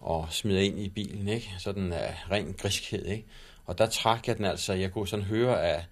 og 0.00 0.26
smider 0.30 0.60
ind 0.60 0.78
i 0.78 0.88
bilen, 0.88 1.28
ikke? 1.28 1.54
Så 1.58 1.72
den 1.72 1.92
er 1.92 2.08
øh, 2.08 2.30
ren 2.30 2.54
griskhed, 2.58 3.06
ikke? 3.06 3.26
Og 3.66 3.78
der 3.78 3.86
trak 3.86 4.28
jeg 4.28 4.36
den 4.36 4.44
altså, 4.44 4.72
jeg 4.72 4.92
kunne 4.92 5.08
sådan 5.08 5.24
høre, 5.24 5.62
at 5.62 5.84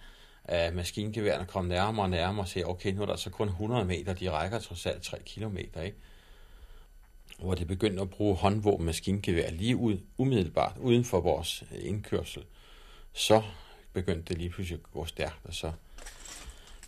at 0.48 0.74
maskingeværerne 0.74 1.46
kom 1.46 1.64
nærmere 1.64 2.06
og 2.06 2.10
nærmere 2.10 2.44
og 2.44 2.48
sagde, 2.48 2.66
okay, 2.66 2.92
nu 2.92 3.02
er 3.02 3.06
der 3.06 3.16
så 3.16 3.30
kun 3.30 3.48
100 3.48 3.84
meter, 3.84 4.12
de 4.14 4.30
rækker 4.30 4.58
trods 4.58 4.86
alt 4.86 5.02
3 5.02 5.18
kilometer, 5.24 5.82
ikke? 5.82 5.96
Hvor 7.38 7.54
det 7.54 7.66
begyndte 7.66 8.02
at 8.02 8.10
bruge 8.10 8.36
håndvåben 8.36 8.86
maskingevær 8.86 9.50
lige 9.50 9.76
ud, 9.76 9.98
umiddelbart 10.18 10.76
uden 10.78 11.04
for 11.04 11.20
vores 11.20 11.64
øh, 11.72 11.88
indkørsel. 11.88 12.44
Så 13.12 13.42
begyndte 13.92 14.22
det 14.22 14.38
lige 14.38 14.50
pludselig 14.50 14.78
at 14.84 14.92
gå 14.92 15.06
stærkt, 15.06 15.40
og 15.44 15.54
så 15.54 15.72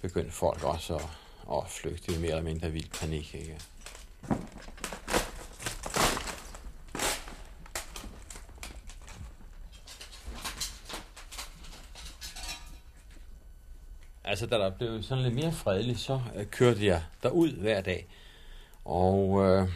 begyndte 0.00 0.32
folk 0.32 0.64
også 0.64 0.96
at, 0.96 1.09
at 1.52 1.70
flygte 1.70 2.12
i 2.12 2.18
mere 2.18 2.30
eller 2.30 2.42
mindre 2.42 2.70
vild 2.70 2.90
panik, 3.00 3.34
ikke? 3.34 3.59
Altså 14.28 14.46
da 14.46 14.58
der 14.58 14.70
blev 14.70 15.02
sådan 15.02 15.24
lidt 15.24 15.34
mere 15.34 15.52
fredeligt, 15.52 15.98
så 15.98 16.20
øh, 16.36 16.46
kørte 16.46 16.86
jeg 16.86 17.02
derud 17.22 17.50
hver 17.50 17.80
dag. 17.80 18.06
Og 18.84 19.44
øh, 19.44 19.68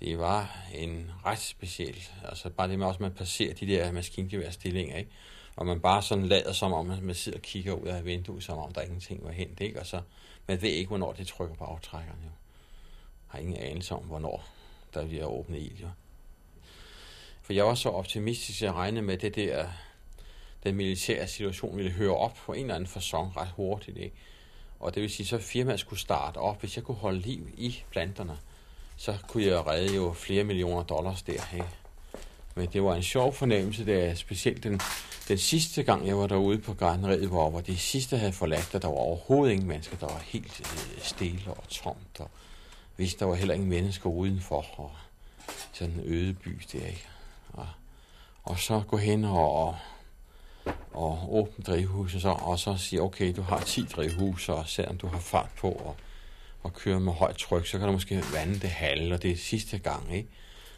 det 0.00 0.18
var 0.18 0.58
en 0.74 1.10
ret 1.26 1.38
speciel, 1.38 2.02
altså 2.24 2.50
bare 2.50 2.68
det 2.68 2.78
med 2.78 2.86
også, 2.86 2.96
at 2.96 3.00
man 3.00 3.12
passerer 3.12 3.54
de 3.54 3.66
der 3.66 3.92
maskingeværstillinger, 3.92 4.96
ikke? 4.96 5.10
Og 5.56 5.66
man 5.66 5.80
bare 5.80 6.02
sådan 6.02 6.26
lader 6.26 6.52
som 6.52 6.72
om, 6.72 6.86
man 6.86 7.14
sidder 7.14 7.38
og 7.38 7.42
kigger 7.42 7.72
ud 7.72 7.86
af 7.86 8.04
vinduet, 8.04 8.42
som 8.42 8.58
om 8.58 8.72
der 8.72 8.80
ingenting 8.80 9.24
var 9.24 9.30
hent, 9.30 9.60
ikke? 9.60 9.80
Og 9.80 9.86
så, 9.86 10.00
man 10.46 10.62
ved 10.62 10.70
ikke, 10.70 10.88
hvornår 10.88 11.12
det 11.12 11.26
trykker 11.26 11.54
på 11.54 11.64
aftrækkeren, 11.64 12.18
jo. 12.24 12.30
Har 13.26 13.38
ingen 13.38 13.56
anelse 13.56 13.94
om, 13.94 14.02
hvornår 14.02 14.44
der 14.94 15.06
bliver 15.06 15.24
åbnet 15.24 15.58
ild, 15.62 15.78
jo. 15.78 15.88
For 17.42 17.52
jeg 17.52 17.66
var 17.66 17.74
så 17.74 17.88
optimistisk, 17.88 18.62
at 18.62 18.66
jeg 18.66 18.74
regnede 18.74 19.02
med 19.02 19.18
det 19.18 19.34
der 19.34 19.66
den 20.64 20.74
militære 20.74 21.28
situation 21.28 21.76
ville 21.76 21.90
høre 21.90 22.16
op 22.16 22.34
på 22.46 22.52
en 22.52 22.60
eller 22.60 22.74
anden 22.74 22.86
fasong 22.86 23.36
ret 23.36 23.50
hurtigt. 23.56 23.96
Ikke? 23.96 24.16
Og 24.80 24.94
det 24.94 25.02
vil 25.02 25.10
sige, 25.10 25.26
så 25.26 25.38
firmaet 25.38 25.80
skulle 25.80 26.00
starte 26.00 26.38
op. 26.38 26.60
Hvis 26.60 26.76
jeg 26.76 26.84
kunne 26.84 26.96
holde 26.96 27.18
liv 27.18 27.48
i 27.56 27.82
planterne, 27.90 28.38
så 28.96 29.16
kunne 29.28 29.44
jeg 29.44 29.66
redde 29.66 29.94
jo 29.94 30.12
flere 30.12 30.44
millioner 30.44 30.82
dollars 30.82 31.22
der. 31.22 31.54
Ikke? 31.54 31.68
Men 32.54 32.68
det 32.72 32.82
var 32.82 32.94
en 32.94 33.02
sjov 33.02 33.32
fornemmelse, 33.32 33.86
da 33.86 34.14
specielt 34.14 34.64
den, 34.64 34.80
den 35.28 35.38
sidste 35.38 35.82
gang, 35.82 36.06
jeg 36.06 36.18
var 36.18 36.26
derude 36.26 36.58
på 36.58 36.74
gardneriet, 36.74 37.28
hvor, 37.28 37.50
hvor 37.50 37.60
de 37.60 37.76
sidste 37.76 38.16
havde 38.16 38.32
forladt, 38.32 38.74
og 38.74 38.82
der 38.82 38.88
var 38.88 38.94
overhovedet 38.94 39.52
ingen 39.52 39.68
mennesker, 39.68 39.96
der 39.96 40.06
var 40.06 40.18
helt 40.18 40.60
øh, 40.60 41.02
stille 41.02 41.42
og 41.46 41.68
tomt, 41.68 42.20
og 42.20 42.30
hvis 42.96 43.14
der 43.14 43.26
var 43.26 43.34
heller 43.34 43.54
ingen 43.54 43.70
mennesker 43.70 44.10
udenfor, 44.10 44.66
og 44.76 44.90
sådan 45.72 45.94
en 45.94 46.00
øde 46.04 46.34
by 46.34 46.60
der, 46.72 46.86
ikke? 46.86 47.08
Og, 47.52 47.66
og 48.42 48.58
så 48.58 48.82
gå 48.88 48.96
hen 48.96 49.24
og, 49.24 49.66
og 49.66 49.76
åbne 51.30 51.64
drivhuset, 51.64 52.22
så, 52.22 52.28
og 52.28 52.58
så 52.58 52.76
sige, 52.76 53.02
okay, 53.02 53.36
du 53.36 53.42
har 53.42 53.60
10 53.60 53.82
drivhus, 53.82 54.48
og 54.48 54.68
selvom 54.68 54.98
du 54.98 55.06
har 55.06 55.18
fart 55.18 55.48
på 55.58 55.70
og, 55.70 55.96
og 56.62 56.74
kører 56.74 56.98
med 56.98 57.12
højt 57.12 57.36
tryk, 57.36 57.66
så 57.66 57.78
kan 57.78 57.86
du 57.86 57.92
måske 57.92 58.22
vande 58.32 58.54
det 58.54 58.70
halve, 58.70 59.14
og 59.14 59.22
det 59.22 59.30
er 59.30 59.36
sidste 59.36 59.78
gang, 59.78 60.14
ikke? 60.14 60.28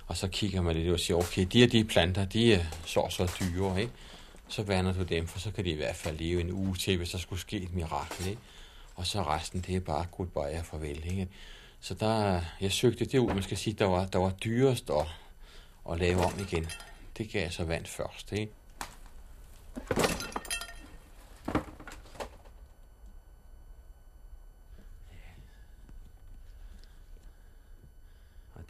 Og 0.07 0.16
så 0.16 0.28
kigger 0.28 0.62
man 0.62 0.76
lidt 0.76 0.93
og 0.93 1.01
siger, 1.01 1.16
okay, 1.16 1.47
de 1.53 1.61
her 1.61 1.66
de 1.66 1.85
planter, 1.85 2.24
de 2.24 2.55
er 2.55 2.64
så 2.85 3.07
så 3.11 3.33
dyre, 3.41 3.80
ikke? 3.80 3.93
Så 4.49 4.62
vander 4.62 4.93
du 4.93 5.03
dem, 5.03 5.26
for 5.26 5.39
så 5.39 5.51
kan 5.51 5.64
de 5.64 5.70
i 5.70 5.76
hvert 5.76 5.97
fald 5.97 6.18
leve 6.18 6.41
en 6.41 6.53
uge 6.53 6.76
til, 6.76 6.97
hvis 6.97 7.11
der 7.11 7.18
skulle 7.18 7.41
ske 7.41 7.57
et 7.57 7.74
mirakel, 7.74 8.26
ikke? 8.26 8.41
Og 8.95 9.07
så 9.07 9.22
resten, 9.22 9.61
det 9.66 9.76
er 9.76 9.80
bare 9.80 10.07
goodbye 10.11 10.59
og 10.59 10.64
farvel, 10.64 11.05
ikke? 11.05 11.28
Så 11.80 11.95
der, 11.95 12.41
jeg 12.61 12.72
søgte 12.72 13.05
det 13.05 13.18
ud, 13.18 13.35
man 13.35 13.43
skal 13.43 13.57
sige, 13.57 13.74
der 13.74 13.85
var, 13.85 14.07
der 14.07 14.18
var 14.18 14.30
dyrest 14.30 14.91
at, 14.91 15.07
at 15.93 15.99
lave 15.99 16.24
om 16.24 16.33
igen. 16.39 16.66
Det 17.18 17.30
gav 17.30 17.43
jeg 17.43 17.53
så 17.53 17.64
vand 17.64 17.87
først, 17.87 18.33
ikke? 18.33 18.53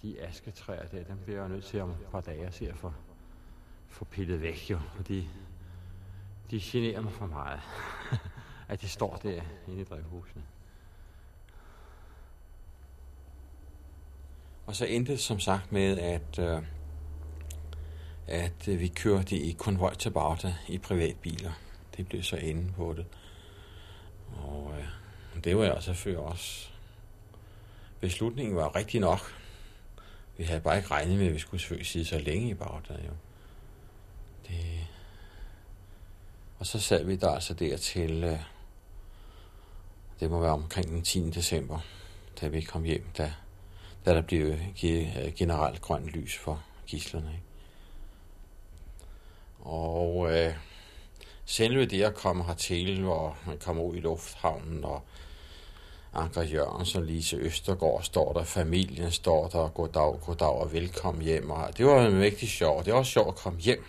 De 0.02 0.20
asketræer 0.20 0.86
der, 0.86 1.04
dem 1.04 1.18
bliver 1.24 1.40
jeg 1.40 1.48
nødt 1.48 1.64
til 1.64 1.80
om 1.80 1.90
et 1.90 2.06
par 2.12 2.20
dage 2.20 2.46
at 2.46 2.54
se 2.54 2.68
at 2.68 2.76
få, 2.76 2.92
få 3.88 4.04
pillet 4.04 4.42
væk, 4.42 4.70
jo. 4.70 4.78
Fordi 4.94 5.28
de 6.50 6.60
generer 6.60 7.00
mig 7.00 7.12
for 7.12 7.26
meget, 7.26 7.60
at 8.68 8.80
de 8.80 8.88
står 8.88 9.16
der 9.16 9.42
inde 9.68 9.80
i 9.80 9.84
drivhusene. 9.84 10.42
Og 14.66 14.76
så 14.76 14.84
endte 14.84 15.12
det 15.12 15.20
som 15.20 15.40
sagt 15.40 15.72
med, 15.72 15.98
at, 15.98 16.38
øh, 16.38 16.62
at 18.26 18.68
øh, 18.68 18.80
vi 18.80 18.88
kørte 18.88 19.36
i 19.36 19.52
konvoj 19.52 19.94
til 19.94 20.10
Bagda 20.10 20.54
i 20.68 20.78
privatbiler. 20.78 21.52
Det 21.96 22.08
blev 22.08 22.22
så 22.22 22.36
enden 22.36 22.72
på 22.76 22.94
det. 22.94 23.06
Og 24.36 24.74
øh, 24.78 24.88
det 25.44 25.56
var 25.56 25.64
jeg 25.64 25.82
selvfølgelig 25.82 26.24
også. 26.24 26.68
Beslutningen 28.00 28.56
var 28.56 28.76
rigtig 28.76 29.00
nok. 29.00 29.41
Vi 30.36 30.44
havde 30.44 30.60
bare 30.60 30.76
ikke 30.76 30.90
regnet 30.90 31.18
med, 31.18 31.26
at 31.26 31.34
vi 31.34 31.38
skulle 31.38 31.60
selvfølgelig 31.60 31.86
sidde 31.86 32.04
så 32.04 32.18
længe 32.18 32.48
i 32.48 32.54
Bagdad. 32.54 32.98
Jo. 32.98 33.12
Det... 34.48 34.86
Og 36.58 36.66
så 36.66 36.80
sad 36.80 37.04
vi 37.04 37.16
der 37.16 37.30
altså 37.30 37.54
der 37.54 37.76
til, 37.76 38.24
øh, 38.24 38.38
det 40.20 40.30
må 40.30 40.40
være 40.40 40.52
omkring 40.52 40.88
den 40.88 41.02
10. 41.02 41.30
december, 41.30 41.78
da 42.40 42.48
vi 42.48 42.60
kom 42.60 42.82
hjem, 42.84 43.06
da 43.18 43.32
da 44.06 44.14
der 44.14 44.22
blev 44.22 44.56
givet 44.76 45.12
øh, 45.24 45.32
generelt 45.34 45.80
grønt 45.80 46.06
lys 46.06 46.36
for 46.36 46.62
gislerne. 46.86 47.30
Ikke? 47.32 47.44
Og 49.60 50.32
øh, 50.32 50.54
selve 51.44 51.86
det 51.86 52.02
at 52.02 52.14
komme 52.14 52.44
hertil, 52.44 53.02
hvor 53.02 53.38
man 53.46 53.58
kommer 53.58 53.82
ud 53.82 53.96
i 53.96 54.00
lufthavnen, 54.00 54.84
og 54.84 55.02
Anker 56.14 56.42
Jørgens 56.42 56.94
og 56.94 57.02
Lise 57.02 57.36
Østergaard 57.36 58.02
står 58.02 58.32
der, 58.32 58.44
familien 58.44 59.10
står 59.10 59.48
der, 59.48 59.68
goddag, 59.68 60.20
goddag 60.20 60.48
og 60.48 60.72
velkommen 60.72 61.22
hjem. 61.22 61.50
Og 61.50 61.78
det 61.78 61.86
var 61.86 62.10
mægtig 62.10 62.48
sjovt. 62.48 62.84
Det 62.84 62.92
var 62.92 62.98
også 62.98 63.12
sjovt 63.12 63.28
at 63.28 63.34
komme 63.34 63.60
hjem 63.60 63.84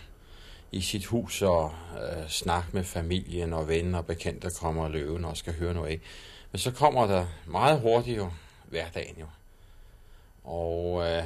i 0.71 0.81
sit 0.81 1.05
hus 1.05 1.41
og 1.41 1.73
øh, 2.01 2.29
snakke 2.29 2.69
med 2.71 2.83
familien 2.83 3.53
og 3.53 3.67
venner 3.67 3.97
og 3.97 4.05
bekendte, 4.05 4.49
kommer 4.59 4.83
og 4.83 4.91
løven 4.91 5.25
og 5.25 5.37
skal 5.37 5.53
høre 5.53 5.73
noget 5.73 5.89
af. 5.89 5.99
Men 6.51 6.59
så 6.59 6.71
kommer 6.71 7.07
der 7.07 7.25
meget 7.45 7.81
hurtigt 7.81 8.17
jo 8.17 8.31
hverdagen 8.69 9.15
jo. 9.19 9.27
Og 10.43 11.01
øh, 11.01 11.23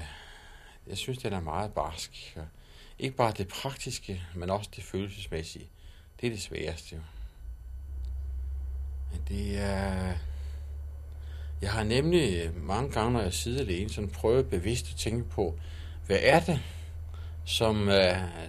jeg 0.87 0.97
synes, 0.97 1.17
det 1.17 1.33
er 1.33 1.39
meget 1.39 1.73
barsk. 1.73 2.37
Ikke 2.99 3.15
bare 3.15 3.33
det 3.37 3.47
praktiske, 3.47 4.21
men 4.35 4.49
også 4.49 4.69
det 4.75 4.83
følelsesmæssige. 4.83 5.69
Det 6.21 6.27
er 6.27 6.31
det 6.31 6.41
sværeste 6.41 6.95
jo. 6.95 7.01
Men 9.11 9.21
det 9.27 9.59
er... 9.59 10.13
Jeg 11.61 11.71
har 11.71 11.83
nemlig 11.83 12.43
øh, 12.45 12.67
mange 12.67 12.91
gange, 12.91 13.13
når 13.13 13.21
jeg 13.21 13.33
sidder 13.33 13.61
alene, 13.61 13.89
sådan 13.89 14.09
prøvet 14.09 14.49
bevidst 14.49 14.89
at 14.89 14.95
tænke 14.95 15.29
på, 15.29 15.59
hvad 16.05 16.19
er 16.21 16.39
det, 16.39 16.59
som, 17.45 17.87
uh, 17.87 17.95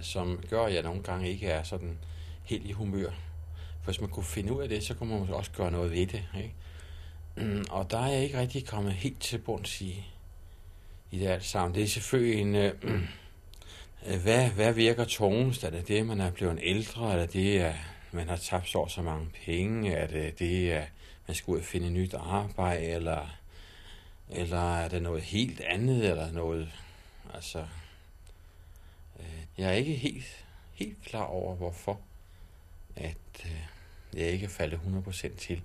som 0.01 0.43
gør, 0.49 0.63
at 0.63 0.73
jeg 0.73 0.83
nogle 0.83 1.03
gange 1.03 1.29
ikke 1.29 1.47
er 1.47 1.63
sådan 1.63 1.97
helt 2.43 2.65
i 2.65 2.71
humør. 2.71 3.09
For 3.81 3.91
hvis 3.91 4.01
man 4.01 4.09
kunne 4.09 4.25
finde 4.25 4.53
ud 4.53 4.61
af 4.61 4.69
det, 4.69 4.83
så 4.83 4.93
kunne 4.93 5.19
man 5.19 5.29
også 5.29 5.51
gøre 5.51 5.71
noget 5.71 5.91
ved 5.91 6.07
det. 6.07 6.23
Ikke? 6.37 6.53
Mm, 7.35 7.65
og 7.69 7.91
der 7.91 7.99
er 7.99 8.11
jeg 8.11 8.23
ikke 8.23 8.39
rigtig 8.39 8.65
kommet 8.67 8.93
helt 8.93 9.19
til 9.21 9.37
bunds 9.37 9.81
i, 9.81 10.05
i 11.11 11.19
det 11.19 11.27
alt 11.27 11.45
sammen. 11.45 11.75
Det 11.75 11.83
er 11.83 11.87
selvfølgelig 11.87 12.41
en... 12.41 12.55
Øh, 12.55 12.73
øh, 14.07 14.21
hvad, 14.21 14.49
hvad 14.49 14.73
virker 14.73 15.05
tungest? 15.05 15.63
Er 15.63 15.69
det 15.69 15.87
det, 15.87 16.05
man 16.05 16.21
er 16.21 16.31
blevet 16.31 16.59
ældre? 16.61 17.11
Eller 17.11 17.25
det, 17.25 17.59
at 17.59 17.75
man 18.11 18.29
har 18.29 18.37
tabt 18.37 18.69
så 18.69 18.87
så 18.87 19.01
mange 19.01 19.27
penge? 19.45 19.93
Er 19.93 20.07
det 20.07 20.39
det, 20.39 20.69
at 20.69 20.87
man 21.29 21.35
skal 21.35 21.51
ud 21.51 21.57
og 21.57 21.63
finde 21.63 21.89
nyt 21.89 22.13
arbejde? 22.13 22.85
Eller, 22.85 23.37
eller 24.29 24.75
er 24.75 24.87
det 24.87 25.01
noget 25.01 25.23
helt 25.23 25.61
andet? 25.61 26.09
Eller 26.09 26.31
noget... 26.31 26.71
Altså... 27.33 27.67
Øh, 29.19 29.43
jeg 29.57 29.67
er 29.69 29.73
ikke 29.73 29.95
helt, 29.95 30.45
helt 30.73 31.03
klar 31.03 31.23
over, 31.23 31.55
hvorfor 31.55 31.99
at 32.95 33.15
øh, 33.45 33.63
jeg 34.13 34.27
ikke 34.27 34.45
er 34.45 34.49
faldet 34.49 34.79
100% 35.07 35.37
til. 35.37 35.61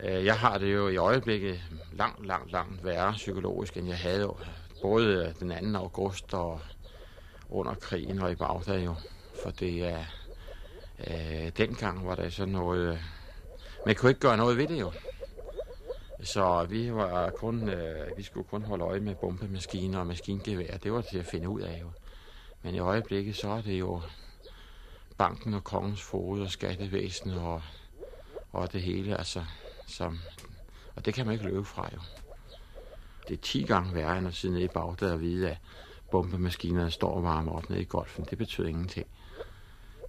Øh, 0.00 0.24
jeg 0.24 0.38
har 0.38 0.58
det 0.58 0.74
jo 0.74 0.88
i 0.88 0.96
øjeblikket 0.96 1.60
langt, 1.92 2.26
langt, 2.26 2.52
langt 2.52 2.84
værre 2.84 3.12
psykologisk, 3.12 3.76
end 3.76 3.88
jeg 3.88 3.98
havde 3.98 4.34
både 4.82 5.34
den 5.40 5.72
2. 5.72 5.78
august 5.78 6.34
og 6.34 6.60
under 7.50 7.74
krigen 7.74 8.22
og 8.22 8.32
i 8.32 8.34
Bagdad 8.34 8.80
jo. 8.80 8.94
For 9.42 9.50
det 9.50 9.84
er... 9.84 10.04
Øh, 11.06 11.52
dengang 11.56 12.06
var 12.06 12.14
der 12.14 12.30
sådan 12.30 12.52
noget... 12.52 12.98
Man 13.86 13.94
kunne 13.94 14.10
ikke 14.10 14.20
gøre 14.20 14.36
noget 14.36 14.56
ved 14.56 14.68
det 14.68 14.80
jo. 14.80 14.92
Så 16.22 16.66
vi 16.70 16.94
var 16.94 17.30
kun, 17.30 17.68
øh, 17.68 18.18
vi 18.18 18.22
skulle 18.22 18.48
kun 18.48 18.62
holde 18.62 18.84
øje 18.84 19.00
med 19.00 19.14
bombemaskiner 19.14 19.98
og 19.98 20.06
maskingevær. 20.06 20.76
Det 20.76 20.92
var 20.92 21.00
til 21.00 21.18
at 21.18 21.26
finde 21.26 21.48
ud 21.48 21.60
af 21.60 21.80
jo. 21.80 21.90
Men 22.62 22.74
i 22.74 22.78
øjeblikket 22.78 23.36
så 23.36 23.48
er 23.48 23.60
det 23.60 23.78
jo 23.78 24.00
banken 25.18 25.54
og 25.54 25.64
kongens 25.64 26.02
fod 26.02 26.40
og 26.40 26.50
skattevæsen 26.50 27.30
og, 27.30 27.62
og 28.52 28.72
det 28.72 28.82
hele. 28.82 29.16
Altså, 29.16 29.44
som, 29.88 30.18
og 30.96 31.04
det 31.04 31.14
kan 31.14 31.26
man 31.26 31.32
ikke 31.32 31.46
løbe 31.46 31.64
fra 31.64 31.90
jo. 31.94 32.00
Det 33.28 33.34
er 33.34 33.42
10 33.42 33.62
gange 33.62 33.94
værre 33.94 34.18
end 34.18 34.28
at 34.28 34.34
sidde 34.34 34.54
nede 34.54 34.64
i 34.64 34.68
Bagdad 34.68 35.12
og 35.12 35.20
vide, 35.20 35.50
at 35.50 35.58
bombemaskinerne 36.10 36.90
står 36.90 37.14
og 37.14 37.22
varmer 37.22 37.52
op 37.52 37.70
nede 37.70 37.82
i 37.82 37.84
golfen. 37.84 38.26
Det 38.30 38.38
betyder 38.38 38.68
ingenting. 38.68 39.06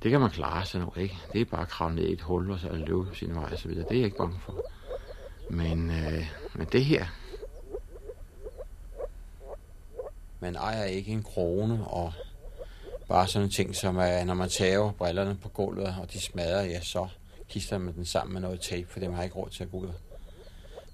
Det 0.04 0.12
kan 0.12 0.20
man 0.20 0.30
klare 0.30 0.66
sig 0.66 0.82
nu, 0.82 0.94
ikke? 0.98 1.18
Det 1.34 1.42
er 1.42 1.46
bare 1.46 1.62
at 1.62 1.68
kravle 1.68 1.96
ned 1.96 2.04
i 2.04 2.14
et 2.14 2.22
hul 2.22 2.52
og 2.52 2.60
så 2.60 2.72
løbe 2.72 3.16
sin 3.16 3.36
vej 3.36 3.50
og 3.52 3.60
så 3.60 3.68
videre. 3.68 3.84
Det 3.84 3.92
er 3.92 3.96
jeg 3.96 4.06
ikke 4.06 4.18
bange 4.18 4.40
for. 4.40 4.64
Men, 5.50 5.92
øh, 5.92 6.32
men 6.54 6.68
det 6.72 6.86
her... 6.86 7.06
Man 10.40 10.56
ejer 10.56 10.84
ikke 10.84 11.12
en 11.12 11.24
krone, 11.24 11.88
og 11.88 12.14
bare 13.08 13.28
sådan 13.28 13.46
en 13.46 13.52
ting 13.52 13.76
som, 13.76 13.98
at 13.98 14.28
når 14.28 14.34
man 14.34 14.50
tager 14.50 14.92
brillerne 14.92 15.36
på 15.36 15.50
gulvet, 15.50 15.96
og 16.02 16.14
de 16.14 16.22
smadrer, 16.22 16.64
ja, 16.64 16.82
så 16.82 17.08
kister 17.50 17.78
med 17.78 17.94
den 17.94 18.06
sammen 18.06 18.34
med 18.34 18.42
noget 18.42 18.62
tape, 18.62 18.88
for 18.88 19.00
dem 19.00 19.14
har 19.14 19.24
ikke 19.24 19.36
råd 19.36 19.50
til 19.50 19.64
at 19.64 19.72
gå 19.72 19.78
ud. 19.78 19.90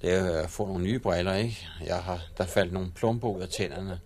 Det 0.01 0.13
er 0.13 0.43
at 0.43 0.49
få 0.49 0.67
nogle 0.67 0.83
nye 0.83 0.99
briller, 0.99 1.33
ikke? 1.33 1.67
Jeg 1.85 2.03
har, 2.03 2.21
der 2.37 2.45
faldt 2.45 2.73
nogle 2.73 2.91
plumper 2.91 3.29
ud 3.29 3.41
af 3.41 3.49
tænderne, 3.49 3.99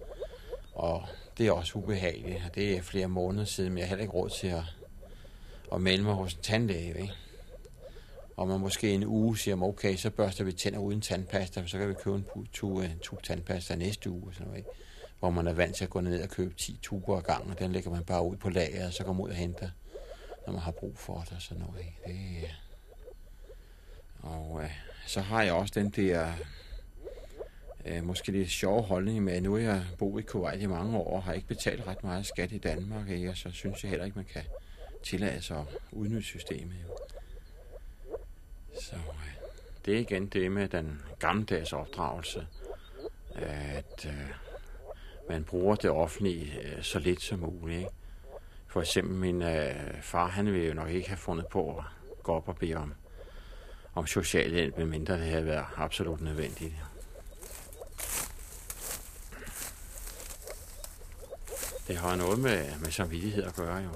og 0.73 1.03
det 1.37 1.47
er 1.47 1.51
også 1.51 1.77
ubehageligt. 1.77 2.41
Det 2.55 2.77
er 2.77 2.81
flere 2.81 3.07
måneder 3.07 3.45
siden, 3.45 3.73
men 3.73 3.77
jeg 3.77 3.85
har 3.85 3.89
heller 3.89 4.03
ikke 4.03 4.13
råd 4.13 4.29
til 4.29 4.47
at, 4.47 4.63
at 5.73 5.81
melde 5.81 6.03
mig 6.03 6.13
hos 6.13 6.33
en 6.33 6.41
tandlæge, 6.41 7.01
ikke? 7.01 7.13
Og 8.37 8.47
man 8.47 8.59
måske 8.59 8.91
en 8.91 9.05
uge 9.05 9.37
siger, 9.37 9.61
okay, 9.61 9.95
så 9.95 10.09
børster 10.09 10.43
vi 10.43 10.51
tænder 10.51 10.79
uden 10.79 11.01
tandpasta, 11.01 11.67
så 11.67 11.77
kan 11.77 11.89
vi 11.89 11.93
købe 11.93 12.15
en 12.15 12.47
tube, 12.53 12.85
en 12.85 12.99
tube 12.99 13.21
tandpasta 13.23 13.75
næste 13.75 14.09
uge, 14.09 14.33
sådan 14.33 14.47
noget, 14.47 14.57
ikke? 14.57 14.69
hvor 15.19 15.29
man 15.29 15.47
er 15.47 15.53
vant 15.53 15.75
til 15.75 15.83
at 15.83 15.89
gå 15.89 16.01
ned 16.01 16.23
og 16.23 16.29
købe 16.29 16.53
10 16.53 16.79
tuber 16.81 17.17
ad 17.17 17.21
gangen, 17.21 17.51
og 17.51 17.59
den 17.59 17.71
lægger 17.71 17.91
man 17.91 18.03
bare 18.03 18.25
ud 18.25 18.35
på 18.35 18.49
lager, 18.49 18.87
og 18.87 18.93
så 18.93 19.03
kommer 19.03 19.23
ud 19.23 19.29
og 19.29 19.35
henter 19.35 19.69
når 20.45 20.53
man 20.53 20.61
har 20.61 20.71
brug 20.71 20.97
for 20.97 21.19
det 21.19 21.31
og 21.35 21.41
sådan 21.41 21.63
noget. 21.63 21.79
Ikke? 21.79 21.97
Det, 22.05 22.43
øh, 22.43 22.53
og 24.21 24.61
øh, 24.63 24.71
så 25.07 25.21
har 25.21 25.43
jeg 25.43 25.53
også 25.53 25.73
den 25.75 25.89
der 25.89 26.33
øh, 27.85 28.03
måske 28.03 28.31
lidt 28.31 28.49
sjove 28.49 28.83
holdning 28.83 29.23
med, 29.23 29.33
at 29.33 29.43
nu 29.43 29.53
har 29.53 29.61
jeg 29.61 29.85
boet 29.97 30.23
i 30.23 30.25
Kuwait 30.25 30.61
i 30.61 30.65
mange 30.65 30.97
år, 30.97 31.15
og 31.15 31.23
har 31.23 31.33
ikke 31.33 31.47
betalt 31.47 31.87
ret 31.87 32.03
meget 32.03 32.25
skat 32.25 32.51
i 32.51 32.57
Danmark, 32.57 33.09
ikke? 33.09 33.29
og 33.29 33.37
så 33.37 33.51
synes 33.51 33.83
jeg 33.83 33.89
heller 33.89 34.05
ikke, 34.05 34.17
man 34.17 34.27
kan 34.33 34.43
tillade 35.03 35.41
sig 35.41 35.57
at 35.57 35.65
udnytte 35.91 36.27
systemet. 36.27 36.75
Jo. 36.83 36.97
Så 38.81 38.95
øh, 38.95 39.49
det 39.85 39.95
er 39.95 39.99
igen 39.99 40.27
det 40.27 40.51
med 40.51 40.67
den 40.67 41.01
gammeldags 41.19 41.73
opdragelse, 41.73 42.47
at 43.35 44.05
øh, 44.05 44.29
man 45.29 45.43
bruger 45.43 45.75
det 45.75 45.89
offentlige 45.89 46.61
øh, 46.61 46.83
så 46.83 46.99
lidt 46.99 47.21
som 47.21 47.39
muligt. 47.39 47.79
Ikke? 47.79 47.91
For 48.69 48.81
eksempel 48.81 49.15
min 49.15 49.41
øh, 49.41 50.01
far, 50.01 50.27
han 50.27 50.45
ville 50.45 50.67
jo 50.67 50.73
nok 50.73 50.89
ikke 50.89 51.09
have 51.09 51.17
fundet 51.17 51.47
på 51.47 51.77
at 51.77 51.83
gå 52.23 52.33
op 52.33 52.47
og 52.47 52.55
bede 52.55 52.75
om, 52.75 52.93
om 53.95 54.07
socialhjælp, 54.07 54.77
medmindre 54.77 55.13
det 55.13 55.25
havde 55.25 55.45
været 55.45 55.65
absolut 55.75 56.21
nødvendigt. 56.21 56.73
Det 61.87 61.97
har 61.97 62.15
noget 62.15 62.39
med, 62.39 62.79
med 62.79 62.91
samvittighed 62.91 63.43
at 63.43 63.55
gøre, 63.55 63.77
jo. 63.77 63.89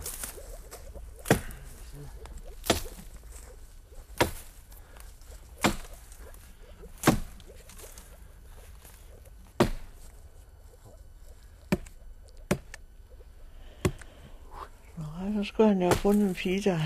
Så 15.44 15.48
skulle 15.48 15.70
han 15.70 15.82
jo 15.82 15.88
have 15.88 15.96
fundet 15.96 16.30
en 16.30 16.36
pige, 16.36 16.62
der, 16.62 16.80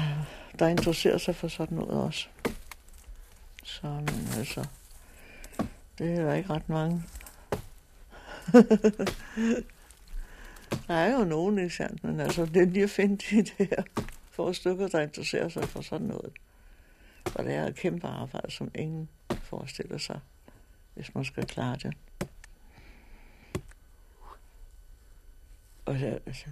der 0.60 0.68
interesserer 0.68 1.18
sig 1.18 1.36
for 1.36 1.48
sådan 1.48 1.78
noget 1.78 2.04
også. 2.04 2.28
Så, 3.64 3.88
men 3.88 4.28
altså, 4.38 4.66
det 5.98 6.14
er 6.14 6.26
der 6.26 6.34
ikke 6.34 6.50
ret 6.50 6.70
mange. 6.70 7.04
der 10.88 10.94
er 10.94 11.18
jo 11.18 11.24
nogen, 11.24 11.60
ikke 11.60 11.76
sandt? 11.76 12.04
Men 12.04 12.20
altså, 12.20 12.46
det 12.46 12.62
er 12.62 12.66
lige 12.66 12.84
at 12.84 12.90
finde 12.90 13.18
de 13.18 13.44
der 13.44 13.84
få 14.32 14.54
stykker, 14.54 14.88
der 14.88 15.02
interesserer 15.02 15.50
sig 15.50 15.64
for 15.64 15.82
sådan 15.82 16.08
noget. 16.08 16.34
Og 17.36 17.44
det 17.44 17.54
er 17.54 17.68
et 17.68 17.76
kæmpe 17.76 18.08
arbejde, 18.08 18.52
som 18.52 18.72
ingen 18.76 19.10
forestiller 19.44 19.98
sig, 19.98 20.20
hvis 20.94 21.16
man 21.16 21.26
skal 21.26 21.46
klare 21.46 21.76
det. 21.76 21.94
Og 25.86 26.00
så, 26.00 26.20
altså, 26.26 26.46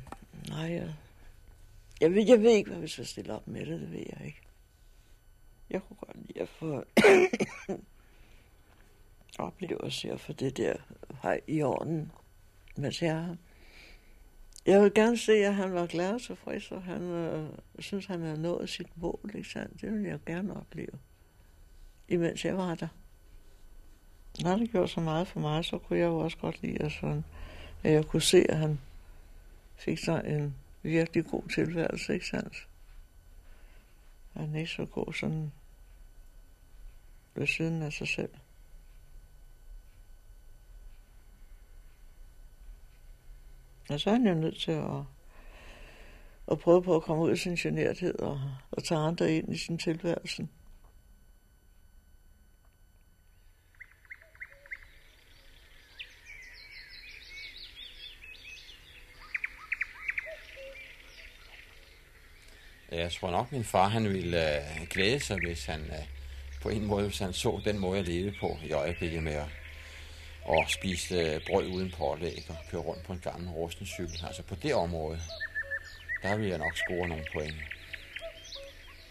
nej, 0.49 0.71
jeg, 0.71 0.93
jeg, 2.01 2.13
ved, 2.13 2.25
jeg 2.27 2.41
ved 2.41 2.51
ikke, 2.51 2.69
hvad 2.69 2.81
vi 2.81 2.87
skal 2.87 3.05
stille 3.05 3.33
op 3.33 3.47
med 3.47 3.65
det, 3.65 3.81
det 3.81 3.91
ved 3.91 4.05
jeg 4.17 4.25
ikke. 4.25 4.41
Jeg 5.69 5.81
kunne 5.83 5.97
godt 5.97 6.27
lide 6.27 6.41
at 6.41 6.49
få 6.49 6.83
oplevelser 9.39 10.13
at 10.13 10.19
for 10.19 10.33
det 10.33 10.57
der 10.57 10.75
hej 11.21 11.41
i 11.47 11.61
orden, 11.61 12.11
mens 12.77 13.01
jeg 13.01 13.37
jeg 14.65 14.81
vil 14.81 14.93
gerne 14.93 15.17
se, 15.17 15.33
at 15.33 15.55
han 15.55 15.73
var 15.73 15.85
glad 15.85 16.13
og 16.13 16.21
tilfreds, 16.21 16.71
og 16.71 16.83
han 16.83 17.01
øh, 17.01 17.49
synes, 17.79 18.05
han 18.05 18.21
havde 18.21 18.41
nået 18.41 18.69
sit 18.69 18.97
mål. 18.97 19.31
Ikke 19.35 19.49
sandt? 19.49 19.81
Det 19.81 19.93
vil 19.93 20.03
jeg 20.03 20.19
gerne 20.25 20.55
opleve, 20.55 20.91
imens 22.07 22.45
jeg 22.45 22.57
var 22.57 22.75
der. 22.75 22.87
Når 24.43 24.57
det 24.57 24.71
gjorde 24.71 24.87
så 24.87 25.01
meget 25.01 25.27
for 25.27 25.39
mig, 25.39 25.65
så 25.65 25.77
kunne 25.77 25.99
jeg 25.99 26.05
jo 26.05 26.19
også 26.19 26.37
godt 26.37 26.61
lide, 26.61 26.81
at, 26.81 26.91
sådan, 26.91 27.23
at 27.83 27.91
jeg 27.91 28.05
kunne 28.05 28.21
se, 28.21 28.51
at 28.51 28.57
han 28.57 28.79
fik 29.75 29.97
sig 29.97 30.23
en 30.25 30.55
virkelig 30.85 31.25
god 31.25 31.49
tilværelse, 31.49 32.13
ikke 32.13 32.27
sandt? 32.27 32.67
Han 34.33 34.55
ikke 34.55 34.71
så 34.71 34.85
god 34.85 35.13
sådan 35.13 35.51
ved 37.35 37.47
siden 37.47 37.81
af 37.81 37.93
sig 37.93 38.07
selv. 38.07 38.29
Og 43.89 43.99
så 43.99 44.09
er 44.09 44.13
han 44.13 44.27
jo 44.27 44.33
nødt 44.33 44.57
til 44.57 44.71
at, 44.71 45.03
at 46.51 46.59
prøve 46.59 46.83
på 46.83 46.95
at 46.95 47.03
komme 47.03 47.23
ud 47.23 47.29
af 47.29 47.37
sin 47.37 47.55
generthed 47.55 48.19
og, 48.19 48.41
og 48.71 48.83
tage 48.83 48.99
andre 48.99 49.35
ind 49.35 49.53
i 49.53 49.57
sin 49.57 49.77
tilværelse. 49.77 50.47
Jeg 62.95 63.11
tror 63.11 63.31
nok, 63.31 63.51
min 63.51 63.63
far 63.63 63.87
han 63.87 64.09
ville 64.09 64.57
øh, 64.57 64.87
glæde 64.89 65.19
sig, 65.19 65.37
hvis 65.37 65.65
han 65.65 65.79
øh, 65.79 66.05
på 66.61 66.69
en 66.69 66.85
måde, 66.85 67.07
hvis 67.07 67.19
han 67.19 67.33
så 67.33 67.61
den 67.65 67.79
måde, 67.79 67.97
jeg 67.97 68.07
levede 68.07 68.35
på 68.39 68.57
i 68.63 68.71
øjeblikket 68.71 69.23
med 69.23 69.33
at, 69.33 69.47
og 70.45 70.65
spise 70.67 71.15
øh, 71.15 71.41
brød 71.47 71.67
uden 71.67 71.93
pålæg 71.97 72.45
og 72.49 72.55
køre 72.71 72.81
rundt 72.81 73.03
på 73.03 73.13
en 73.13 73.19
gammel 73.19 73.49
rusten 73.49 73.85
cykel. 73.85 74.23
Altså 74.27 74.43
på 74.43 74.55
det 74.55 74.73
område, 74.73 75.19
der 76.23 76.35
ville 76.35 76.49
jeg 76.49 76.57
nok 76.57 76.77
score 76.77 77.07
nogle 77.07 77.25
point. 77.33 77.55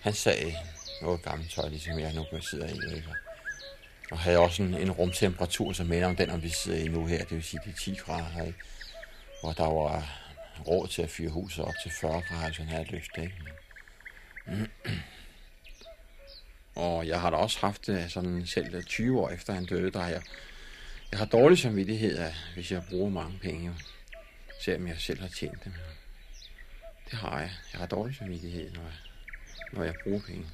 Han 0.01 0.13
sagde 0.13 0.55
noget 1.03 1.23
gammelt 1.23 1.51
tøj, 1.51 1.69
ligesom 1.69 1.99
jeg 1.99 2.13
nu 2.15 2.41
sidder 2.41 2.67
i. 2.67 2.97
Ikke? 2.97 3.09
Og 4.11 4.19
havde 4.19 4.39
også 4.39 4.63
en, 4.63 4.75
en 4.75 4.91
rumtemperatur, 4.91 5.73
som 5.73 5.87
minder 5.87 6.09
om 6.09 6.17
den, 6.17 6.31
om 6.31 6.43
vi 6.43 6.49
sidder 6.49 6.79
i 6.79 6.89
nu 6.89 7.07
her, 7.07 7.19
det 7.19 7.31
vil 7.31 7.43
sige 7.43 7.61
de 7.65 7.73
10 7.73 7.95
grader, 7.95 8.47
ikke? 8.47 8.59
hvor 9.43 9.53
der 9.53 9.67
var 9.67 10.21
råd 10.67 10.89
til 10.89 11.03
at 11.03 11.11
fyre 11.11 11.31
huset 11.31 11.65
op 11.65 11.75
til 11.83 11.91
40 11.91 12.23
grader, 12.29 12.53
så 12.53 12.63
han 12.63 12.69
havde 12.69 12.85
lyst, 12.85 13.11
ikke? 13.19 13.35
Og 16.75 17.07
jeg 17.07 17.21
har 17.21 17.31
da 17.31 17.37
også 17.37 17.59
haft 17.61 17.87
det 17.87 18.13
sådan 18.13 18.47
selv 18.47 18.75
øh, 18.75 18.83
20 18.83 19.21
år 19.21 19.31
efter 19.31 19.53
han 19.53 19.67
døde, 19.67 19.91
der 19.91 20.07
jeg, 20.07 20.23
jeg 21.11 21.19
har 21.19 21.27
dårlig 21.27 21.59
samvittighed, 21.59 22.17
af, 22.17 22.35
hvis 22.55 22.73
jeg 22.73 22.83
bruger 22.91 23.11
mange 23.11 23.39
penge, 23.39 23.75
selvom 24.65 24.89
jeg 24.89 24.97
selv 24.99 25.21
har 25.21 25.29
tjent 25.29 25.65
dem. 25.65 25.73
Det 27.11 27.19
har 27.19 27.41
jeg. 27.41 27.51
Jeg 27.73 27.81
har 27.81 27.87
dårlig 27.87 28.17
samvittighed, 28.17 28.71
når 28.71 28.83
jeg, 28.83 28.93
når 29.73 29.85
jeg 29.85 29.95
bruger 30.05 30.21
penge. 30.27 30.47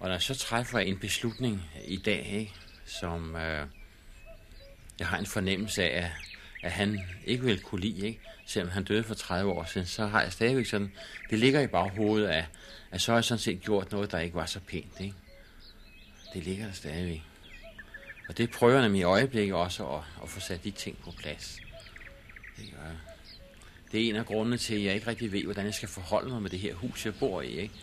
Og 0.00 0.08
når 0.08 0.14
jeg 0.14 0.22
så 0.22 0.34
træffer 0.34 0.78
en 0.78 0.98
beslutning 0.98 1.62
i 1.84 1.96
dag, 1.96 2.26
ikke, 2.26 2.54
som 2.84 3.36
øh, 3.36 3.66
jeg 4.98 5.06
har 5.06 5.18
en 5.18 5.26
fornemmelse 5.26 5.90
af, 5.90 6.12
at, 6.64 6.72
han 6.72 7.00
ikke 7.24 7.44
ville 7.44 7.60
kunne 7.60 7.80
lide, 7.80 8.06
ikke? 8.06 8.20
selvom 8.46 8.70
han 8.70 8.84
døde 8.84 9.04
for 9.04 9.14
30 9.14 9.52
år 9.52 9.64
siden, 9.64 9.86
så 9.86 10.06
har 10.06 10.22
jeg 10.22 10.32
stadigvæk 10.32 10.66
sådan, 10.66 10.92
det 11.30 11.38
ligger 11.38 11.60
i 11.60 11.66
baghovedet, 11.66 12.26
af, 12.26 12.46
at 12.90 13.00
så 13.00 13.12
har 13.12 13.16
jeg 13.16 13.24
sådan 13.24 13.38
set 13.38 13.60
gjort 13.60 13.92
noget, 13.92 14.12
der 14.12 14.18
ikke 14.18 14.34
var 14.34 14.46
så 14.46 14.60
pænt. 14.60 15.00
Ikke? 15.00 15.14
Det 16.34 16.44
ligger 16.44 16.66
der 16.66 16.72
stadigvæk. 16.72 17.22
Og 18.28 18.38
det 18.38 18.50
prøver 18.50 18.80
jeg 18.80 18.96
i 18.96 19.02
øjeblikket 19.02 19.54
også 19.54 19.88
at, 19.88 20.00
at 20.22 20.28
få 20.28 20.40
sat 20.40 20.64
de 20.64 20.70
ting 20.70 20.98
på 21.04 21.10
plads. 21.18 21.60
Det 22.56 22.70
gør 22.70 22.86
jeg. 22.86 22.96
Det 23.92 24.04
er 24.04 24.08
en 24.08 24.16
af 24.16 24.26
grundene 24.26 24.56
til, 24.56 24.74
at 24.74 24.84
jeg 24.84 24.94
ikke 24.94 25.06
rigtig 25.06 25.32
ved, 25.32 25.44
hvordan 25.44 25.64
jeg 25.64 25.74
skal 25.74 25.88
forholde 25.88 26.30
mig 26.30 26.42
med 26.42 26.50
det 26.50 26.58
her 26.58 26.74
hus, 26.74 27.06
jeg 27.06 27.14
bor 27.14 27.42
i. 27.42 27.48
Ikke? 27.48 27.74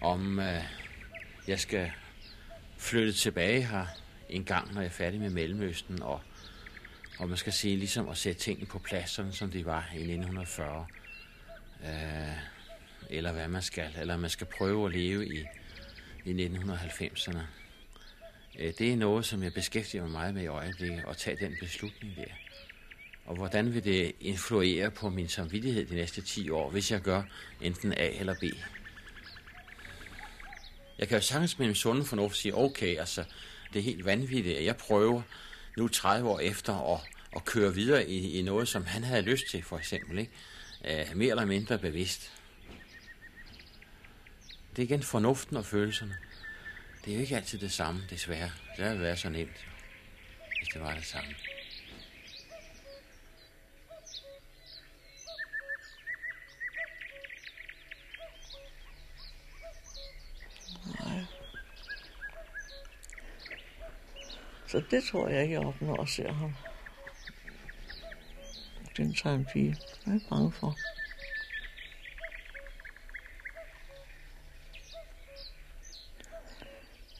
Om 0.00 0.38
øh, 0.38 0.62
jeg 1.48 1.60
skal 1.60 1.90
flytte 2.76 3.12
tilbage 3.12 3.62
her 3.62 3.86
en 4.28 4.44
gang, 4.44 4.74
når 4.74 4.80
jeg 4.80 4.88
er 4.88 4.92
færdig 4.92 5.20
med 5.20 5.30
Mellemøsten, 5.30 6.02
og 6.02 6.20
og 7.18 7.28
man 7.28 7.38
skal 7.38 7.52
sige 7.52 7.76
ligesom 7.76 8.08
at 8.08 8.16
sætte 8.16 8.40
tingene 8.40 8.66
på 8.66 8.78
plads, 8.78 9.10
sådan 9.10 9.32
som 9.32 9.50
de 9.50 9.66
var 9.66 9.90
i 9.92 9.96
1940. 9.96 10.86
Øh, 11.84 12.32
eller 13.10 13.32
hvad 13.32 13.48
man 13.48 13.62
skal, 13.62 13.90
eller 14.00 14.16
man 14.16 14.30
skal 14.30 14.46
prøve 14.46 14.86
at 14.86 14.92
leve 14.92 15.26
i, 15.26 15.44
i 16.24 16.46
1990'erne. 16.46 17.38
Øh, 18.58 18.72
det 18.78 18.92
er 18.92 18.96
noget, 18.96 19.26
som 19.26 19.42
jeg 19.42 19.54
beskæftiger 19.54 20.02
mig 20.02 20.12
meget 20.12 20.34
med 20.34 20.42
i 20.42 20.46
øjeblikket, 20.46 21.04
at 21.08 21.16
tage 21.16 21.36
den 21.46 21.56
beslutning 21.60 22.16
der. 22.16 22.32
Og 23.26 23.36
hvordan 23.36 23.74
vil 23.74 23.84
det 23.84 24.12
influere 24.20 24.90
på 24.90 25.10
min 25.10 25.28
samvittighed 25.28 25.86
de 25.86 25.94
næste 25.94 26.22
10 26.22 26.50
år, 26.50 26.70
hvis 26.70 26.90
jeg 26.90 27.00
gør 27.00 27.22
enten 27.60 27.92
A 27.92 28.08
eller 28.08 28.34
B? 28.34 28.44
Jeg 30.98 31.08
kan 31.08 31.16
jo 31.16 31.22
sagtens 31.22 31.58
med 31.58 31.66
min 31.66 31.74
sunde 31.74 32.04
fornuft 32.04 32.36
sige, 32.36 32.54
okay, 32.54 32.96
altså, 32.98 33.24
det 33.72 33.78
er 33.78 33.82
helt 33.82 34.04
vanvittigt, 34.04 34.58
at 34.58 34.64
jeg 34.64 34.76
prøver 34.76 35.22
nu 35.78 35.88
30 35.88 36.28
år 36.28 36.40
efter 36.40 36.94
at, 36.94 37.00
at 37.36 37.44
køre 37.44 37.74
videre 37.74 38.08
i, 38.08 38.38
i 38.38 38.42
noget, 38.42 38.68
som 38.68 38.86
han 38.86 39.04
havde 39.04 39.22
lyst 39.22 39.44
til, 39.50 39.62
for 39.62 39.78
eksempel. 39.78 40.18
Ikke? 40.18 40.32
Øh, 40.84 41.16
mere 41.16 41.30
eller 41.30 41.44
mindre 41.44 41.78
bevidst. 41.78 42.32
Det 44.76 44.82
er 44.82 44.86
igen 44.86 45.02
fornuften 45.02 45.56
og 45.56 45.64
følelserne. 45.64 46.16
Det 47.04 47.10
er 47.10 47.14
jo 47.14 47.20
ikke 47.20 47.36
altid 47.36 47.58
det 47.58 47.72
samme, 47.72 48.00
desværre. 48.10 48.50
Det 48.76 48.84
havde 48.84 49.00
været 49.00 49.18
så 49.18 49.28
nemt, 49.28 49.66
hvis 50.58 50.68
det 50.68 50.82
var 50.82 50.94
det 50.94 51.06
samme. 51.06 51.34
Så 64.68 64.82
det 64.90 65.04
tror 65.04 65.28
jeg 65.28 65.42
ikke, 65.42 65.54
jeg 65.54 65.66
opnår 65.66 66.02
at 66.02 66.08
se 66.08 66.28
ham. 66.28 66.54
Den 68.96 69.14
tager 69.14 69.36
en 69.36 69.44
pige. 69.52 69.76
Jeg 70.06 70.14
er 70.14 70.20
bange 70.30 70.52
for. 70.52 70.76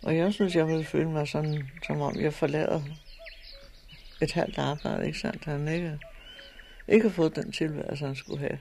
Og 0.02 0.16
jeg 0.16 0.32
synes, 0.32 0.54
jeg 0.54 0.66
vil 0.66 0.84
føle 0.84 1.10
mig 1.10 1.28
sådan, 1.28 1.70
som 1.86 2.00
om 2.00 2.20
jeg 2.20 2.34
forlader 2.34 2.82
et 4.22 4.32
halvt 4.32 4.58
arbejde, 4.58 5.06
ikke 5.06 5.18
sandt? 5.18 5.44
Han 5.44 5.68
ikke, 5.68 5.98
ikke 6.88 7.08
har 7.08 7.14
fået 7.14 7.36
den 7.36 7.52
tilværelse, 7.52 8.06
han 8.06 8.16
skulle 8.16 8.40
have. 8.40 8.58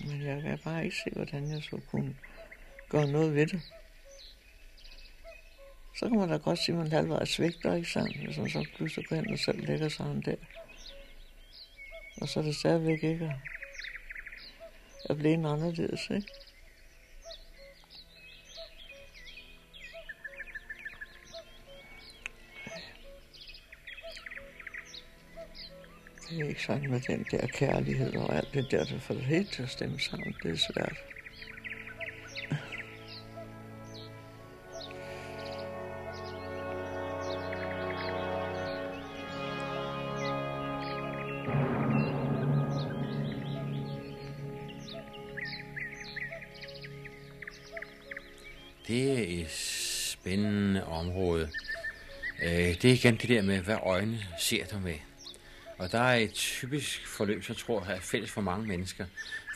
Men 0.00 0.26
jeg 0.26 0.42
kan 0.42 0.58
bare 0.64 0.84
ikke 0.84 0.96
se, 0.96 1.10
hvordan 1.10 1.50
jeg 1.50 1.62
så 1.62 1.80
kunne 1.90 2.16
gøre 2.88 3.06
noget 3.06 3.34
ved 3.34 3.46
det 3.46 3.62
så 6.00 6.08
kan 6.08 6.18
man 6.18 6.28
da 6.28 6.36
godt 6.36 6.58
sige, 6.58 6.74
at 6.76 6.78
man 6.82 6.92
halvvejs 6.92 7.28
svigter, 7.28 7.74
ikke 7.74 7.90
sandt? 7.90 8.16
Hvis 8.16 8.38
man 8.38 8.50
så 8.50 8.66
pludselig 8.76 9.06
går 9.06 9.16
hen 9.16 9.32
og 9.32 9.38
selv 9.38 9.66
lægger 9.66 9.88
sig 9.88 10.06
ham 10.06 10.22
der. 10.22 10.34
Og 12.20 12.28
så 12.28 12.40
er 12.40 12.44
det 12.44 12.56
stadigvæk 12.56 13.04
ikke 13.04 13.34
at 15.04 15.16
blive 15.16 15.34
en 15.34 15.46
anderledes, 15.46 16.10
ikke? 16.10 16.28
Det 26.30 26.40
er 26.40 26.48
ikke 26.48 26.62
sådan 26.62 26.90
med 26.90 27.00
den 27.00 27.26
der 27.30 27.46
kærlighed 27.46 28.16
og 28.16 28.36
alt 28.36 28.54
det 28.54 28.70
der, 28.70 28.84
der 28.84 28.98
får 28.98 29.14
det 29.14 29.24
helt 29.24 29.52
til 29.52 29.62
at 29.62 29.70
stemme 29.70 30.00
sammen. 30.00 30.34
Det 30.42 30.50
er 30.50 30.56
svært. 30.56 31.19
Det 52.82 52.90
er 52.90 52.94
igen 52.94 53.16
det 53.16 53.28
der 53.28 53.42
med, 53.42 53.60
hvad 53.60 53.76
øjne 53.82 54.26
ser 54.38 54.66
du 54.66 54.78
med. 54.78 54.94
Og 55.78 55.92
der 55.92 55.98
er 55.98 56.16
et 56.16 56.32
typisk 56.32 57.06
forløb, 57.06 57.44
jeg 57.48 57.56
tror 57.56 57.80
er 57.80 58.00
fælles 58.00 58.30
for 58.30 58.40
mange 58.40 58.66
mennesker. 58.66 59.06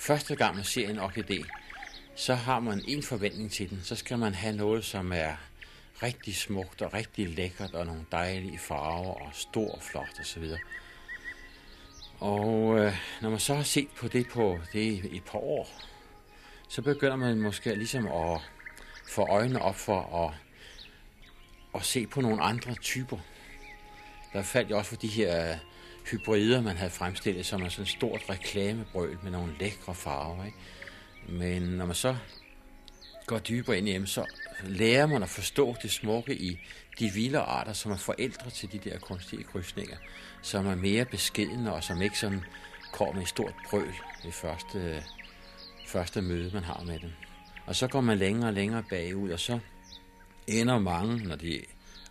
Første 0.01 0.37
gang 0.37 0.55
man 0.55 0.65
ser 0.65 0.89
en 0.89 0.99
orkidé, 0.99 1.45
så 2.17 2.35
har 2.35 2.61
man 2.61 2.83
en 2.89 3.03
forventning 3.03 3.53
til 3.53 3.71
den. 3.71 3.81
Så 3.83 3.97
skal 3.97 4.19
man 4.19 4.35
have 4.35 4.57
noget, 4.57 4.85
som 4.85 5.13
er 5.13 5.37
rigtig 6.03 6.37
smukt 6.37 6.83
og 6.83 6.95
rigtig 6.95 7.29
lækkert, 7.29 7.75
og 7.75 7.87
nogle 7.87 8.05
dejlige 8.13 8.59
farver, 8.59 9.15
og 9.15 9.31
stor 9.33 9.71
og 9.71 9.83
flot 9.83 10.21
osv. 10.21 10.45
Og 12.19 12.79
øh, 12.79 12.97
når 13.23 13.31
man 13.31 13.41
så 13.41 13.55
har 13.55 13.63
set 13.63 13.89
på 13.97 14.09
det 14.09 14.29
på 14.29 14.59
det 14.73 15.17
et 15.17 15.25
par 15.25 15.39
år, 15.39 15.69
så 16.69 16.83
begynder 16.83 17.17
man 17.17 17.41
måske 17.41 17.75
ligesom 17.75 18.07
at 18.07 18.41
få 19.09 19.27
øjnene 19.31 19.63
op 19.63 19.77
for 19.77 20.25
at, 20.25 20.35
at 21.75 21.85
se 21.85 22.07
på 22.07 22.21
nogle 22.21 22.43
andre 22.43 22.75
typer. 22.75 23.19
Der 24.33 24.43
faldt 24.43 24.69
jeg 24.69 24.79
også 24.79 24.89
for 24.89 24.97
de 24.97 25.09
her 25.09 25.51
øh, 25.51 25.57
hybrider, 26.11 26.61
man 26.61 26.77
havde 26.77 26.91
fremstillet, 26.91 27.47
som 27.47 27.63
er 27.63 27.69
sådan 27.69 27.83
et 27.83 27.89
stort 27.89 28.23
reklamebrøl 28.31 29.19
med 29.23 29.31
nogle 29.31 29.53
lækre 29.61 29.95
farver. 29.95 30.45
Ikke? 30.45 30.59
Men 31.29 31.63
når 31.63 31.87
man 31.87 31.95
så 31.95 32.17
går 33.27 33.39
dybere 33.39 33.79
ind 33.79 33.89
i 33.89 33.93
dem, 33.93 34.07
så 34.07 34.25
lærer 34.65 35.07
man 35.07 35.23
at 35.23 35.29
forstå 35.29 35.77
det 35.83 35.91
smukke 35.91 36.35
i 36.35 36.59
de 36.99 37.11
vilde 37.11 37.39
arter, 37.39 37.73
som 37.73 37.93
er 37.93 37.97
forældre 37.97 38.51
til 38.51 38.73
de 38.73 38.79
der 38.79 38.99
kunstige 38.99 39.45
krydsninger, 39.45 39.97
som 40.43 40.67
er 40.67 40.75
mere 40.75 41.05
beskedende 41.05 41.73
og 41.73 41.85
som 41.85 42.03
ikke 42.03 42.19
sådan 42.19 42.45
kommer 42.93 43.15
med 43.15 43.23
et 43.23 43.29
stort 43.29 43.55
brøl 43.71 43.95
ved 44.25 44.33
første, 44.33 44.79
øh, 44.79 45.03
første 45.87 46.23
møde, 46.23 46.51
man 46.55 46.65
har 46.65 46.83
med 46.87 46.99
dem. 46.99 47.11
Og 47.67 47.77
så 47.77 47.89
går 47.89 48.01
man 48.01 48.19
længere 48.19 48.49
og 48.49 48.53
længere 48.53 48.83
bagud, 48.91 49.31
og 49.31 49.41
så 49.41 49.59
ender 50.47 50.79
mange, 50.79 51.29
når 51.29 51.37
de 51.37 51.61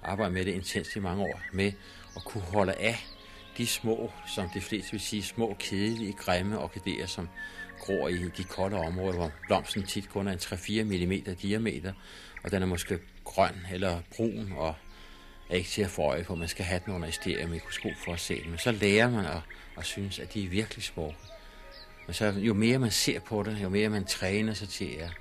arbejder 0.04 0.32
med 0.32 0.46
det 0.46 0.52
intenst 0.52 0.96
i 0.96 1.00
mange 1.00 1.24
år, 1.24 1.42
med 1.54 1.72
at 2.16 2.24
kunne 2.24 2.44
holde 2.44 2.74
af 2.74 3.06
de 3.58 3.68
små, 3.68 4.12
som 4.36 4.50
de 4.54 4.62
fleste 4.62 4.92
vil 4.92 5.00
sige, 5.00 5.24
små, 5.24 5.56
kedelige, 5.60 6.14
grimme 6.14 6.60
orkideer, 6.60 7.06
som 7.06 7.30
gror 7.80 8.08
i 8.08 8.30
de 8.38 8.44
kolde 8.44 8.78
områder, 8.78 9.14
hvor 9.14 9.32
blomsten 9.48 9.84
tit 9.84 10.10
kun 10.10 10.28
er 10.28 10.32
en 10.32 10.38
3-4 10.38 10.84
mm 10.84 11.36
diameter, 11.36 11.94
og 12.44 12.52
den 12.52 12.62
er 12.62 12.66
måske 12.66 13.00
grøn 13.24 13.56
eller 13.72 14.02
brun, 14.16 14.54
og 14.58 14.76
er 15.50 15.56
ikke 15.56 15.70
til 15.70 15.82
at 15.82 15.90
få 15.90 16.02
øje 16.02 16.24
på. 16.24 16.36
Man 16.36 16.48
skal 16.48 16.66
have 16.66 16.82
den 16.86 16.94
under 16.94 17.08
et 17.08 17.14
stereomikroskop 17.14 17.92
for 18.06 18.14
at 18.14 18.20
se 18.20 18.42
den. 18.42 18.50
Men 18.50 18.60
så 18.60 18.72
lærer 18.72 19.10
man 19.10 19.26
at, 19.26 19.42
at 19.78 19.86
synes, 19.86 20.20
at 20.20 20.34
de 20.34 20.44
er 20.44 20.50
virkelig 20.50 20.84
smukke. 20.84 21.18
Men 22.08 22.14
så 22.14 22.26
jo 22.26 22.54
mere 22.54 22.80
man 22.80 22.92
ser 22.92 23.20
på 23.20 23.44
det, 23.44 23.58
jo 23.62 23.70
mere 23.70 23.90
man 23.90 24.06
træner 24.06 24.54
sig 24.54 24.70
til 24.70 24.86
at, 24.86 25.12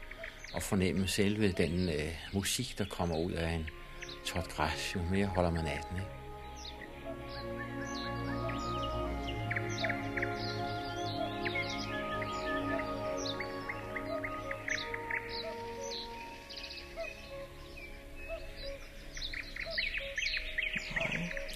at 0.57 0.63
fornemme 0.63 1.09
selve 1.09 1.53
den 1.53 1.89
øh, 1.89 2.15
musik, 2.33 2.79
der 2.79 2.85
kommer 2.85 3.19
ud 3.19 3.33
af 3.33 3.53
en 3.53 3.71
tot 4.25 4.49
græs, 4.49 4.95
jo 4.95 5.01
mere 5.11 5.27
holder 5.27 5.51
man 5.51 5.67
af 5.67 5.81
den. 5.91 5.97
Ikke? 5.97 6.11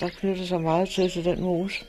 Der 0.01 0.09
knytter 0.09 0.45
sig 0.45 0.61
meget 0.61 0.89
til 0.89 1.11
til 1.11 1.25
den 1.25 1.41
mose. 1.41 1.85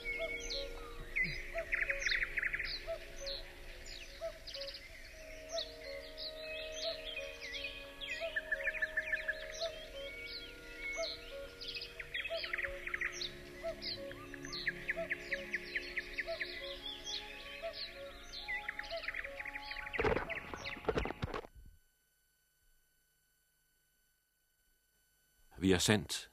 Bliver 25.77 25.97
sendt 25.97 26.29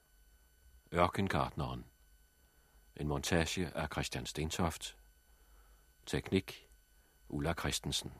Ørkengartneren. 0.92 1.84
En 2.96 3.08
montage 3.08 3.66
af 3.74 3.88
Christian 3.92 4.26
Stentoft. 4.26 4.96
Teknik 6.06 6.68
Ulla 7.28 7.54
Christensen. 7.58 8.12